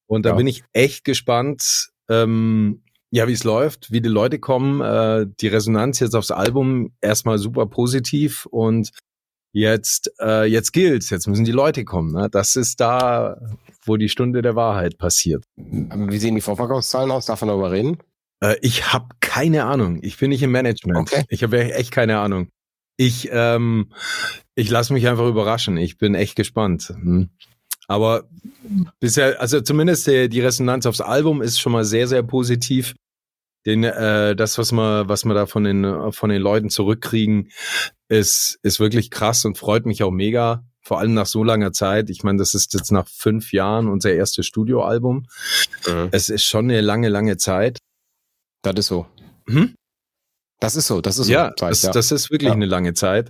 Und 0.07 0.25
da 0.25 0.31
ja. 0.31 0.37
bin 0.37 0.47
ich 0.47 0.64
echt 0.73 1.05
gespannt, 1.05 1.90
ähm, 2.09 2.83
ja, 3.11 3.29
wie 3.29 3.33
es 3.33 3.44
läuft, 3.44 3.92
wie 3.92 4.01
die 4.01 4.09
Leute 4.09 4.38
kommen. 4.38 4.81
Äh, 4.81 5.27
die 5.40 5.49
Resonanz 5.49 6.01
jetzt 6.01 6.14
aufs 6.14 6.31
Album 6.31 6.92
erstmal 7.01 7.38
super 7.38 7.66
positiv 7.66 8.47
und 8.47 8.90
Jetzt, 9.59 10.12
äh, 10.21 10.44
jetzt 10.44 10.73
gilt's, 10.73 11.11
jetzt 11.11 11.27
müssen 11.27 11.44
die 11.44 11.51
Leute 11.51 11.85
kommen. 11.85 12.12
Ne? 12.12 12.29
Das 12.31 12.55
ist 12.55 12.79
da, 12.79 13.37
wo 13.85 13.97
die 13.97 14.09
Stunde 14.09 14.40
der 14.40 14.55
Wahrheit 14.55 14.99
passiert. 14.99 15.42
Wie 15.57 16.18
sehen 16.18 16.37
die 16.37 16.40
Vorverkaufszahlen 16.40 17.11
aus? 17.11 17.27
Darf 17.27 17.40
man 17.40 17.49
darüber 17.49 17.73
reden? 17.73 17.99
Äh, 18.38 18.55
ich 18.62 18.92
habe 18.92 19.07
keine 19.18 19.64
Ahnung. 19.64 19.99
Ich 20.03 20.16
bin 20.16 20.31
nicht 20.31 20.44
im 20.44 20.53
Management. 20.53 20.99
Okay. 20.99 21.25
Ich 21.29 21.42
habe 21.42 21.75
echt 21.75 21.90
keine 21.90 22.21
Ahnung. 22.21 22.51
Ich, 22.97 23.31
ähm, 23.33 23.90
ich 24.55 24.71
lasse 24.71 24.92
mich 24.92 25.09
einfach 25.09 25.27
überraschen. 25.27 25.77
Ich 25.77 25.99
bin 25.99 26.14
echt 26.14 26.37
gespannt. 26.37 26.94
Hm. 26.94 27.29
Aber 27.88 28.29
bisher, 29.01 29.40
also 29.40 29.61
zumindest 29.61 30.07
die, 30.07 30.29
die 30.29 30.40
Resonanz 30.40 30.87
aufs 30.87 31.01
Album 31.01 31.42
ist 31.42 31.59
schon 31.59 31.73
mal 31.73 31.85
sehr, 31.85 32.07
sehr 32.07 32.23
positiv 32.23 32.94
den, 33.68 33.85
äh, 33.85 34.35
das, 34.35 34.57
was 34.57 34.72
wir, 34.72 35.09
was 35.09 35.24
wir 35.24 35.35
da 35.35 35.46
von 35.46 35.64
den, 35.64 36.12
von 36.12 36.31
den 36.31 36.40
Leuten 36.40 36.70
zurückkriegen, 36.70 37.50
ist, 38.09 38.59
ist 38.62 38.81
wirklich 38.81 39.11
krass 39.11 39.44
und 39.44 39.59
freut 39.59 39.85
mich 39.85 40.02
auch 40.02 40.11
mega. 40.11 40.64
Vor 40.81 41.00
allem 41.00 41.12
nach 41.12 41.26
so 41.26 41.44
langer 41.44 41.72
Zeit. 41.72 42.09
Ich 42.09 42.22
meine, 42.22 42.38
das 42.38 42.54
ist 42.54 42.72
jetzt 42.72 42.90
nach 42.92 43.07
fünf 43.07 43.52
Jahren 43.52 43.88
unser 43.88 44.12
erstes 44.12 44.46
Studioalbum. 44.46 45.26
Mhm. 45.87 46.09
Es 46.12 46.31
ist 46.31 46.44
schon 46.44 46.64
eine 46.64 46.81
lange, 46.81 47.11
lange 47.11 47.37
Zeit. 47.37 47.78
Das 48.62 48.74
ist 48.78 48.87
so. 48.87 49.07
Hm? 49.46 49.74
Das 50.61 50.74
ist 50.74 50.87
so, 50.87 51.02
das 51.02 51.18
ist 51.18 51.26
so. 51.26 51.33
Ja, 51.33 51.54
Zeit, 51.54 51.72
das, 51.72 51.83
ja. 51.83 51.90
das 51.92 52.11
ist 52.11 52.31
wirklich 52.31 52.48
ja. 52.48 52.54
eine 52.54 52.66
lange 52.66 52.94
Zeit. 52.94 53.28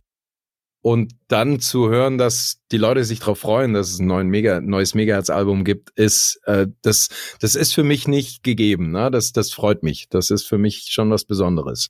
Und 0.81 1.13
dann 1.27 1.61
zu 1.61 1.89
hören, 1.89 2.19
dass 2.19 2.61
die 2.71 2.79
Leute 2.79 3.05
sich 3.05 3.19
darauf 3.19 3.41
freuen, 3.41 3.75
dass 3.75 3.91
es 3.91 3.99
ein 3.99 4.07
neuen 4.07 4.29
Mega, 4.29 4.61
neues 4.61 4.95
Megahertz-Album 4.95 5.65
gibt, 5.65 5.91
ist 5.99 6.41
äh, 6.45 6.69
das, 6.83 7.09
das 7.41 7.57
ist 7.57 7.75
für 7.75 7.83
mich 7.83 8.07
nicht 8.07 8.45
gegeben. 8.45 8.93
Ne? 8.93 9.11
Das, 9.11 9.33
das 9.33 9.51
freut 9.51 9.83
mich. 9.83 10.09
Das 10.09 10.31
ist 10.31 10.47
für 10.47 10.59
mich 10.59 10.87
schon 10.91 11.11
was 11.11 11.25
Besonderes. 11.25 11.89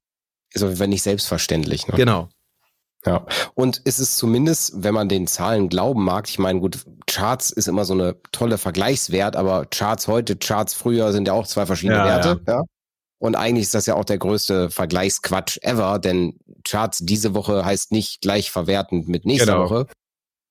Jeden 0.54 0.76
Fall 0.76 0.88
nicht 0.88 1.02
selbstverständlich. 1.02 1.86
Ne? 1.86 1.96
Genau. 1.96 2.30
Ja, 3.06 3.24
und 3.54 3.78
ist 3.78 4.00
es 4.00 4.16
zumindest, 4.16 4.82
wenn 4.82 4.92
man 4.92 5.08
den 5.08 5.28
Zahlen 5.28 5.68
glauben 5.68 6.04
mag, 6.04 6.28
ich 6.28 6.38
meine, 6.38 6.58
gut, 6.58 6.84
Charts 7.06 7.50
ist 7.50 7.68
immer 7.68 7.84
so 7.84 7.94
eine 7.94 8.16
tolle 8.32 8.58
Vergleichswert, 8.58 9.36
aber 9.36 9.66
Charts 9.66 10.08
heute, 10.08 10.36
Charts 10.36 10.74
früher 10.74 11.12
sind 11.12 11.28
ja 11.28 11.34
auch 11.34 11.46
zwei 11.46 11.64
verschiedene 11.64 11.98
ja, 11.98 12.06
Werte. 12.06 12.40
Ja. 12.46 12.54
ja. 12.54 12.64
Und 13.20 13.36
eigentlich 13.36 13.64
ist 13.64 13.74
das 13.74 13.86
ja 13.86 13.94
auch 13.94 14.04
der 14.04 14.18
größte 14.18 14.70
Vergleichsquatsch 14.70 15.58
ever, 15.62 15.98
denn 15.98 16.38
Charts 16.64 16.98
diese 17.02 17.34
Woche 17.34 17.64
heißt 17.64 17.92
nicht 17.92 18.20
gleich 18.20 18.50
verwertend 18.50 19.08
mit 19.08 19.24
nächster 19.24 19.54
genau. 19.54 19.64
Woche. 19.70 19.86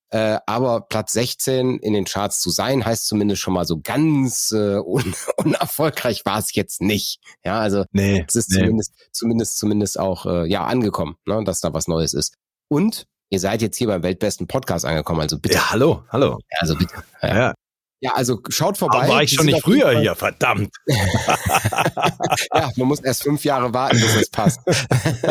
Äh, 0.09 0.39
aber 0.45 0.81
Platz 0.81 1.11
16 1.13 1.79
in 1.79 1.93
den 1.93 2.05
Charts 2.05 2.39
zu 2.39 2.49
sein, 2.49 2.85
heißt 2.85 3.07
zumindest 3.07 3.41
schon 3.41 3.53
mal 3.53 3.65
so 3.65 3.81
ganz 3.81 4.51
äh, 4.51 4.77
un 4.85 5.13
unerfolgreich 5.37 6.25
war 6.25 6.39
es 6.39 6.55
jetzt 6.55 6.81
nicht. 6.81 7.19
Ja, 7.43 7.59
also 7.59 7.83
nee, 7.91 8.23
es 8.27 8.35
ist 8.35 8.51
nee. 8.51 8.59
zumindest, 8.59 8.93
zumindest, 9.11 9.57
zumindest 9.57 9.99
auch 9.99 10.25
äh, 10.25 10.49
ja 10.49 10.65
angekommen, 10.65 11.17
ne, 11.25 11.43
dass 11.43 11.59
da 11.59 11.73
was 11.73 11.87
Neues 11.87 12.13
ist. 12.13 12.35
Und 12.69 13.05
ihr 13.29 13.39
seid 13.39 13.61
jetzt 13.61 13.77
hier 13.77 13.87
beim 13.87 14.03
weltbesten 14.03 14.47
Podcast 14.47 14.85
angekommen, 14.85 15.21
also 15.21 15.39
bitte. 15.39 15.55
Ja, 15.55 15.71
hallo, 15.71 16.03
hallo. 16.09 16.39
Ja, 16.51 16.57
also 16.59 16.75
bitte. 16.77 16.95
Ja. 17.21 17.35
ja. 17.35 17.53
Ja, 17.99 18.11
also 18.13 18.39
schaut 18.49 18.77
vorbei. 18.77 18.99
Aber 18.99 19.07
war 19.07 19.23
ich 19.23 19.31
schon 19.31 19.47
nicht 19.47 19.61
früher 19.61 19.99
hier, 19.99 20.13
verdammt. 20.15 20.69
ja, 22.53 22.71
man 22.75 22.87
muss 22.87 22.99
erst 22.99 23.23
fünf 23.23 23.43
Jahre 23.43 23.73
warten, 23.73 23.99
bis 23.99 24.15
es 24.15 24.29
passt. 24.29 24.59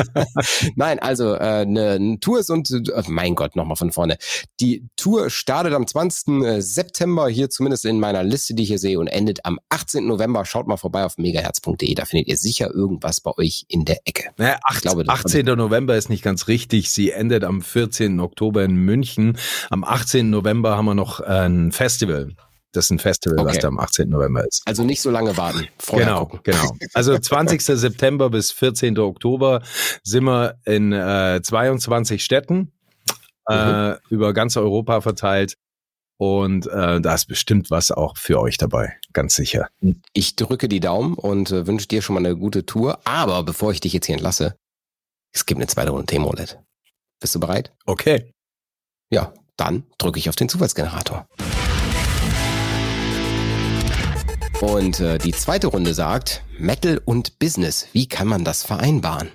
Nein, 0.76 0.98
also 0.98 1.34
äh, 1.34 1.38
eine, 1.38 2.00
ne 2.00 2.20
Tour 2.20 2.40
ist 2.40 2.50
und 2.50 2.70
äh, 2.70 3.02
mein 3.06 3.36
Gott, 3.36 3.54
nochmal 3.54 3.76
von 3.76 3.92
vorne. 3.92 4.18
Die 4.60 4.88
Tour 4.96 5.30
startet 5.30 5.74
am 5.74 5.86
20. 5.86 6.42
Äh, 6.44 6.60
September, 6.60 7.28
hier 7.28 7.50
zumindest 7.50 7.84
in 7.84 8.00
meiner 8.00 8.24
Liste, 8.24 8.54
die 8.54 8.64
ich 8.64 8.68
hier 8.68 8.78
sehe, 8.78 8.98
und 8.98 9.06
endet 9.06 9.44
am 9.44 9.60
18. 9.68 10.06
November. 10.06 10.44
Schaut 10.44 10.66
mal 10.66 10.76
vorbei 10.76 11.04
auf 11.04 11.18
megaherz.de, 11.18 11.94
da 11.94 12.04
findet 12.04 12.28
ihr 12.28 12.36
sicher 12.36 12.70
irgendwas 12.72 13.20
bei 13.20 13.30
euch 13.36 13.64
in 13.68 13.84
der 13.84 14.00
Ecke. 14.04 14.30
Naja, 14.38 14.58
8, 14.64 14.82
glaube, 14.82 15.04
18. 15.06 15.46
November 15.46 15.96
ist 15.96 16.10
nicht 16.10 16.22
ganz 16.22 16.48
richtig. 16.48 16.90
Sie 16.90 17.12
endet 17.12 17.44
am 17.44 17.62
14. 17.62 18.18
Oktober 18.18 18.64
in 18.64 18.74
München. 18.74 19.38
Am 19.70 19.84
18. 19.84 20.30
November 20.30 20.76
haben 20.76 20.86
wir 20.86 20.94
noch 20.94 21.20
ein 21.20 21.70
Festival. 21.70 22.34
Das 22.72 22.86
ist 22.86 22.90
ein 22.90 22.98
Festival, 22.98 23.38
okay. 23.38 23.48
was 23.48 23.58
da 23.58 23.68
am 23.68 23.78
18. 23.78 24.08
November 24.08 24.46
ist. 24.46 24.62
Also 24.66 24.84
nicht 24.84 25.00
so 25.00 25.10
lange 25.10 25.36
warten. 25.36 25.66
Genau, 25.90 26.26
gucken. 26.26 26.40
genau. 26.44 26.76
Also 26.94 27.16
20. 27.16 27.62
September 27.62 28.28
bis 28.30 28.52
14. 28.52 28.98
Oktober 28.98 29.62
sind 30.02 30.24
wir 30.24 30.58
in 30.64 30.92
äh, 30.92 31.40
22 31.42 32.22
Städten 32.22 32.72
äh, 33.48 33.90
mhm. 33.90 33.96
über 34.10 34.34
ganz 34.34 34.56
Europa 34.56 35.00
verteilt. 35.00 35.56
Und 36.18 36.66
äh, 36.66 37.00
da 37.00 37.14
ist 37.14 37.26
bestimmt 37.26 37.70
was 37.70 37.90
auch 37.90 38.16
für 38.16 38.40
euch 38.40 38.56
dabei, 38.56 38.96
ganz 39.12 39.34
sicher. 39.34 39.68
Ich 40.14 40.34
drücke 40.34 40.66
die 40.66 40.80
Daumen 40.80 41.14
und 41.14 41.50
äh, 41.50 41.66
wünsche 41.66 41.88
dir 41.88 42.00
schon 42.00 42.14
mal 42.14 42.20
eine 42.20 42.36
gute 42.36 42.64
Tour. 42.64 43.00
Aber 43.04 43.42
bevor 43.42 43.72
ich 43.72 43.80
dich 43.80 43.92
jetzt 43.92 44.06
hier 44.06 44.14
entlasse, 44.14 44.56
es 45.34 45.44
gibt 45.44 45.58
eine 45.58 45.66
zweite 45.66 45.90
Runde 45.90 46.06
Themenroulette. 46.06 46.64
Bist 47.20 47.34
du 47.34 47.40
bereit? 47.40 47.74
Okay. 47.84 48.32
Ja, 49.10 49.34
dann 49.56 49.84
drücke 49.98 50.18
ich 50.18 50.30
auf 50.30 50.36
den 50.36 50.48
Zufallsgenerator. 50.48 51.28
Und 54.60 55.00
äh, 55.00 55.18
die 55.18 55.32
zweite 55.32 55.66
Runde 55.66 55.92
sagt, 55.92 56.42
Metal 56.58 57.00
und 57.04 57.38
Business, 57.38 57.88
wie 57.92 58.08
kann 58.08 58.26
man 58.26 58.42
das 58.42 58.62
vereinbaren? 58.62 59.28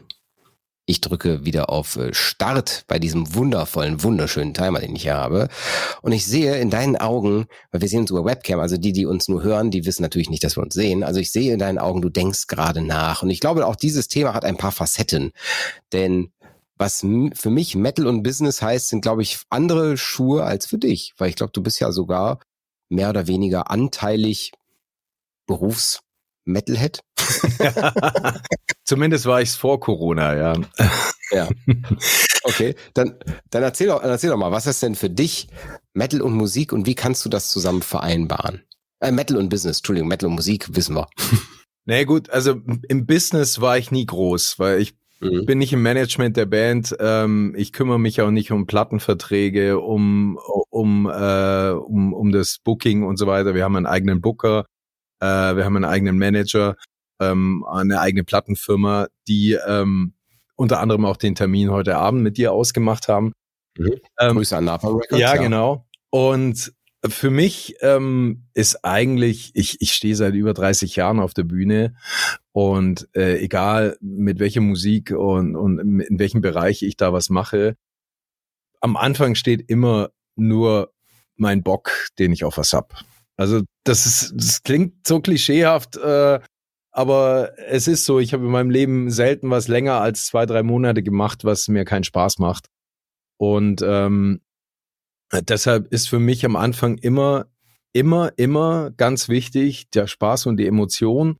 Ich 0.87 0.99
drücke 0.99 1.45
wieder 1.45 1.69
auf 1.69 1.95
äh, 1.95 2.11
Start 2.11 2.85
bei 2.87 2.97
diesem 2.97 3.35
wundervollen, 3.35 4.01
wunderschönen 4.01 4.55
Timer, 4.55 4.79
den 4.79 4.95
ich 4.95 5.03
hier 5.03 5.13
habe. 5.13 5.47
Und 6.01 6.11
ich 6.11 6.25
sehe 6.25 6.57
in 6.57 6.71
deinen 6.71 6.97
Augen, 6.97 7.45
weil 7.71 7.81
wir 7.81 7.87
sehen 7.87 8.01
uns 8.01 8.09
über 8.09 8.25
Webcam, 8.25 8.59
also 8.59 8.77
die, 8.77 8.93
die 8.93 9.05
uns 9.05 9.27
nur 9.27 9.43
hören, 9.43 9.69
die 9.69 9.85
wissen 9.85 10.01
natürlich 10.01 10.31
nicht, 10.31 10.43
dass 10.43 10.57
wir 10.57 10.63
uns 10.63 10.73
sehen. 10.73 11.03
Also 11.03 11.19
ich 11.19 11.31
sehe 11.31 11.53
in 11.53 11.59
deinen 11.59 11.77
Augen, 11.77 12.01
du 12.01 12.09
denkst 12.09 12.47
gerade 12.47 12.81
nach. 12.81 13.21
Und 13.21 13.29
ich 13.29 13.39
glaube, 13.39 13.67
auch 13.67 13.75
dieses 13.75 14.07
Thema 14.07 14.33
hat 14.33 14.43
ein 14.43 14.57
paar 14.57 14.71
Facetten. 14.71 15.33
Denn 15.93 16.31
was 16.77 17.05
für 17.35 17.49
mich 17.51 17.75
Metal 17.75 18.07
und 18.07 18.23
Business 18.23 18.63
heißt, 18.63 18.89
sind, 18.89 19.01
glaube 19.01 19.21
ich, 19.21 19.37
andere 19.51 19.97
Schuhe 19.97 20.45
als 20.45 20.65
für 20.65 20.79
dich. 20.79 21.13
Weil 21.19 21.29
ich 21.29 21.35
glaube, 21.35 21.53
du 21.53 21.61
bist 21.61 21.79
ja 21.79 21.91
sogar 21.91 22.39
mehr 22.89 23.11
oder 23.11 23.27
weniger 23.27 23.69
anteilig 23.69 24.51
Berufs-Metalhead? 25.51 27.01
Zumindest 28.85 29.25
war 29.25 29.41
ich 29.41 29.49
es 29.49 29.55
vor 29.55 29.79
Corona, 29.81 30.35
ja. 30.35 30.53
Ja. 31.31 31.49
Okay, 32.43 32.75
dann, 32.93 33.15
dann 33.49 33.63
erzähl, 33.63 33.87
doch, 33.87 34.01
erzähl 34.01 34.29
doch 34.29 34.37
mal, 34.37 34.51
was 34.51 34.65
ist 34.65 34.81
denn 34.81 34.95
für 34.95 35.09
dich 35.09 35.47
Metal 35.93 36.21
und 36.21 36.33
Musik 36.33 36.73
und 36.73 36.87
wie 36.87 36.95
kannst 36.95 37.23
du 37.25 37.29
das 37.29 37.51
zusammen 37.51 37.81
vereinbaren? 37.81 38.63
Äh, 38.99 39.11
Metal 39.11 39.37
und 39.37 39.49
Business, 39.49 39.77
Entschuldigung, 39.77 40.09
Metal 40.09 40.29
und 40.29 40.35
Musik 40.35 40.75
wissen 40.75 40.95
wir. 40.95 41.07
Nee, 41.85 42.05
gut, 42.05 42.29
also 42.29 42.61
im 42.87 43.07
Business 43.07 43.59
war 43.59 43.75
ich 43.75 43.89
nie 43.89 44.05
groß, 44.05 44.59
weil 44.59 44.79
ich 44.79 44.93
mhm. 45.19 45.47
bin 45.47 45.57
nicht 45.57 45.73
im 45.73 45.81
Management 45.81 46.37
der 46.37 46.45
Band. 46.45 46.95
Ähm, 46.99 47.55
ich 47.57 47.73
kümmere 47.73 47.99
mich 47.99 48.21
auch 48.21 48.29
nicht 48.29 48.51
um 48.51 48.67
Plattenverträge, 48.67 49.79
um, 49.79 50.37
um, 50.69 51.07
äh, 51.07 51.71
um, 51.71 52.13
um 52.13 52.31
das 52.31 52.59
Booking 52.63 53.03
und 53.03 53.17
so 53.17 53.25
weiter. 53.25 53.55
Wir 53.55 53.63
haben 53.63 53.75
einen 53.75 53.87
eigenen 53.87 54.21
Booker, 54.21 54.65
äh, 55.21 55.55
wir 55.55 55.63
haben 55.63 55.75
einen 55.75 55.85
eigenen 55.85 56.17
Manager, 56.17 56.75
ähm, 57.19 57.63
eine 57.69 58.01
eigene 58.01 58.23
Plattenfirma, 58.23 59.07
die 59.27 59.57
ähm, 59.65 60.13
unter 60.55 60.79
anderem 60.79 61.05
auch 61.05 61.17
den 61.17 61.35
Termin 61.35 61.71
heute 61.71 61.97
Abend 61.97 62.23
mit 62.23 62.37
dir 62.37 62.51
ausgemacht 62.51 63.07
haben. 63.07 63.33
Mhm. 63.77 63.95
Ähm, 64.19 64.35
Grüße 64.35 64.57
an 64.57 64.65
Napa 64.65 64.87
Records. 64.87 65.19
Ja, 65.19 65.35
ja, 65.35 65.41
genau. 65.41 65.87
Und 66.09 66.73
für 67.07 67.31
mich 67.31 67.75
ähm, 67.81 68.43
ist 68.53 68.83
eigentlich, 68.83 69.51
ich, 69.55 69.81
ich 69.81 69.93
stehe 69.93 70.15
seit 70.15 70.35
über 70.35 70.53
30 70.53 70.95
Jahren 70.95 71.19
auf 71.19 71.33
der 71.33 71.43
Bühne 71.43 71.95
und 72.51 73.07
äh, 73.15 73.39
egal 73.39 73.97
mit 74.01 74.39
welcher 74.39 74.61
Musik 74.61 75.11
und, 75.11 75.55
und 75.55 75.79
in 75.79 76.19
welchem 76.19 76.41
Bereich 76.41 76.83
ich 76.83 76.97
da 76.97 77.11
was 77.11 77.29
mache, 77.29 77.75
am 78.81 78.97
Anfang 78.97 79.35
steht 79.35 79.67
immer 79.67 80.09
nur 80.35 80.93
mein 81.37 81.63
Bock, 81.63 82.09
den 82.19 82.33
ich 82.33 82.43
auf 82.43 82.57
was 82.57 82.73
hab. 82.73 83.03
Also 83.37 83.61
das 83.83 84.05
ist, 84.05 84.33
das 84.35 84.63
klingt 84.63 85.07
so 85.07 85.19
klischeehaft, 85.19 85.97
äh, 85.97 86.39
aber 86.91 87.57
es 87.57 87.87
ist 87.87 88.05
so, 88.05 88.19
ich 88.19 88.33
habe 88.33 88.45
in 88.45 88.51
meinem 88.51 88.69
Leben 88.69 89.09
selten 89.11 89.49
was 89.49 89.67
länger 89.67 90.01
als 90.01 90.25
zwei, 90.25 90.45
drei 90.45 90.61
Monate 90.61 91.01
gemacht, 91.03 91.45
was 91.45 91.67
mir 91.67 91.85
keinen 91.85 92.03
Spaß 92.03 92.39
macht. 92.39 92.67
Und 93.37 93.81
ähm, 93.83 94.41
deshalb 95.31 95.87
ist 95.87 96.09
für 96.09 96.19
mich 96.19 96.45
am 96.45 96.55
Anfang 96.55 96.97
immer, 96.97 97.47
immer, 97.93 98.33
immer 98.37 98.91
ganz 98.91 99.29
wichtig, 99.29 99.89
der 99.91 100.07
Spaß 100.07 100.45
und 100.47 100.57
die 100.57 100.67
Emotion. 100.67 101.37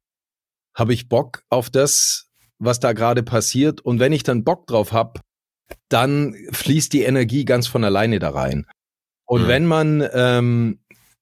Habe 0.76 0.94
ich 0.94 1.10
Bock 1.10 1.44
auf 1.50 1.70
das, 1.70 2.30
was 2.58 2.80
da 2.80 2.94
gerade 2.94 3.24
passiert? 3.24 3.82
Und 3.82 4.00
wenn 4.00 4.14
ich 4.14 4.24
dann 4.24 4.46
Bock 4.46 4.68
drauf 4.68 4.94
habe, 4.94 5.20
dann 5.89 6.36
fließt 6.52 6.94
die 6.94 7.04
Energie 7.04 7.44
ganz 7.44 7.68
von 7.68 7.84
alleine 7.84 8.20
da 8.20 8.30
rein. 8.30 8.66
Und 9.26 9.44
mhm. 9.44 9.48
wenn 9.48 9.66
man 9.66 10.10
ähm, 10.14 10.80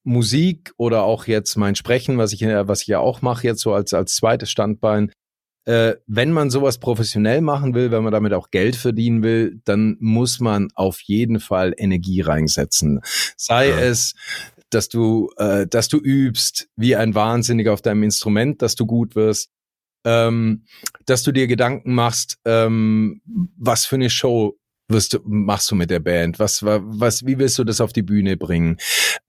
Musik 0.09 0.73
oder 0.77 1.03
auch 1.03 1.27
jetzt 1.27 1.55
mein 1.55 1.75
Sprechen, 1.75 2.17
was 2.17 2.33
ich, 2.33 2.41
was 2.41 2.81
ich 2.81 2.87
ja 2.87 2.99
auch 2.99 3.21
mache, 3.21 3.45
jetzt 3.45 3.61
so 3.61 3.73
als, 3.73 3.93
als 3.93 4.15
zweites 4.15 4.49
Standbein, 4.49 5.11
äh, 5.65 5.95
wenn 6.07 6.31
man 6.31 6.49
sowas 6.49 6.79
professionell 6.79 7.41
machen 7.41 7.75
will, 7.75 7.91
wenn 7.91 8.01
man 8.01 8.11
damit 8.11 8.33
auch 8.33 8.49
Geld 8.49 8.75
verdienen 8.75 9.21
will, 9.21 9.61
dann 9.65 9.97
muss 9.99 10.39
man 10.39 10.69
auf 10.73 10.99
jeden 11.01 11.39
Fall 11.39 11.73
Energie 11.77 12.21
reinsetzen. 12.21 13.01
Sei 13.37 13.69
ja. 13.69 13.79
es, 13.79 14.15
dass 14.71 14.89
du, 14.89 15.29
äh, 15.37 15.67
dass 15.67 15.89
du 15.89 15.97
übst 15.97 16.69
wie 16.75 16.95
ein 16.95 17.13
Wahnsinniger 17.13 17.71
auf 17.71 17.83
deinem 17.83 18.01
Instrument, 18.01 18.63
dass 18.63 18.73
du 18.73 18.87
gut 18.87 19.15
wirst, 19.15 19.51
ähm, 20.05 20.65
dass 21.05 21.21
du 21.21 21.31
dir 21.31 21.45
Gedanken 21.45 21.93
machst, 21.93 22.39
ähm, 22.45 23.21
was 23.57 23.85
für 23.85 23.95
eine 23.95 24.09
Show 24.09 24.57
wirst 24.87 25.13
du, 25.13 25.19
machst 25.23 25.69
du 25.69 25.75
mit 25.75 25.91
der 25.91 25.99
Band? 25.99 26.39
Was, 26.39 26.63
was, 26.63 27.27
wie 27.27 27.37
willst 27.37 27.59
du 27.59 27.63
das 27.63 27.79
auf 27.79 27.93
die 27.93 28.01
Bühne 28.01 28.37
bringen? 28.37 28.77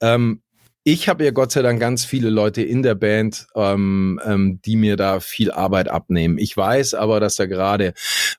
Ähm, 0.00 0.40
ich 0.82 1.08
habe 1.08 1.24
ja 1.24 1.30
Gott 1.30 1.52
sei 1.52 1.60
Dank 1.60 1.78
ganz 1.78 2.04
viele 2.04 2.30
Leute 2.30 2.62
in 2.62 2.82
der 2.82 2.94
Band, 2.94 3.46
ähm, 3.54 4.18
ähm, 4.24 4.60
die 4.64 4.76
mir 4.76 4.96
da 4.96 5.20
viel 5.20 5.50
Arbeit 5.50 5.88
abnehmen. 5.88 6.38
Ich 6.38 6.56
weiß 6.56 6.94
aber, 6.94 7.20
dass 7.20 7.36
da 7.36 7.46
gerade, 7.46 7.92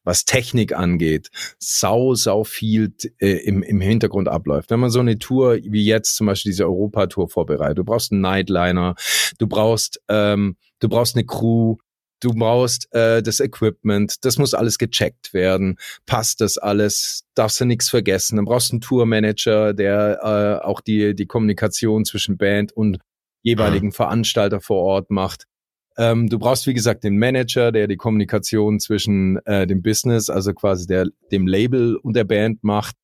was 0.03 0.25
Technik 0.25 0.75
angeht, 0.75 1.29
sau, 1.59 2.15
sau 2.15 2.43
viel 2.43 2.93
äh, 3.19 3.33
im, 3.43 3.61
im 3.61 3.79
Hintergrund 3.79 4.27
abläuft. 4.27 4.71
Wenn 4.71 4.79
man 4.79 4.89
so 4.89 4.99
eine 4.99 5.19
Tour 5.19 5.57
wie 5.61 5.85
jetzt 5.85 6.15
zum 6.15 6.27
Beispiel 6.27 6.51
diese 6.51 6.65
Europa-Tour 6.65 7.29
vorbereitet, 7.29 7.77
du 7.77 7.83
brauchst 7.83 8.11
einen 8.11 8.21
Nightliner, 8.21 8.95
du 9.37 9.47
brauchst, 9.47 10.01
ähm, 10.09 10.57
du 10.79 10.89
brauchst 10.89 11.15
eine 11.15 11.25
Crew, 11.25 11.75
du 12.21 12.33
brauchst 12.33 12.87
äh, 12.93 13.21
das 13.21 13.39
Equipment, 13.39 14.23
das 14.23 14.37
muss 14.37 14.53
alles 14.53 14.77
gecheckt 14.77 15.33
werden, 15.33 15.77
passt 16.05 16.39
das 16.39 16.57
alles, 16.57 17.25
darfst 17.35 17.59
du 17.59 17.65
nichts 17.65 17.89
vergessen, 17.89 18.37
dann 18.37 18.45
brauchst 18.45 18.69
du 18.69 18.75
einen 18.75 18.81
Tourmanager, 18.81 19.73
der 19.73 20.19
äh, 20.63 20.65
auch 20.65 20.79
die, 20.79 21.13
die 21.15 21.25
Kommunikation 21.25 22.05
zwischen 22.05 22.37
Band 22.37 22.71
und 22.71 22.99
jeweiligen 23.41 23.87
mhm. 23.87 23.93
Veranstalter 23.93 24.61
vor 24.61 24.81
Ort 24.83 25.09
macht. 25.09 25.45
Ähm, 25.97 26.29
du 26.29 26.39
brauchst, 26.39 26.67
wie 26.67 26.73
gesagt, 26.73 27.03
den 27.03 27.17
Manager, 27.17 27.71
der 27.71 27.87
die 27.87 27.97
Kommunikation 27.97 28.79
zwischen 28.79 29.37
äh, 29.45 29.67
dem 29.67 29.81
Business, 29.81 30.29
also 30.29 30.53
quasi 30.53 30.87
der, 30.87 31.07
dem 31.31 31.47
Label 31.47 31.97
und 31.97 32.15
der 32.15 32.23
Band 32.23 32.63
macht. 32.63 32.95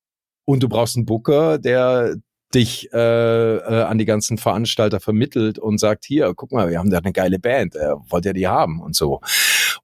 Und 0.46 0.64
du 0.64 0.70
brauchst 0.70 0.96
einen 0.96 1.06
Booker, 1.06 1.58
der 1.58 2.16
dich 2.54 2.92
äh, 2.94 3.58
äh, 3.58 3.84
an 3.84 3.98
die 3.98 4.06
ganzen 4.06 4.38
Veranstalter 4.38 5.00
vermittelt 5.00 5.60
und 5.60 5.80
sagt, 5.80 6.06
hier, 6.06 6.34
guck 6.36 6.52
mal, 6.52 6.70
wir 6.70 6.80
haben 6.80 6.90
da 6.90 7.00
eine 7.00 7.12
geile 7.12 7.40
Band, 7.40 7.76
äh, 7.76 7.94
wollt 8.10 8.26
ihr 8.26 8.34
die 8.34 8.48
haben 8.48 8.82
und 8.82 8.96
so. 8.96 9.22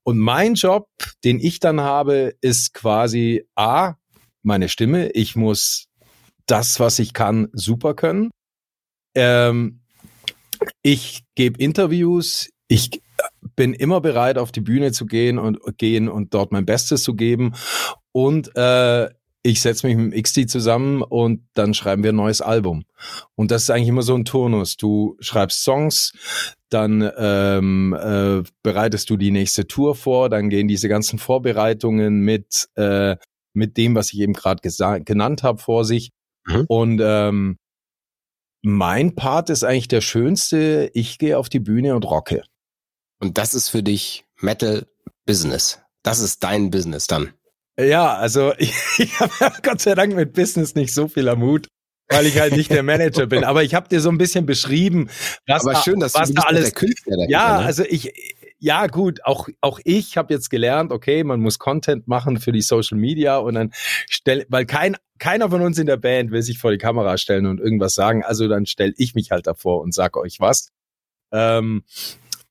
Und 0.03 0.17
mein 0.17 0.55
Job, 0.55 0.87
den 1.23 1.39
ich 1.39 1.59
dann 1.59 1.81
habe, 1.81 2.35
ist 2.41 2.73
quasi 2.73 3.45
A, 3.55 3.95
meine 4.41 4.69
Stimme. 4.69 5.09
Ich 5.11 5.35
muss 5.35 5.85
das, 6.45 6.79
was 6.79 6.99
ich 6.99 7.13
kann, 7.13 7.49
super 7.53 7.93
können. 7.93 8.31
Ähm, 9.15 9.81
ich 10.81 11.23
gebe 11.35 11.59
Interviews, 11.59 12.49
ich 12.67 13.01
bin 13.55 13.73
immer 13.73 14.01
bereit, 14.01 14.37
auf 14.37 14.51
die 14.51 14.61
Bühne 14.61 14.91
zu 14.91 15.05
gehen 15.05 15.37
und 15.37 15.59
gehen 15.77 16.09
und 16.09 16.33
dort 16.33 16.51
mein 16.51 16.65
Bestes 16.65 17.03
zu 17.03 17.15
geben. 17.15 17.53
Und 18.11 18.55
äh, 18.55 19.09
ich 19.43 19.61
setze 19.61 19.85
mich 19.85 19.97
mit 19.97 20.23
XD 20.23 20.49
zusammen 20.49 21.01
und 21.01 21.45
dann 21.53 21.73
schreiben 21.73 22.01
wir 22.01 22.13
ein 22.13 22.15
neues 22.17 22.41
Album. 22.41 22.85
Und 23.35 23.51
das 23.51 23.63
ist 23.63 23.69
eigentlich 23.69 23.89
immer 23.89 24.01
so 24.01 24.15
ein 24.15 24.23
Turnus. 24.23 24.77
Du 24.77 25.17
schreibst 25.19 25.63
Songs, 25.63 26.13
dann 26.69 27.11
ähm, 27.17 27.93
äh, 27.93 28.43
bereitest 28.63 29.09
du 29.09 29.17
die 29.17 29.31
nächste 29.31 29.67
Tour 29.67 29.95
vor, 29.95 30.29
dann 30.29 30.49
gehen 30.49 30.69
diese 30.69 30.87
ganzen 30.87 31.19
Vorbereitungen 31.19 32.21
mit, 32.21 32.69
äh, 32.75 33.17
mit 33.53 33.75
dem, 33.75 33.95
was 33.95 34.13
ich 34.13 34.19
eben 34.21 34.33
gerade 34.33 34.61
genannt 35.03 35.43
habe, 35.43 35.59
vor 35.59 35.83
sich. 35.83 36.11
Mhm. 36.45 36.65
Und 36.69 37.01
ähm, 37.03 37.57
mein 38.61 39.13
Part 39.13 39.49
ist 39.49 39.65
eigentlich 39.65 39.89
der 39.89 40.01
schönste. 40.01 40.89
Ich 40.93 41.19
gehe 41.19 41.37
auf 41.37 41.49
die 41.49 41.59
Bühne 41.59 41.95
und 41.95 42.05
rocke. 42.05 42.43
Und 43.19 43.37
das 43.37 43.53
ist 43.53 43.67
für 43.67 43.83
dich 43.83 44.25
Metal 44.39 44.87
Business. 45.25 45.81
Das 46.01 46.19
ist 46.19 46.43
dein 46.43 46.71
Business 46.71 47.07
dann. 47.07 47.33
Ja, 47.79 48.15
also 48.15 48.53
ich, 48.57 48.73
ich 48.97 49.19
habe 49.19 49.53
Gott 49.61 49.81
sei 49.81 49.95
Dank 49.95 50.15
mit 50.15 50.33
Business 50.33 50.75
nicht 50.75 50.93
so 50.93 51.07
viel 51.07 51.27
am 51.29 51.41
Hut, 51.41 51.67
weil 52.09 52.25
ich 52.25 52.39
halt 52.39 52.55
nicht 52.55 52.71
der 52.71 52.83
Manager 52.83 53.25
bin. 53.25 53.43
Aber 53.43 53.63
ich 53.63 53.73
habe 53.73 53.89
dir 53.89 53.99
so 54.01 54.09
ein 54.09 54.17
bisschen 54.17 54.45
beschrieben, 54.45 55.09
was 55.47 55.65
Aber 55.65 55.81
schön, 55.81 55.99
dass 55.99 56.13
was 56.13 56.29
du 56.29 56.35
da 56.35 56.43
alles. 56.43 56.65
Der 56.65 56.73
Künstler 56.73 57.29
ja, 57.29 57.59
ne? 57.59 57.65
also 57.65 57.83
ich, 57.83 58.13
ja 58.59 58.87
gut, 58.87 59.25
auch 59.25 59.49
auch 59.61 59.79
ich 59.83 60.15
habe 60.17 60.33
jetzt 60.33 60.49
gelernt, 60.49 60.91
okay, 60.91 61.23
man 61.23 61.41
muss 61.41 61.59
Content 61.59 62.07
machen 62.07 62.39
für 62.39 62.51
die 62.51 62.61
Social 62.61 62.97
Media 62.97 63.37
und 63.37 63.55
dann 63.55 63.71
stell, 64.09 64.45
weil 64.49 64.65
kein 64.65 64.95
keiner 65.19 65.49
von 65.49 65.61
uns 65.61 65.77
in 65.77 65.85
der 65.85 65.97
Band 65.97 66.31
will 66.31 66.41
sich 66.41 66.59
vor 66.59 66.71
die 66.71 66.77
Kamera 66.77 67.17
stellen 67.17 67.45
und 67.45 67.59
irgendwas 67.59 67.93
sagen. 67.93 68.23
Also 68.23 68.47
dann 68.47 68.65
stelle 68.65 68.93
ich 68.97 69.15
mich 69.15 69.31
halt 69.31 69.47
davor 69.47 69.81
und 69.81 69.93
sage 69.93 70.19
euch 70.19 70.39
was. 70.39 70.69
Ähm, 71.31 71.83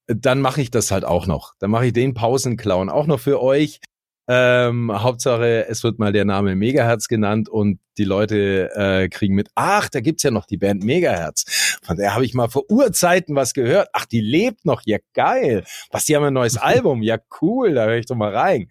dann 0.07 0.41
mache 0.41 0.61
ich 0.61 0.70
das 0.70 0.91
halt 0.91 1.05
auch 1.05 1.27
noch. 1.27 1.55
Dann 1.59 1.70
mache 1.70 1.87
ich 1.87 1.93
den 1.93 2.14
Pausenclown 2.14 2.89
auch 2.89 3.07
noch 3.07 3.20
für 3.20 3.41
euch. 3.41 3.81
Ähm, 4.29 4.93
Hauptsache, 4.93 5.66
es 5.68 5.83
wird 5.83 5.99
mal 5.99 6.12
der 6.12 6.25
Name 6.25 6.55
Megahertz 6.55 7.09
genannt 7.09 7.49
und 7.49 7.81
die 7.99 8.05
Leute 8.05 8.70
äh, 8.75 9.09
kriegen 9.09 9.35
mit, 9.35 9.49
ach, 9.57 9.89
da 9.89 10.01
gibt's 10.01 10.23
ja 10.23 10.31
noch 10.31 10.47
die 10.47 10.57
Band 10.57 10.85
Megahertz. 10.85 11.79
Von 11.83 11.97
der 11.97 12.14
habe 12.14 12.25
ich 12.25 12.33
mal 12.33 12.49
vor 12.49 12.70
Urzeiten 12.70 13.35
was 13.35 13.53
gehört. 13.53 13.89
Ach, 13.93 14.07
die 14.07 14.20
lebt 14.20 14.64
noch, 14.64 14.83
ja 14.85 14.99
geil. 15.12 15.64
Was, 15.91 16.05
die 16.05 16.14
haben 16.14 16.25
ein 16.25 16.33
neues 16.33 16.57
Album, 16.59 17.03
ja 17.03 17.18
cool, 17.41 17.75
da 17.75 17.87
höre 17.87 17.99
ich 17.99 18.07
doch 18.07 18.16
mal 18.16 18.35
rein. 18.35 18.68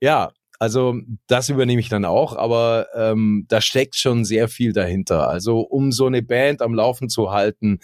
Ja, 0.00 0.32
also 0.58 0.94
das 1.26 1.48
übernehme 1.48 1.80
ich 1.80 1.88
dann 1.88 2.04
auch, 2.04 2.36
aber 2.36 2.86
ähm, 2.94 3.46
da 3.48 3.60
steckt 3.60 3.96
schon 3.96 4.24
sehr 4.24 4.48
viel 4.48 4.72
dahinter. 4.72 5.28
Also 5.28 5.58
um 5.58 5.90
so 5.90 6.06
eine 6.06 6.22
Band 6.22 6.62
am 6.62 6.72
Laufen 6.72 7.08
zu 7.08 7.32
halten, 7.32 7.80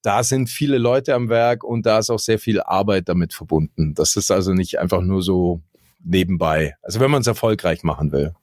da 0.00 0.22
sind 0.22 0.48
viele 0.48 0.78
Leute 0.78 1.14
am 1.14 1.28
Werk 1.28 1.64
und 1.64 1.86
da 1.86 1.98
ist 1.98 2.10
auch 2.10 2.20
sehr 2.20 2.38
viel 2.38 2.60
Arbeit 2.60 3.08
damit 3.08 3.34
verbunden. 3.34 3.94
Das 3.94 4.16
ist 4.16 4.30
also 4.30 4.52
nicht 4.52 4.78
einfach 4.78 5.02
nur 5.02 5.22
so 5.22 5.60
nebenbei. 6.04 6.74
Also 6.82 7.00
wenn 7.00 7.10
man 7.10 7.22
es 7.22 7.26
erfolgreich 7.26 7.82
machen 7.82 8.12
will. 8.12 8.34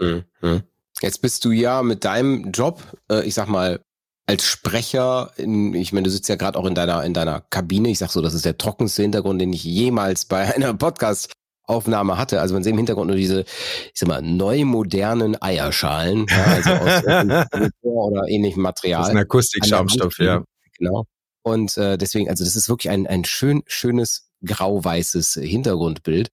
Mhm. 0.00 0.62
Jetzt 1.00 1.20
bist 1.22 1.44
du 1.44 1.50
ja 1.50 1.82
mit 1.82 2.04
deinem 2.04 2.52
Job, 2.52 2.82
äh, 3.10 3.24
ich 3.24 3.34
sag 3.34 3.48
mal, 3.48 3.80
als 4.26 4.44
Sprecher, 4.44 5.30
in, 5.36 5.72
ich 5.74 5.92
meine, 5.92 6.04
du 6.04 6.10
sitzt 6.10 6.28
ja 6.28 6.36
gerade 6.36 6.58
auch 6.58 6.66
in 6.66 6.74
deiner, 6.74 7.04
in 7.04 7.14
deiner 7.14 7.42
Kabine. 7.42 7.90
Ich 7.90 7.98
sag 7.98 8.10
so, 8.10 8.20
das 8.22 8.34
ist 8.34 8.44
der 8.44 8.58
trockenste 8.58 9.02
Hintergrund, 9.02 9.40
den 9.40 9.52
ich 9.52 9.64
jemals 9.64 10.24
bei 10.24 10.42
einer 10.54 10.74
Podcast 10.74 11.32
Aufnahme 11.64 12.16
hatte. 12.16 12.40
Also 12.40 12.54
man 12.54 12.62
sieht 12.62 12.72
im 12.72 12.76
Hintergrund 12.76 13.08
nur 13.08 13.16
diese, 13.16 13.40
ich 13.40 13.92
sag 13.94 14.08
mal, 14.08 14.22
neu 14.22 14.64
modernen 14.64 15.40
Eierschalen, 15.40 16.26
ja, 16.28 16.44
also 16.44 16.70
aus 16.70 17.70
oder 17.82 18.28
ähnlichem 18.28 18.62
Material. 18.62 19.00
Das 19.00 19.08
ist 19.08 19.14
ein 19.14 19.22
Akustikschaumstoff, 19.22 20.18
ja. 20.18 20.44
Genau. 20.78 21.06
Und 21.42 21.76
äh, 21.76 21.98
deswegen, 21.98 22.28
also 22.28 22.44
das 22.44 22.56
ist 22.56 22.68
wirklich 22.68 22.90
ein, 22.90 23.06
ein 23.06 23.24
schön, 23.24 23.62
schönes 23.66 24.28
grau-weißes 24.44 25.34
Hintergrundbild. 25.42 26.28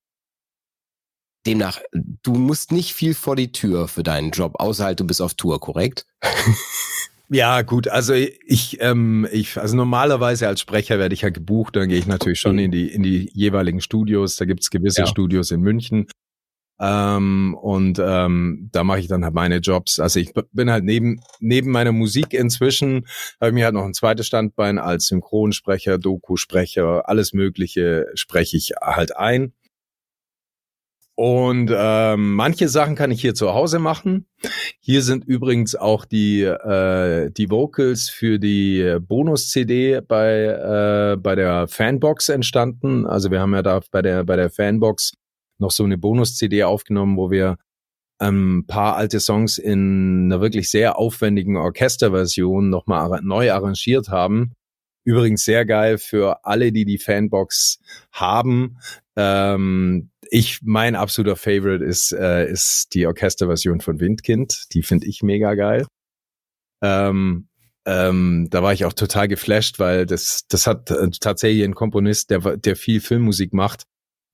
Demnach, 1.45 1.79
du 1.91 2.33
musst 2.33 2.71
nicht 2.71 2.93
viel 2.93 3.13
vor 3.13 3.35
die 3.35 3.51
Tür 3.51 3.87
für 3.87 4.03
deinen 4.03 4.31
Job, 4.31 4.55
außer 4.59 4.85
halt 4.85 4.99
du 4.99 5.05
bist 5.05 5.21
auf 5.21 5.33
Tour, 5.33 5.59
korrekt? 5.59 6.05
Ja, 7.29 7.63
gut, 7.63 7.87
also 7.87 8.13
ich, 8.13 8.77
ähm, 8.79 9.27
ich, 9.31 9.57
also 9.57 9.75
normalerweise 9.75 10.47
als 10.47 10.61
Sprecher 10.61 10.99
werde 10.99 11.15
ich 11.15 11.21
ja 11.21 11.29
gebucht, 11.29 11.75
dann 11.75 11.89
gehe 11.89 11.97
ich 11.97 12.05
natürlich 12.05 12.39
schon 12.39 12.59
in 12.59 12.69
die, 12.69 12.87
in 12.87 13.01
die 13.01 13.27
jeweiligen 13.33 13.81
Studios. 13.81 14.35
Da 14.35 14.45
gibt's 14.45 14.69
gewisse 14.69 15.01
ja. 15.01 15.07
Studios 15.07 15.49
in 15.49 15.61
München. 15.61 16.05
Ähm, 16.79 17.57
und 17.59 17.99
ähm, 17.99 18.69
da 18.71 18.83
mache 18.83 18.99
ich 18.99 19.07
dann 19.07 19.23
halt 19.23 19.33
meine 19.33 19.57
Jobs. 19.57 19.99
Also 19.99 20.19
ich 20.19 20.33
bin 20.51 20.69
halt 20.69 20.83
neben, 20.83 21.21
neben 21.39 21.71
meiner 21.71 21.91
Musik 21.91 22.33
inzwischen, 22.33 23.07
habe 23.39 23.49
ich 23.49 23.53
mir 23.53 23.65
halt 23.65 23.75
noch 23.75 23.85
ein 23.85 23.93
zweites 23.93 24.27
Standbein 24.27 24.77
als 24.77 25.07
Synchronsprecher, 25.07 25.97
Dokusprecher, 25.97 27.07
alles 27.07 27.33
Mögliche 27.33 28.05
spreche 28.15 28.57
ich 28.57 28.73
halt 28.81 29.15
ein. 29.15 29.53
Und 31.15 31.71
ähm, 31.71 32.33
manche 32.33 32.67
Sachen 32.67 32.95
kann 32.95 33.11
ich 33.11 33.21
hier 33.21 33.35
zu 33.35 33.53
Hause 33.53 33.77
machen. 33.77 34.25
Hier 34.79 35.03
sind 35.03 35.25
übrigens 35.25 35.75
auch 35.75 36.05
die 36.05 36.41
äh, 36.41 37.29
die 37.29 37.51
Vocals 37.51 38.09
für 38.09 38.39
die 38.39 38.97
Bonus-CD 38.99 40.01
bei 40.01 40.45
äh, 40.45 41.17
bei 41.17 41.35
der 41.35 41.67
Fanbox 41.67 42.29
entstanden. 42.29 43.05
Also 43.05 43.29
wir 43.29 43.41
haben 43.41 43.53
ja 43.53 43.61
da 43.61 43.81
bei 43.91 44.01
der 44.01 44.23
bei 44.23 44.35
der 44.35 44.49
Fanbox 44.49 45.13
noch 45.59 45.69
so 45.69 45.83
eine 45.83 45.99
Bonus-CD 45.99 46.63
aufgenommen, 46.63 47.15
wo 47.15 47.29
wir 47.29 47.57
ein 48.17 48.33
ähm, 48.33 48.65
paar 48.67 48.95
alte 48.95 49.19
Songs 49.19 49.59
in 49.59 50.25
einer 50.25 50.41
wirklich 50.41 50.71
sehr 50.71 50.97
aufwendigen 50.97 51.57
Orchesterversion 51.57 52.69
nochmal 52.69 53.21
neu 53.21 53.51
arrangiert 53.51 54.09
haben. 54.09 54.53
Übrigens 55.03 55.43
sehr 55.43 55.65
geil 55.65 55.97
für 55.97 56.45
alle, 56.45 56.71
die 56.71 56.85
die 56.85 56.97
Fanbox 56.97 57.79
haben. 58.11 58.77
Ähm, 59.15 60.09
ich, 60.29 60.59
mein 60.63 60.95
absoluter 60.95 61.35
Favorite 61.35 61.83
ist, 61.83 62.11
äh, 62.13 62.49
ist 62.49 62.93
die 62.93 63.05
Orchesterversion 63.05 63.81
von 63.81 63.99
Windkind. 63.99 64.73
Die 64.73 64.83
finde 64.83 65.07
ich 65.07 65.21
mega 65.21 65.53
geil. 65.55 65.85
Ähm, 66.81 67.47
ähm, 67.85 68.47
da 68.49 68.63
war 68.63 68.73
ich 68.73 68.85
auch 68.85 68.93
total 68.93 69.27
geflasht, 69.27 69.79
weil 69.79 70.05
das, 70.05 70.45
das 70.47 70.67
hat 70.67 70.89
äh, 70.89 71.09
tatsächlich 71.19 71.63
ein 71.63 71.75
Komponist, 71.75 72.29
der, 72.29 72.57
der 72.57 72.75
viel 72.75 73.01
Filmmusik 73.01 73.53
macht, 73.53 73.83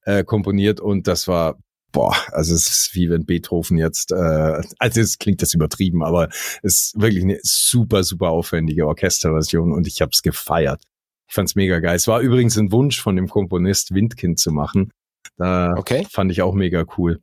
äh, 0.04 0.24
komponiert 0.24 0.80
und 0.80 1.08
das 1.08 1.28
war 1.28 1.58
boah, 1.92 2.16
also 2.32 2.54
es 2.54 2.68
ist 2.68 2.96
wie 2.96 3.10
wenn 3.10 3.26
Beethoven 3.26 3.78
jetzt, 3.78 4.12
äh, 4.12 4.62
also 4.78 5.02
es 5.02 5.18
klingt 5.18 5.42
das 5.42 5.54
übertrieben, 5.54 6.04
aber 6.04 6.30
es 6.62 6.94
ist 6.94 7.02
wirklich 7.02 7.24
eine 7.24 7.40
super, 7.44 8.04
super 8.04 8.30
aufwendige 8.30 8.88
Orchesterversion 8.88 9.72
und 9.72 9.88
ich 9.88 10.02
habe 10.02 10.12
es 10.14 10.22
gefeiert. 10.22 10.82
Ich 11.28 11.36
fand's 11.36 11.56
mega 11.56 11.80
geil. 11.80 11.96
Es 11.96 12.08
war 12.08 12.22
übrigens 12.22 12.58
ein 12.58 12.72
Wunsch 12.72 13.02
von 13.02 13.16
dem 13.16 13.28
Komponist, 13.28 13.94
Windkind 13.94 14.40
zu 14.40 14.52
machen. 14.52 14.92
Da 15.38 15.74
okay. 15.78 16.08
fand 16.10 16.32
ich 16.32 16.42
auch 16.42 16.54
mega 16.54 16.86
cool. 16.98 17.20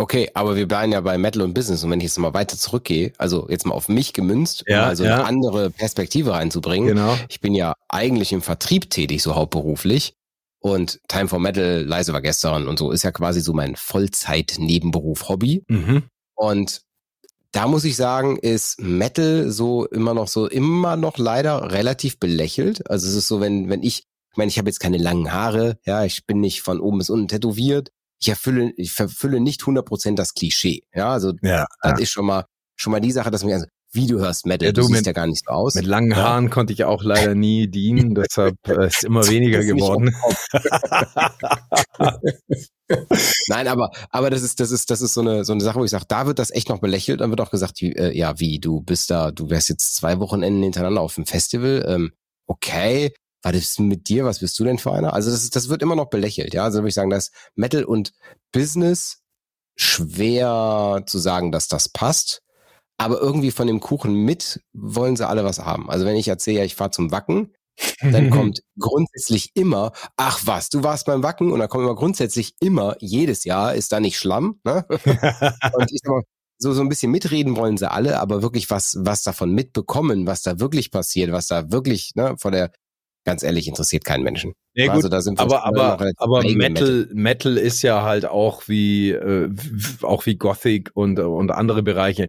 Okay, 0.00 0.30
aber 0.34 0.54
wir 0.54 0.68
bleiben 0.68 0.92
ja 0.92 1.00
bei 1.00 1.18
Metal 1.18 1.42
und 1.42 1.54
Business 1.54 1.82
und 1.82 1.90
wenn 1.90 1.98
ich 1.98 2.04
jetzt 2.04 2.18
mal 2.18 2.32
weiter 2.32 2.56
zurückgehe, 2.56 3.12
also 3.18 3.48
jetzt 3.50 3.66
mal 3.66 3.74
auf 3.74 3.88
mich 3.88 4.12
gemünzt, 4.12 4.62
um 4.68 4.72
ja, 4.72 4.82
mal 4.82 4.96
so 4.96 5.04
ja. 5.04 5.14
eine 5.14 5.24
andere 5.24 5.70
Perspektive 5.70 6.32
reinzubringen. 6.32 6.88
Genau. 6.88 7.16
Ich 7.28 7.40
bin 7.40 7.52
ja 7.52 7.74
eigentlich 7.88 8.32
im 8.32 8.40
Vertrieb 8.40 8.90
tätig, 8.90 9.24
so 9.24 9.34
hauptberuflich. 9.34 10.14
Und 10.60 11.00
Time 11.08 11.28
for 11.28 11.38
Metal, 11.38 11.84
leise 11.84 12.12
war 12.12 12.20
gestern 12.20 12.66
und 12.66 12.78
so 12.78 12.90
ist 12.90 13.04
ja 13.04 13.12
quasi 13.12 13.40
so 13.40 13.52
mein 13.52 13.76
Vollzeit-Nebenberuf, 13.76 15.28
Hobby. 15.28 15.64
Mhm. 15.68 16.04
Und 16.34 16.82
da 17.52 17.66
muss 17.66 17.84
ich 17.84 17.96
sagen, 17.96 18.36
ist 18.36 18.80
Metal 18.80 19.50
so 19.50 19.86
immer 19.86 20.14
noch 20.14 20.28
so, 20.28 20.48
immer 20.48 20.96
noch 20.96 21.18
leider 21.18 21.70
relativ 21.72 22.18
belächelt. 22.18 22.90
Also 22.90 23.06
es 23.08 23.14
ist 23.14 23.28
so, 23.28 23.40
wenn, 23.40 23.68
wenn 23.68 23.82
ich, 23.82 24.04
ich 24.30 24.36
meine, 24.36 24.48
ich 24.48 24.58
habe 24.58 24.68
jetzt 24.68 24.80
keine 24.80 24.98
langen 24.98 25.32
Haare, 25.32 25.78
ja, 25.84 26.04
ich 26.04 26.26
bin 26.26 26.40
nicht 26.40 26.62
von 26.62 26.80
oben 26.80 26.98
bis 26.98 27.10
unten 27.10 27.28
tätowiert. 27.28 27.90
Ich 28.20 28.28
erfülle, 28.28 28.72
ich 28.76 28.98
erfülle 28.98 29.40
nicht 29.40 29.62
100% 29.62 30.16
das 30.16 30.34
Klischee. 30.34 30.82
Ja, 30.92 31.12
also 31.12 31.32
ja, 31.40 31.66
das 31.82 31.92
ja. 31.92 31.98
ist 31.98 32.10
schon 32.10 32.26
mal, 32.26 32.46
schon 32.74 32.90
mal 32.90 33.00
die 33.00 33.12
Sache, 33.12 33.30
dass 33.30 33.44
mir, 33.44 33.54
also, 33.54 33.66
wie 33.90 34.06
du 34.06 34.18
hörst 34.18 34.46
Metal, 34.46 34.66
ja, 34.66 34.72
du, 34.72 34.82
du 34.82 34.88
siehst 34.88 35.06
ja 35.06 35.12
gar 35.12 35.26
nicht 35.26 35.44
so 35.46 35.50
aus. 35.50 35.74
Mit 35.74 35.86
langen 35.86 36.14
Haaren 36.14 36.44
ja. 36.44 36.50
konnte 36.50 36.72
ich 36.72 36.84
auch 36.84 37.02
leider 37.02 37.34
nie 37.34 37.68
dienen, 37.70 38.14
deshalb 38.14 38.56
äh, 38.68 38.86
ist 38.86 39.04
immer 39.04 39.26
weniger 39.28 39.64
geworden. 39.64 40.14
Nein, 43.48 43.68
aber 43.68 43.90
aber 44.10 44.30
das 44.30 44.42
ist 44.42 44.60
das 44.60 44.70
ist 44.70 44.90
das 44.90 45.00
ist 45.00 45.14
so 45.14 45.20
eine 45.20 45.44
so 45.44 45.52
eine 45.52 45.62
Sache, 45.62 45.78
wo 45.78 45.84
ich 45.84 45.90
sage, 45.90 46.04
da 46.08 46.26
wird 46.26 46.38
das 46.38 46.50
echt 46.50 46.68
noch 46.68 46.80
belächelt, 46.80 47.20
dann 47.20 47.30
wird 47.30 47.40
auch 47.40 47.50
gesagt, 47.50 47.80
wie, 47.80 47.92
äh, 47.92 48.16
ja, 48.16 48.38
wie 48.40 48.58
du 48.58 48.80
bist 48.80 49.10
da, 49.10 49.30
du 49.30 49.50
wärst 49.50 49.68
jetzt 49.68 49.96
zwei 49.96 50.18
Wochenenden 50.20 50.62
hintereinander 50.62 51.00
auf 51.00 51.14
dem 51.14 51.26
Festival, 51.26 51.84
ähm, 51.86 52.12
okay, 52.46 53.12
was 53.42 53.54
ist 53.56 53.80
mit 53.80 54.08
dir, 54.08 54.24
was 54.24 54.40
bist 54.40 54.58
du 54.58 54.64
denn 54.64 54.78
für 54.78 54.92
einer? 54.92 55.12
Also 55.12 55.30
das 55.30 55.44
ist, 55.44 55.54
das 55.56 55.68
wird 55.68 55.82
immer 55.82 55.96
noch 55.96 56.10
belächelt, 56.10 56.54
ja, 56.54 56.64
also 56.64 56.78
würde 56.78 56.88
ich 56.88 56.94
sagen, 56.94 57.10
dass 57.10 57.30
Metal 57.54 57.84
und 57.84 58.12
Business 58.52 59.22
schwer 59.76 61.04
zu 61.06 61.18
sagen, 61.18 61.52
dass 61.52 61.68
das 61.68 61.88
passt 61.88 62.42
aber 62.98 63.20
irgendwie 63.20 63.52
von 63.52 63.66
dem 63.66 63.80
Kuchen 63.80 64.14
mit 64.14 64.60
wollen 64.72 65.16
sie 65.16 65.26
alle 65.26 65.44
was 65.44 65.60
haben. 65.60 65.88
Also 65.88 66.04
wenn 66.04 66.16
ich 66.16 66.28
erzähle, 66.28 66.64
ich 66.64 66.74
fahre 66.74 66.90
zum 66.90 67.10
Wacken, 67.12 67.54
dann 68.02 68.30
kommt 68.30 68.60
grundsätzlich 68.78 69.52
immer, 69.54 69.92
ach 70.16 70.40
was, 70.44 70.68
du 70.68 70.82
warst 70.82 71.06
beim 71.06 71.22
Wacken 71.22 71.52
und 71.52 71.60
dann 71.60 71.68
kommt 71.68 71.84
immer 71.84 71.94
grundsätzlich 71.94 72.54
immer, 72.60 72.96
jedes 72.98 73.44
Jahr 73.44 73.74
ist 73.74 73.92
da 73.92 74.00
nicht 74.00 74.18
Schlamm. 74.18 74.60
Ne? 74.64 74.84
und 74.90 75.92
ich 75.92 76.00
sag 76.02 76.10
mal, 76.10 76.22
so, 76.60 76.72
so 76.72 76.80
ein 76.80 76.88
bisschen 76.88 77.12
mitreden 77.12 77.56
wollen 77.56 77.76
sie 77.76 77.88
alle, 77.88 78.18
aber 78.18 78.42
wirklich 78.42 78.68
was, 78.68 78.96
was 78.98 79.22
davon 79.22 79.52
mitbekommen, 79.52 80.26
was 80.26 80.42
da 80.42 80.58
wirklich 80.58 80.90
passiert, 80.90 81.30
was 81.30 81.46
da 81.46 81.70
wirklich, 81.70 82.12
ne, 82.16 82.34
vor 82.36 82.50
der, 82.50 82.72
ganz 83.24 83.44
ehrlich, 83.44 83.68
interessiert 83.68 84.04
keinen 84.04 84.24
Menschen. 84.24 84.54
Ja, 84.74 84.90
also 84.90 85.08
da 85.08 85.20
sind 85.20 85.38
wir 85.38 85.44
aber 85.44 85.64
aber, 85.64 86.10
aber 86.16 86.42
Metal, 86.42 86.56
Metal, 86.56 87.08
Metal 87.12 87.58
ist 87.58 87.82
ja 87.82 88.02
halt 88.02 88.26
auch 88.26 88.66
wie, 88.66 89.10
äh, 89.10 89.54
auch 90.02 90.26
wie 90.26 90.34
Gothic 90.34 90.90
und, 90.94 91.20
und 91.20 91.52
andere 91.52 91.84
Bereiche 91.84 92.26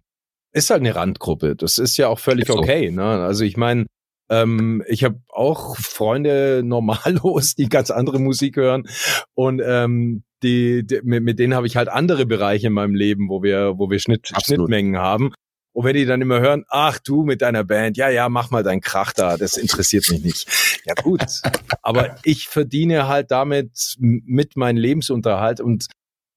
ist 0.52 0.70
halt 0.70 0.80
eine 0.80 0.94
Randgruppe. 0.94 1.56
Das 1.56 1.78
ist 1.78 1.96
ja 1.96 2.08
auch 2.08 2.18
völlig 2.18 2.46
so. 2.46 2.54
okay. 2.54 2.90
Ne? 2.90 3.04
Also 3.04 3.44
ich 3.44 3.56
meine, 3.56 3.86
ähm, 4.30 4.82
ich 4.86 5.04
habe 5.04 5.20
auch 5.28 5.76
Freunde 5.76 6.62
normallos, 6.64 7.54
die 7.54 7.68
ganz 7.68 7.90
andere 7.90 8.18
Musik 8.18 8.56
hören 8.56 8.84
und 9.34 9.60
ähm, 9.64 10.22
die, 10.42 10.86
die 10.86 11.00
mit, 11.02 11.22
mit 11.22 11.38
denen 11.38 11.54
habe 11.54 11.66
ich 11.66 11.76
halt 11.76 11.88
andere 11.88 12.24
Bereiche 12.24 12.68
in 12.68 12.72
meinem 12.72 12.94
Leben, 12.94 13.28
wo 13.28 13.42
wir 13.42 13.78
wo 13.78 13.90
wir 13.90 13.98
Schnitt, 13.98 14.30
Schnittmengen 14.42 14.98
haben. 14.98 15.32
Und 15.72 15.84
wenn 15.84 15.94
die 15.94 16.04
dann 16.04 16.20
immer 16.20 16.40
hören, 16.40 16.64
ach 16.68 16.98
du 16.98 17.22
mit 17.22 17.42
deiner 17.42 17.62
Band, 17.62 17.96
ja, 17.96 18.08
ja, 18.08 18.28
mach 18.28 18.50
mal 18.50 18.64
deinen 18.64 18.80
Krach 18.80 19.12
da, 19.12 19.36
das 19.36 19.56
interessiert 19.56 20.10
mich 20.10 20.24
nicht. 20.24 20.80
Ja 20.84 20.94
gut, 20.94 21.22
aber 21.82 22.16
ich 22.24 22.48
verdiene 22.48 23.06
halt 23.06 23.30
damit 23.30 23.96
mit 23.98 24.56
meinem 24.56 24.78
Lebensunterhalt 24.78 25.60
und 25.60 25.86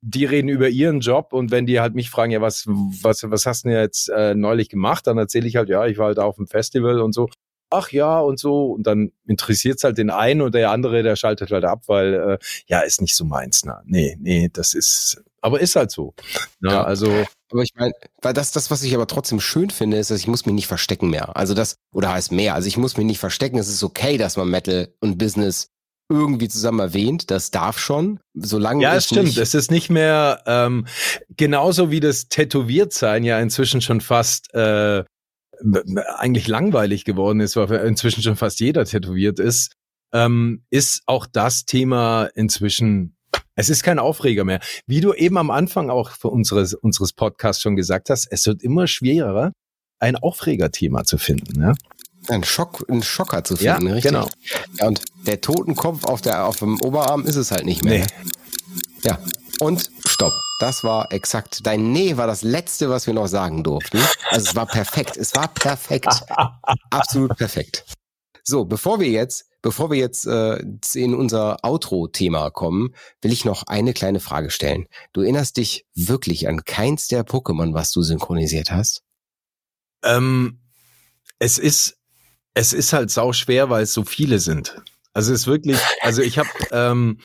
die 0.06 0.26
reden 0.26 0.49
über 0.49 0.68
ihren 0.68 0.99
Job 0.99 1.32
und 1.32 1.49
wenn 1.49 1.66
die 1.66 1.80
halt 1.80 1.95
mich 1.95 2.10
fragen, 2.10 2.32
ja, 2.32 2.41
was, 2.41 2.66
was, 2.68 3.24
was 3.24 3.45
hast 3.45 3.64
du 3.64 3.70
denn 3.70 3.80
jetzt 3.80 4.10
äh, 4.10 4.36
neulich 4.36 4.68
gemacht, 4.68 5.08
dann 5.08 5.18
erzähle 5.18 5.47
ich 5.47 5.56
halt, 5.56 5.70
ja, 5.70 5.86
ich 5.86 5.97
war 5.97 6.08
halt 6.08 6.20
auf 6.20 6.36
dem 6.36 6.45
Festival 6.47 6.99
und 6.99 7.14
so. 7.14 7.30
Ach 7.70 7.89
ja 7.89 8.20
und 8.20 8.38
so 8.38 8.74
und 8.74 8.86
dann 8.86 9.14
interessiert's 9.26 9.84
halt 9.84 9.97
den 9.97 10.12
einen 10.12 10.41
und 10.41 10.54
der 10.54 10.70
andere, 10.72 11.01
der 11.04 11.16
schaltet 11.16 11.51
halt 11.51 11.66
ab, 11.66 11.84
weil 11.88 12.14
äh, 12.14 12.38
ja 12.68 12.82
ist 12.82 13.01
nicht 13.01 13.16
so 13.16 13.26
meins, 13.26 13.64
na 13.66 13.82
nee 13.86 14.16
nee, 14.20 14.49
das 14.51 14.76
ist, 14.76 15.24
aber 15.41 15.60
ist 15.60 15.76
halt 15.76 15.89
so. 15.89 16.14
Na, 16.60 16.74
ja, 16.74 16.84
also 16.84 17.10
aber 17.51 17.62
ich 17.62 17.74
meine, 17.76 17.93
weil 18.22 18.34
das, 18.34 18.51
das, 18.51 18.72
was 18.72 18.84
ich 18.84 18.93
aber 18.95 19.08
trotzdem 19.08 19.39
schön 19.39 19.70
finde, 19.70 19.97
ist, 19.97 20.12
dass 20.12 20.20
ich 20.20 20.28
muss 20.28 20.45
mich 20.45 20.56
nicht 20.56 20.68
verstecken 20.68 21.10
mehr. 21.10 21.38
Also 21.38 21.54
das, 21.54 21.78
oder 21.93 22.12
heißt 22.12 22.32
mehr, 22.32 22.56
also 22.56 22.68
ich 22.68 22.78
muss 22.78 22.97
mich 22.97 23.06
nicht 23.06 23.20
verstecken. 23.20 23.58
Es 23.58 23.70
ist 23.70 23.84
okay, 23.84 24.18
dass 24.18 24.38
man 24.38 24.49
Metal 24.49 24.91
und 24.99 25.18
Business 25.18 25.70
irgendwie 26.14 26.47
zusammen 26.47 26.80
erwähnt. 26.80 27.32
Das 27.32 27.51
darf 27.51 27.80
schon, 27.80 28.20
solange 28.34 28.84
ja, 28.84 28.95
es 28.95 29.05
stimmt. 29.05 29.26
Nicht 29.26 29.38
es 29.38 29.53
ist 29.53 29.72
nicht 29.72 29.89
mehr 29.89 30.41
ähm, 30.45 30.86
genauso 31.36 31.91
wie 31.91 31.99
das 31.99 32.28
Tätowiertsein 32.28 33.24
ja 33.24 33.39
inzwischen 33.39 33.82
schon 33.82 34.01
fast 34.01 34.53
äh, 34.53 35.03
eigentlich 36.18 36.47
langweilig 36.47 37.05
geworden 37.05 37.39
ist, 37.39 37.55
weil 37.55 37.72
inzwischen 37.86 38.24
schon 38.24 38.36
fast 38.36 38.59
jeder 38.59 38.86
tätowiert 38.86 39.39
ist. 39.39 39.74
Ähm, 40.14 40.64
ist 40.70 41.01
auch 41.05 41.26
das 41.26 41.66
Thema 41.66 42.30
inzwischen 42.36 43.16
es 43.55 43.70
ist 43.70 43.84
kein 43.84 43.99
Aufreger 43.99 44.43
mehr. 44.43 44.59
Wie 44.88 45.01
du 45.01 45.14
eben 45.14 45.38
am 45.38 45.51
Anfang 45.51 45.89
auch 45.89 46.11
für 46.11 46.30
unseres, 46.30 46.74
unseres 46.74 47.14
Podcasts 47.14 47.61
schon 47.61 47.76
gesagt 47.76 48.09
hast, 48.09 48.28
es 48.32 48.45
wird 48.45 48.64
immer 48.64 48.88
schwerer, 48.88 49.53
ein 49.99 50.16
Aufregerthema 50.16 51.03
zu 51.03 51.18
finden. 51.18 51.61
Ja? 51.61 51.74
Ein 52.30 52.43
Schock, 52.43 52.86
ein 52.89 53.03
Schocker 53.03 53.43
zu 53.43 53.55
finden, 53.55 53.88
ja, 53.88 53.93
richtig? 53.93 54.11
Genau. 54.11 54.30
Ja, 54.80 54.88
und 54.88 55.01
der 55.26 55.41
Totenkopf 55.41 56.05
auf 56.05 56.21
der, 56.21 56.45
auf 56.45 56.57
dem 56.57 56.80
Oberarm 56.82 57.26
ist 57.26 57.36
es 57.36 57.51
halt 57.51 57.65
nicht 57.65 57.84
mehr. 57.84 57.99
Nee. 57.99 58.30
Ja. 59.03 59.19
Und 59.59 59.89
stopp. 60.07 60.34
Das 60.59 60.84
war 60.84 61.11
exakt. 61.11 61.65
Dein 61.65 61.91
Nee 61.91 62.17
war 62.17 62.28
das 62.28 62.41
letzte, 62.41 62.89
was 62.89 63.07
wir 63.07 63.13
noch 63.13 63.28
sagen 63.28 63.63
durften. 63.63 63.99
Also 64.30 64.49
es 64.49 64.55
war 64.55 64.65
perfekt. 64.65 65.17
Es 65.17 65.36
war 65.36 65.47
perfekt. 65.47 66.07
Absolut 66.89 67.36
perfekt. 67.38 67.84
So, 68.43 68.65
bevor 68.65 68.99
wir 68.99 69.09
jetzt, 69.09 69.45
bevor 69.61 69.89
wir 69.89 69.97
jetzt 69.97 70.26
äh, 70.28 70.61
in 70.93 71.15
unser 71.15 71.63
Outro-Thema 71.63 72.49
kommen, 72.51 72.93
will 73.21 73.32
ich 73.32 73.45
noch 73.45 73.63
eine 73.63 73.93
kleine 73.93 74.19
Frage 74.19 74.51
stellen. 74.51 74.88
Du 75.13 75.21
erinnerst 75.21 75.57
dich 75.57 75.86
wirklich 75.95 76.47
an 76.47 76.65
keins 76.65 77.07
der 77.07 77.26
Pokémon, 77.26 77.74
was 77.74 77.91
du 77.91 78.01
synchronisiert 78.01 78.69
hast? 78.71 79.01
Ähm, 80.03 80.59
es 81.39 81.57
ist 81.57 81.97
es 82.54 82.74
ist 82.74 82.93
halt 82.93 83.10
sau 83.12 83.34
schwer, 83.34 83.70
weil 83.70 83.84
es 83.84 83.93
so 83.93 84.04
viele 84.04 84.39
sind. 84.39 84.82
Also 85.14 85.34
es 85.34 85.41
ist 85.41 85.47
wirklich, 85.47 85.80
also 86.01 86.22
ich 86.22 86.38
habe, 86.38 86.49
ähm, 86.72 87.20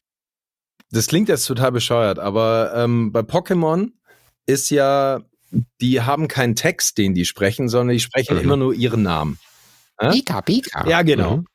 das 0.91 1.07
klingt 1.07 1.29
jetzt 1.29 1.47
total 1.47 1.72
bescheuert, 1.72 2.18
aber 2.18 2.72
ähm, 2.74 3.12
bei 3.12 3.20
Pokémon 3.20 3.91
ist 4.47 4.70
ja 4.70 5.20
die 5.81 6.03
haben 6.03 6.29
keinen 6.29 6.55
Text, 6.57 6.99
den 6.99 7.14
die 7.14 7.24
sprechen, 7.24 7.68
sondern 7.68 7.95
die 7.95 8.01
sprechen 8.01 8.37
Mhm. 8.37 8.43
immer 8.43 8.57
nur 8.57 8.74
ihren 8.74 9.03
Namen. 9.03 9.39
Ja? 10.01 10.11
Pika, 10.11 10.43
Pika. 10.43 10.87
Ja, 10.89 11.03
genau. 11.03 11.39
Mhm. 11.39 11.47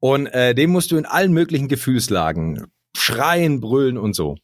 Und 0.00 0.26
äh, 0.26 0.54
den 0.54 0.70
musst 0.70 0.90
du 0.90 0.96
in 0.96 1.06
allen 1.06 1.32
möglichen 1.32 1.68
Gefühlslagen 1.68 2.66
schreien, 2.96 3.60
brüllen 3.60 3.98
und 3.98 4.14
so. 4.14 4.36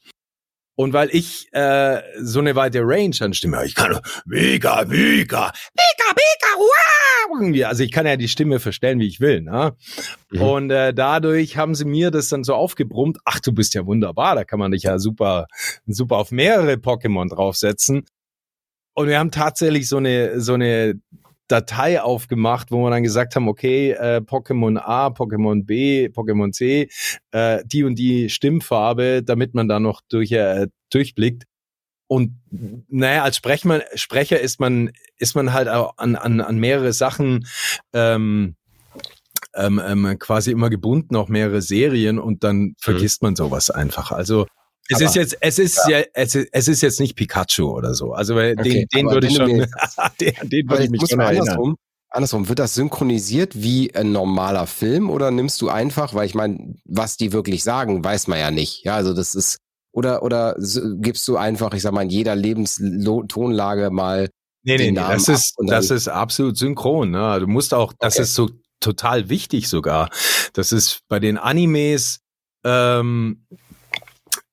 Und 0.77 0.93
weil 0.93 1.09
ich 1.12 1.49
äh, 1.53 2.03
so 2.20 2.41
eine 2.41 2.57
weite 2.57 2.81
Range 2.83 3.14
an 3.20 3.33
Stimme, 3.33 3.64
ich 3.64 3.77
kann 3.77 4.01
Mika, 4.25 4.85
Mika, 4.85 5.53
Mika, 5.75 6.57
wow, 6.57 6.64
irgendwie. 6.66 7.04
Also 7.65 7.83
ich 7.83 7.93
kann 7.93 8.07
ja 8.07 8.17
die 8.17 8.29
Stimme 8.29 8.61
verstellen, 8.61 9.01
wie 9.01 9.07
ich 9.07 9.21
will. 9.21 9.41
Ne? 9.41 9.75
Mhm. 10.31 10.41
Und 10.41 10.71
äh, 10.71 10.95
dadurch 10.95 11.57
haben 11.57 11.75
sie 11.75 11.85
mir 11.85 12.11
das 12.11 12.29
dann 12.29 12.45
so 12.45 12.55
aufgebrummt. 12.55 13.19
Ach, 13.25 13.41
du 13.41 13.53
bist 13.53 13.75
ja 13.75 13.87
wunderbar, 13.87 14.35
da 14.35 14.45
kann 14.45 14.59
man 14.59 14.73
dich 14.73 14.85
ja 14.85 14.99
super, 14.99 15.47
super 15.87 16.17
auf 16.17 16.31
mehrere 16.31 16.75
Pokémon 16.75 17.29
draufsetzen. 17.29 18.05
Und 18.95 19.09
wir 19.09 19.19
haben 19.19 19.31
tatsächlich 19.31 19.89
so 19.89 19.97
eine, 19.97 20.41
so 20.41 20.55
eine 20.55 21.01
Datei 21.49 22.01
aufgemacht, 22.01 22.71
wo 22.71 22.85
wir 22.85 22.91
dann 22.91 23.03
gesagt 23.03 23.37
haben, 23.37 23.49
okay, 23.49 23.91
äh, 23.91 24.21
Pokémon 24.25 24.79
A, 24.79 25.09
Pokémon 25.09 25.65
B, 25.65 26.07
Pokémon 26.09 26.53
C, 26.53 26.89
äh, 27.33 27.62
die 27.67 27.85
und 27.85 27.99
die 27.99 28.31
Stimmfarbe, 28.31 29.23
damit 29.23 29.55
man 29.55 29.69
da 29.69 29.79
noch 29.79 30.01
durch, 30.09 30.33
äh, 30.33 30.69
durchblickt. 30.91 31.45
Und 32.15 32.37
naja, 32.89 33.25
als 33.25 33.37
Sprechmann, 33.37 33.83
Sprecher 33.97 34.39
ist 34.39 34.61
man, 34.61 34.93
ist 35.19 35.35
man 35.35 35.53
halt 35.53 35.67
an, 35.67 36.15
an, 36.15 36.41
an 36.41 36.59
mehrere 36.59 36.93
Sachen 36.93 37.45
ähm, 37.93 38.55
ähm, 39.57 39.81
ähm, 39.85 40.17
quasi 40.21 40.53
immer 40.53 40.71
gebunden, 40.71 41.17
auch 41.17 41.29
mehrere 41.29 41.61
Serien 41.61 42.21
und 42.21 42.45
dann 42.45 42.75
vergisst 42.79 43.23
man 43.23 43.35
sowas 43.35 43.71
einfach. 43.71 44.12
Also 44.12 44.47
es 44.89 44.97
Aber- 44.97 45.05
ist 45.07 45.15
jetzt, 45.17 45.37
es 45.41 45.59
ist 45.59 45.81
ja, 45.89 46.03
es, 46.15 46.37
ist, 46.37 46.49
es 46.53 46.69
ist 46.69 46.83
jetzt 46.83 47.01
nicht 47.01 47.17
Pikachu 47.17 47.65
oder 47.69 47.95
so. 47.95 48.12
Also 48.12 48.37
weil 48.37 48.55
Okay, 48.59 48.87
den, 48.95 49.07
den 49.07 49.11
würde 49.11 49.27
ich 49.27 49.35
schon, 49.37 49.49
den, 50.21 50.35
den 50.51 50.71
würde 50.71 50.85
ich 50.85 50.91
mich 50.91 51.01
schon 51.09 51.19
erinnern. 51.21 51.41
andersrum, 51.49 51.77
andersrum, 52.11 52.49
wird 52.49 52.61
das 52.61 52.75
synchronisiert 52.75 53.61
wie 53.61 53.93
ein 53.95 54.12
normaler 54.12 54.69
Film 54.69 55.11
oder 55.11 55.33
nimmst 55.33 55.61
du 55.62 55.69
einfach, 55.69 56.15
weil 56.15 56.27
ich 56.27 56.35
meine, 56.37 56.77
was 56.85 57.17
die 57.17 57.33
wirklich 57.33 57.65
sagen, 57.65 58.05
weiß 58.05 58.29
man 58.29 58.39
ja 58.39 58.51
nicht. 58.53 58.85
Ja, 58.85 58.95
also 58.95 59.15
das 59.15 59.35
ist, 59.35 59.59
oder, 59.95 60.22
oder 60.22 60.57
gibst 60.99 61.26
du 61.28 61.36
einfach, 61.36 61.72
ich 61.74 61.82
sag 61.82 61.92
mal, 61.92 62.03
in 62.03 62.11
jeder 62.11 62.34
Lebenstonlage 62.36 63.90
mal, 63.90 64.28
Nee, 64.66 64.78
nee, 64.78 64.84
den 64.86 64.95
nee, 64.95 65.01
das 65.01 65.28
ist, 65.28 65.55
das 65.66 65.90
ist 65.90 66.09
absolut 66.09 66.57
synchron. 66.57 67.11
Ne? 67.11 67.38
Du 67.40 67.47
musst 67.47 67.74
auch, 67.74 67.92
das 67.99 68.14
Okay. 68.14 68.22
ist 68.22 68.34
so 68.34 68.51
total 68.80 69.28
wichtig 69.28 69.68
sogar. 69.68 70.09
Das 70.55 70.72
ist 70.72 71.01
bei 71.09 71.20
den 71.20 71.36
Animes, 71.36 72.20
ähm, 72.64 73.47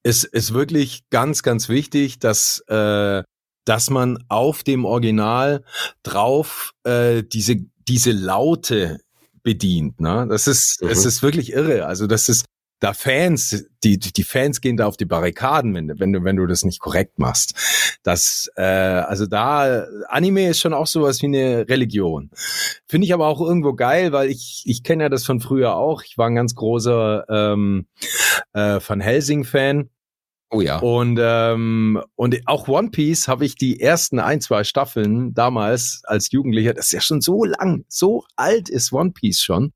ist, 0.03 0.25
ist 0.25 0.53
wirklich 0.53 1.03
ganz, 1.11 1.43
ganz 1.43 1.69
wichtig, 1.69 2.19
dass, 2.19 2.59
äh, 2.67 3.23
dass 3.65 3.89
man 3.89 4.21
auf 4.27 4.63
dem 4.63 4.83
Original 4.83 5.63
drauf 6.03 6.71
äh, 6.83 7.23
diese, 7.23 7.55
diese 7.87 8.11
Laute 8.11 8.99
bedient. 9.43 10.01
Ne? 10.01 10.27
Das 10.29 10.45
ist, 10.47 10.79
Mhm. 10.81 10.89
es 10.89 11.05
ist 11.05 11.23
wirklich 11.23 11.53
irre. 11.53 11.85
Also 11.85 12.05
das 12.05 12.27
ist, 12.27 12.45
da 12.81 12.93
Fans, 12.93 13.65
die, 13.83 13.97
die 13.99 14.23
Fans 14.23 14.59
gehen 14.59 14.75
da 14.75 14.87
auf 14.87 14.97
die 14.97 15.05
Barrikaden, 15.05 15.73
wenn, 15.73 15.87
du- 15.87 15.99
wenn 15.99 16.11
du, 16.11 16.23
wenn 16.25 16.35
du 16.35 16.45
das 16.47 16.65
nicht 16.65 16.79
korrekt 16.81 17.19
machst. 17.19 17.53
Das, 18.03 18.49
äh, 18.55 18.63
also 18.63 19.25
da, 19.27 19.85
Anime 20.09 20.49
ist 20.49 20.59
schon 20.59 20.73
auch 20.73 20.87
sowas 20.87 21.21
wie 21.21 21.27
eine 21.27 21.69
Religion. 21.69 22.31
Finde 22.87 23.05
ich 23.05 23.13
aber 23.13 23.27
auch 23.27 23.39
irgendwo 23.39 23.73
geil, 23.73 24.11
weil 24.11 24.29
ich, 24.29 24.63
ich 24.65 24.83
kenne 24.83 25.03
ja 25.03 25.09
das 25.09 25.25
von 25.25 25.39
früher 25.39 25.75
auch. 25.75 26.03
Ich 26.03 26.17
war 26.17 26.27
ein 26.27 26.35
ganz 26.35 26.55
großer 26.55 27.23
ähm, 27.29 27.85
äh, 28.53 28.79
Van 28.85 28.99
Helsing-Fan. 28.99 29.89
oh 30.49 30.59
ja, 30.61 30.79
Und, 30.79 31.19
ähm, 31.21 32.01
und 32.15 32.35
auch 32.47 32.67
One 32.67 32.89
Piece 32.89 33.27
habe 33.27 33.45
ich 33.45 33.55
die 33.55 33.79
ersten 33.79 34.19
ein, 34.19 34.41
zwei 34.41 34.63
Staffeln 34.63 35.33
damals 35.35 36.01
als 36.05 36.31
Jugendlicher, 36.31 36.73
das 36.73 36.87
ist 36.87 36.91
ja 36.93 37.01
schon 37.01 37.21
so 37.21 37.45
lang, 37.45 37.85
so 37.87 38.23
alt 38.35 38.69
ist 38.69 38.91
One 38.91 39.11
Piece 39.11 39.41
schon, 39.41 39.71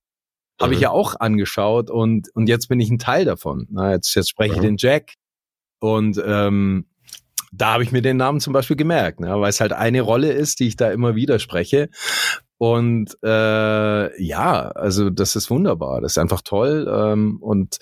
habe 0.62 0.74
ich 0.74 0.80
Mhm. 0.80 0.84
ja 0.84 0.90
auch 0.92 1.16
angeschaut 1.20 1.90
und, 1.90 2.30
und 2.34 2.48
jetzt 2.48 2.68
bin 2.68 2.80
ich 2.80 2.90
ein 2.90 3.00
Teil 3.00 3.26
davon. 3.26 3.68
Na, 3.70 3.92
jetzt, 3.92 4.14
jetzt 4.16 4.30
spreche 4.30 4.54
ich 4.54 4.60
Mhm. 4.60 4.64
den 4.64 4.76
Jack 4.78 5.14
und 5.80 6.22
ähm, 6.26 6.86
da 7.52 7.74
habe 7.74 7.84
ich 7.84 7.92
mir 7.92 8.02
den 8.02 8.18
Namen 8.18 8.40
zum 8.40 8.54
Beispiel 8.54 8.76
gemerkt, 8.76 9.20
ne, 9.22 9.40
weil 9.40 9.50
es 9.50 9.62
halt 9.62 9.72
eine 9.74 10.02
Rolle 10.02 10.32
ist, 10.32 10.60
die 10.60 10.68
ich 10.68 10.76
da 10.76 10.92
immer 10.92 11.16
wieder 11.16 11.40
spreche. 11.40 11.90
Und 12.58 13.18
äh, 13.22 14.24
ja, 14.24 14.70
also 14.70 15.10
das 15.10 15.36
ist 15.36 15.50
wunderbar, 15.50 16.00
das 16.00 16.14
ist 16.14 16.18
einfach 16.18 16.42
toll 16.42 16.88
ähm, 16.90 17.38
und 17.42 17.78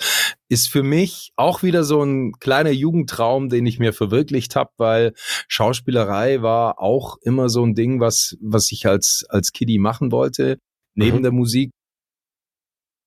ist 0.50 0.68
für 0.70 0.82
mich 0.82 1.32
auch 1.36 1.62
wieder 1.62 1.84
so 1.84 2.02
ein 2.04 2.32
kleiner 2.40 2.72
Jugendtraum, 2.72 3.50
den 3.50 3.68
ich 3.68 3.78
mir 3.78 3.94
verwirklicht 3.94 4.56
habe, 4.56 4.72
weil 4.78 5.14
Schauspielerei 5.48 6.42
war 6.42 6.80
auch 6.82 7.18
immer 7.22 7.50
so 7.50 7.64
ein 7.64 7.76
Ding, 7.76 8.00
was 8.00 8.36
was 8.42 8.72
ich 8.72 8.88
als 8.88 9.26
als 9.30 9.52
Kiddie 9.52 9.78
machen 9.80 10.12
wollte 10.12 10.58
neben 10.96 11.18
Mhm. 11.20 11.24
der 11.24 11.32
Musik. 11.32 11.72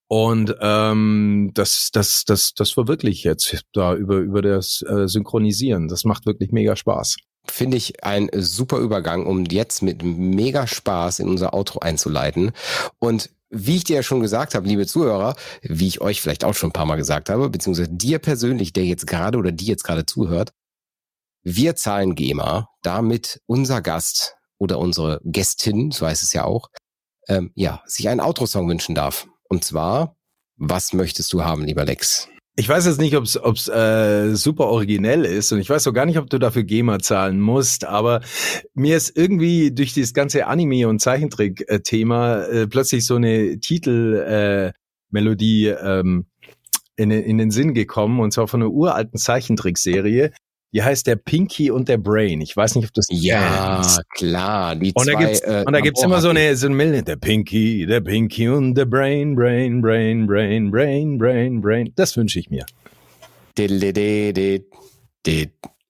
Und 0.08 0.54
ähm, 0.60 1.50
das, 1.54 1.90
das, 1.92 2.24
das, 2.24 2.54
das 2.54 2.70
verwirkliche 2.70 3.16
ich 3.18 3.24
jetzt 3.24 3.64
da 3.72 3.94
über, 3.94 4.18
über 4.18 4.42
das 4.42 4.82
äh, 4.82 5.08
Synchronisieren. 5.08 5.88
Das 5.88 6.04
macht 6.04 6.26
wirklich 6.26 6.52
mega 6.52 6.76
Spaß. 6.76 7.16
finde 7.48 7.76
ich 7.76 8.04
ein 8.04 8.28
super 8.32 8.78
Übergang, 8.78 9.26
um 9.26 9.44
jetzt 9.44 9.82
mit 9.82 10.02
mega 10.02 10.66
Spaß 10.66 11.20
in 11.20 11.28
unser 11.28 11.54
Outro 11.54 11.80
einzuleiten. 11.80 12.52
Und 12.98 13.30
wie 13.50 13.76
ich 13.76 13.84
dir 13.84 13.96
ja 13.96 14.02
schon 14.02 14.20
gesagt 14.20 14.54
habe, 14.54 14.66
liebe 14.66 14.86
Zuhörer, 14.86 15.36
wie 15.62 15.86
ich 15.86 16.00
euch 16.00 16.20
vielleicht 16.20 16.44
auch 16.44 16.54
schon 16.54 16.70
ein 16.70 16.72
paar 16.72 16.86
Mal 16.86 16.96
gesagt 16.96 17.30
habe, 17.30 17.48
beziehungsweise 17.48 17.90
dir 17.90 18.18
persönlich, 18.18 18.72
der 18.72 18.84
jetzt 18.84 19.06
gerade 19.06 19.38
oder 19.38 19.52
die 19.52 19.66
jetzt 19.66 19.84
gerade 19.84 20.04
zuhört, 20.04 20.52
wir 21.42 21.76
zahlen 21.76 22.16
GEMA, 22.16 22.68
damit 22.82 23.40
unser 23.46 23.80
Gast 23.80 24.36
oder 24.58 24.78
unsere 24.78 25.20
Gästin, 25.24 25.92
so 25.92 26.06
heißt 26.06 26.24
es 26.24 26.32
ja 26.32 26.44
auch, 26.44 26.68
ähm, 27.28 27.52
ja, 27.54 27.82
sich 27.86 28.08
einen 28.08 28.20
Outro-Song 28.20 28.68
wünschen 28.68 28.94
darf. 28.94 29.28
Und 29.48 29.64
zwar, 29.64 30.16
was 30.56 30.92
möchtest 30.92 31.32
du 31.32 31.44
haben, 31.44 31.64
lieber 31.64 31.84
Lex? 31.84 32.28
Ich 32.58 32.68
weiß 32.68 32.86
jetzt 32.86 32.98
nicht, 32.98 33.14
ob 33.14 33.24
es 33.24 33.68
äh, 33.68 34.34
super 34.34 34.68
originell 34.68 35.26
ist 35.26 35.52
und 35.52 35.58
ich 35.58 35.68
weiß 35.68 35.86
auch 35.86 35.92
gar 35.92 36.06
nicht, 36.06 36.16
ob 36.16 36.30
du 36.30 36.38
dafür 36.38 36.62
GEMA 36.62 37.00
zahlen 37.00 37.38
musst, 37.38 37.84
aber 37.84 38.22
mir 38.72 38.96
ist 38.96 39.14
irgendwie 39.14 39.72
durch 39.72 39.92
dieses 39.92 40.14
ganze 40.14 40.46
Anime- 40.46 40.88
und 40.88 41.00
Zeichentrick-Thema 41.00 42.44
äh, 42.44 42.66
plötzlich 42.66 43.04
so 43.04 43.16
eine 43.16 43.60
Titelmelodie 43.60 45.66
äh, 45.66 46.00
ähm, 46.00 46.24
in, 46.96 47.10
in 47.10 47.36
den 47.36 47.50
Sinn 47.50 47.74
gekommen 47.74 48.20
und 48.20 48.32
zwar 48.32 48.48
von 48.48 48.62
einer 48.62 48.70
uralten 48.70 49.18
Zeichentrickserie. 49.18 50.32
Die 50.76 50.82
heißt 50.82 51.06
der 51.06 51.16
Pinky 51.16 51.70
und 51.70 51.88
der 51.88 51.96
Brain. 51.96 52.42
Ich 52.42 52.54
weiß 52.54 52.74
nicht, 52.74 52.84
ob 52.88 52.92
das 52.92 53.06
Ja, 53.08 53.76
kennst. 53.76 54.10
klar. 54.10 54.76
Die 54.76 54.92
Und 54.92 55.06
da 55.06 55.14
zwei, 55.14 55.24
gibt's, 55.24 55.40
äh, 55.40 55.64
und 55.66 55.72
da 55.72 55.80
gibt's 55.80 56.02
immer 56.02 56.20
so 56.20 56.28
eine, 56.28 56.54
so 56.54 56.66
eine 56.66 56.74
Melodie. 56.76 57.02
Der 57.02 57.16
Pinky, 57.16 57.86
der 57.86 58.02
Pinky 58.02 58.46
und 58.50 58.74
der 58.74 58.84
Brain, 58.84 59.34
Brain, 59.34 59.80
Brain, 59.80 60.26
Brain, 60.26 60.70
Brain, 60.70 61.16
Brain, 61.16 61.62
Brain. 61.62 61.92
Das 61.96 62.14
wünsche 62.18 62.38
ich 62.40 62.50
mir. 62.50 62.66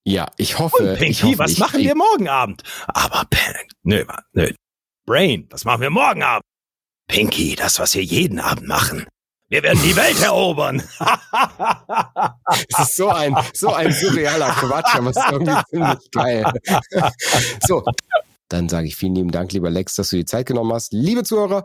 Ja, 0.05 0.29
ich 0.37 0.57
hoffe. 0.57 0.77
Und 0.81 0.93
ich 0.93 0.99
Pinky, 1.01 1.23
hoffe, 1.23 1.39
was 1.41 1.51
ich 1.51 1.59
machen 1.59 1.81
wir 1.83 1.97
morgen 1.97 2.29
Abend? 2.29 2.63
Aber 2.87 3.25
nö, 3.83 4.05
nö. 4.35 4.53
Brain, 5.05 5.49
was 5.51 5.65
machen 5.65 5.81
wir 5.81 5.91
morgen 5.91 6.23
Abend? 6.23 6.45
Pinky, 7.09 7.57
das, 7.57 7.81
was 7.81 7.97
wir 7.97 8.05
jeden 8.05 8.39
Abend 8.39 8.69
machen. 8.69 9.05
Wir 9.49 9.63
werden 9.63 9.81
die 9.83 9.95
Welt 9.95 10.21
erobern. 10.23 10.83
Es 12.69 12.79
ist 12.79 12.97
so 12.97 13.09
ein, 13.09 13.37
so 13.55 13.73
ein 13.73 13.93
surrealer 13.93 14.51
Quatsch, 14.51 14.95
aber 14.95 15.11
es 15.11 15.17
ist 15.17 15.31
irgendwie 15.31 15.63
ziemlich 15.71 16.11
geil. 16.11 16.45
so, 17.67 17.85
dann 18.49 18.69
sage 18.69 18.87
ich 18.87 18.97
vielen 18.97 19.15
lieben 19.15 19.31
Dank, 19.31 19.53
lieber 19.53 19.71
Lex, 19.71 19.97
dass 19.97 20.11
du 20.11 20.17
die 20.17 20.25
Zeit 20.25 20.47
genommen 20.47 20.73
hast. 20.73 20.93
Liebe 20.93 21.25
Zuhörer, 21.25 21.65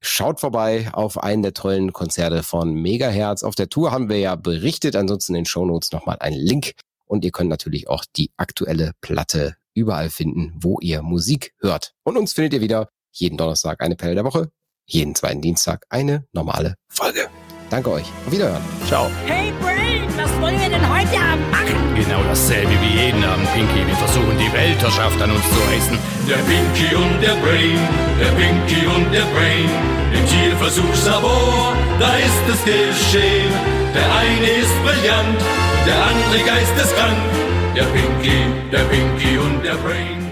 schaut 0.00 0.40
vorbei 0.40 0.88
auf 0.92 1.22
einen 1.22 1.42
der 1.42 1.54
tollen 1.54 1.92
Konzerte 1.92 2.42
von 2.42 2.72
Megahertz. 2.74 3.42
Auf 3.42 3.54
der 3.54 3.68
Tour 3.68 3.90
haben 3.90 4.08
wir 4.08 4.18
ja 4.18 4.36
berichtet, 4.36 4.96
ansonsten 4.96 5.34
in 5.34 5.40
den 5.40 5.46
Shownotes 5.46 5.92
nochmal 5.92 6.18
einen 6.20 6.38
Link. 6.38 6.72
Und 7.06 7.24
ihr 7.24 7.32
könnt 7.32 7.50
natürlich 7.50 7.88
auch 7.88 8.04
die 8.16 8.30
aktuelle 8.36 8.92
Platte 9.00 9.56
überall 9.74 10.10
finden, 10.10 10.54
wo 10.56 10.78
ihr 10.80 11.02
Musik 11.02 11.52
hört. 11.60 11.94
Und 12.04 12.16
uns 12.16 12.32
findet 12.32 12.54
ihr 12.54 12.60
wieder 12.60 12.88
jeden 13.10 13.36
Donnerstag 13.36 13.80
eine 13.80 13.96
Pelle 13.96 14.14
der 14.14 14.24
Woche, 14.24 14.50
jeden 14.86 15.14
zweiten 15.14 15.40
Dienstag 15.40 15.84
eine 15.88 16.24
normale 16.32 16.74
Folge. 16.88 17.28
Danke 17.70 17.90
euch. 17.90 18.06
Auf 18.26 18.32
Wiederhören. 18.32 18.62
Ciao. 18.86 19.10
Hey 19.26 19.52
Brain, 19.62 20.04
was 20.16 20.30
wollen 20.42 20.60
wir 20.60 20.68
denn 20.68 20.84
heute 20.84 21.16
Abend 21.16 21.50
machen? 21.50 21.94
Genau 21.96 22.22
dasselbe 22.24 22.72
wie 22.82 23.00
jeden 23.00 23.24
Abend, 23.24 23.50
Pinky. 23.54 23.86
Wir 23.86 23.96
versuchen 23.96 24.36
die 24.38 24.52
Weltherrschaft 24.52 25.20
an 25.22 25.30
uns 25.30 25.44
zu 25.48 25.60
reißen. 25.72 25.98
Der 26.28 26.36
Pinky 26.44 26.94
und 26.94 27.20
der 27.22 27.36
Brain, 27.40 27.78
der 28.20 28.32
Pinky 28.36 28.86
und 28.86 29.10
der 29.12 29.24
Brain. 29.32 29.70
Im 30.12 30.26
Tierversuchslabor, 30.26 31.74
da 31.98 32.14
ist 32.16 32.44
es 32.52 32.64
geschehen. 32.64 33.52
Der 33.94 34.04
eine 34.16 34.48
ist 34.60 34.74
brillant, 34.84 35.40
der 35.86 35.96
andere 35.96 36.38
geisteskrank. 36.44 37.16
Der 37.74 37.84
Pinky, 37.84 38.38
der 38.70 38.84
Pinky 38.84 39.38
und 39.38 39.64
der 39.64 39.76
Brain. 39.76 40.31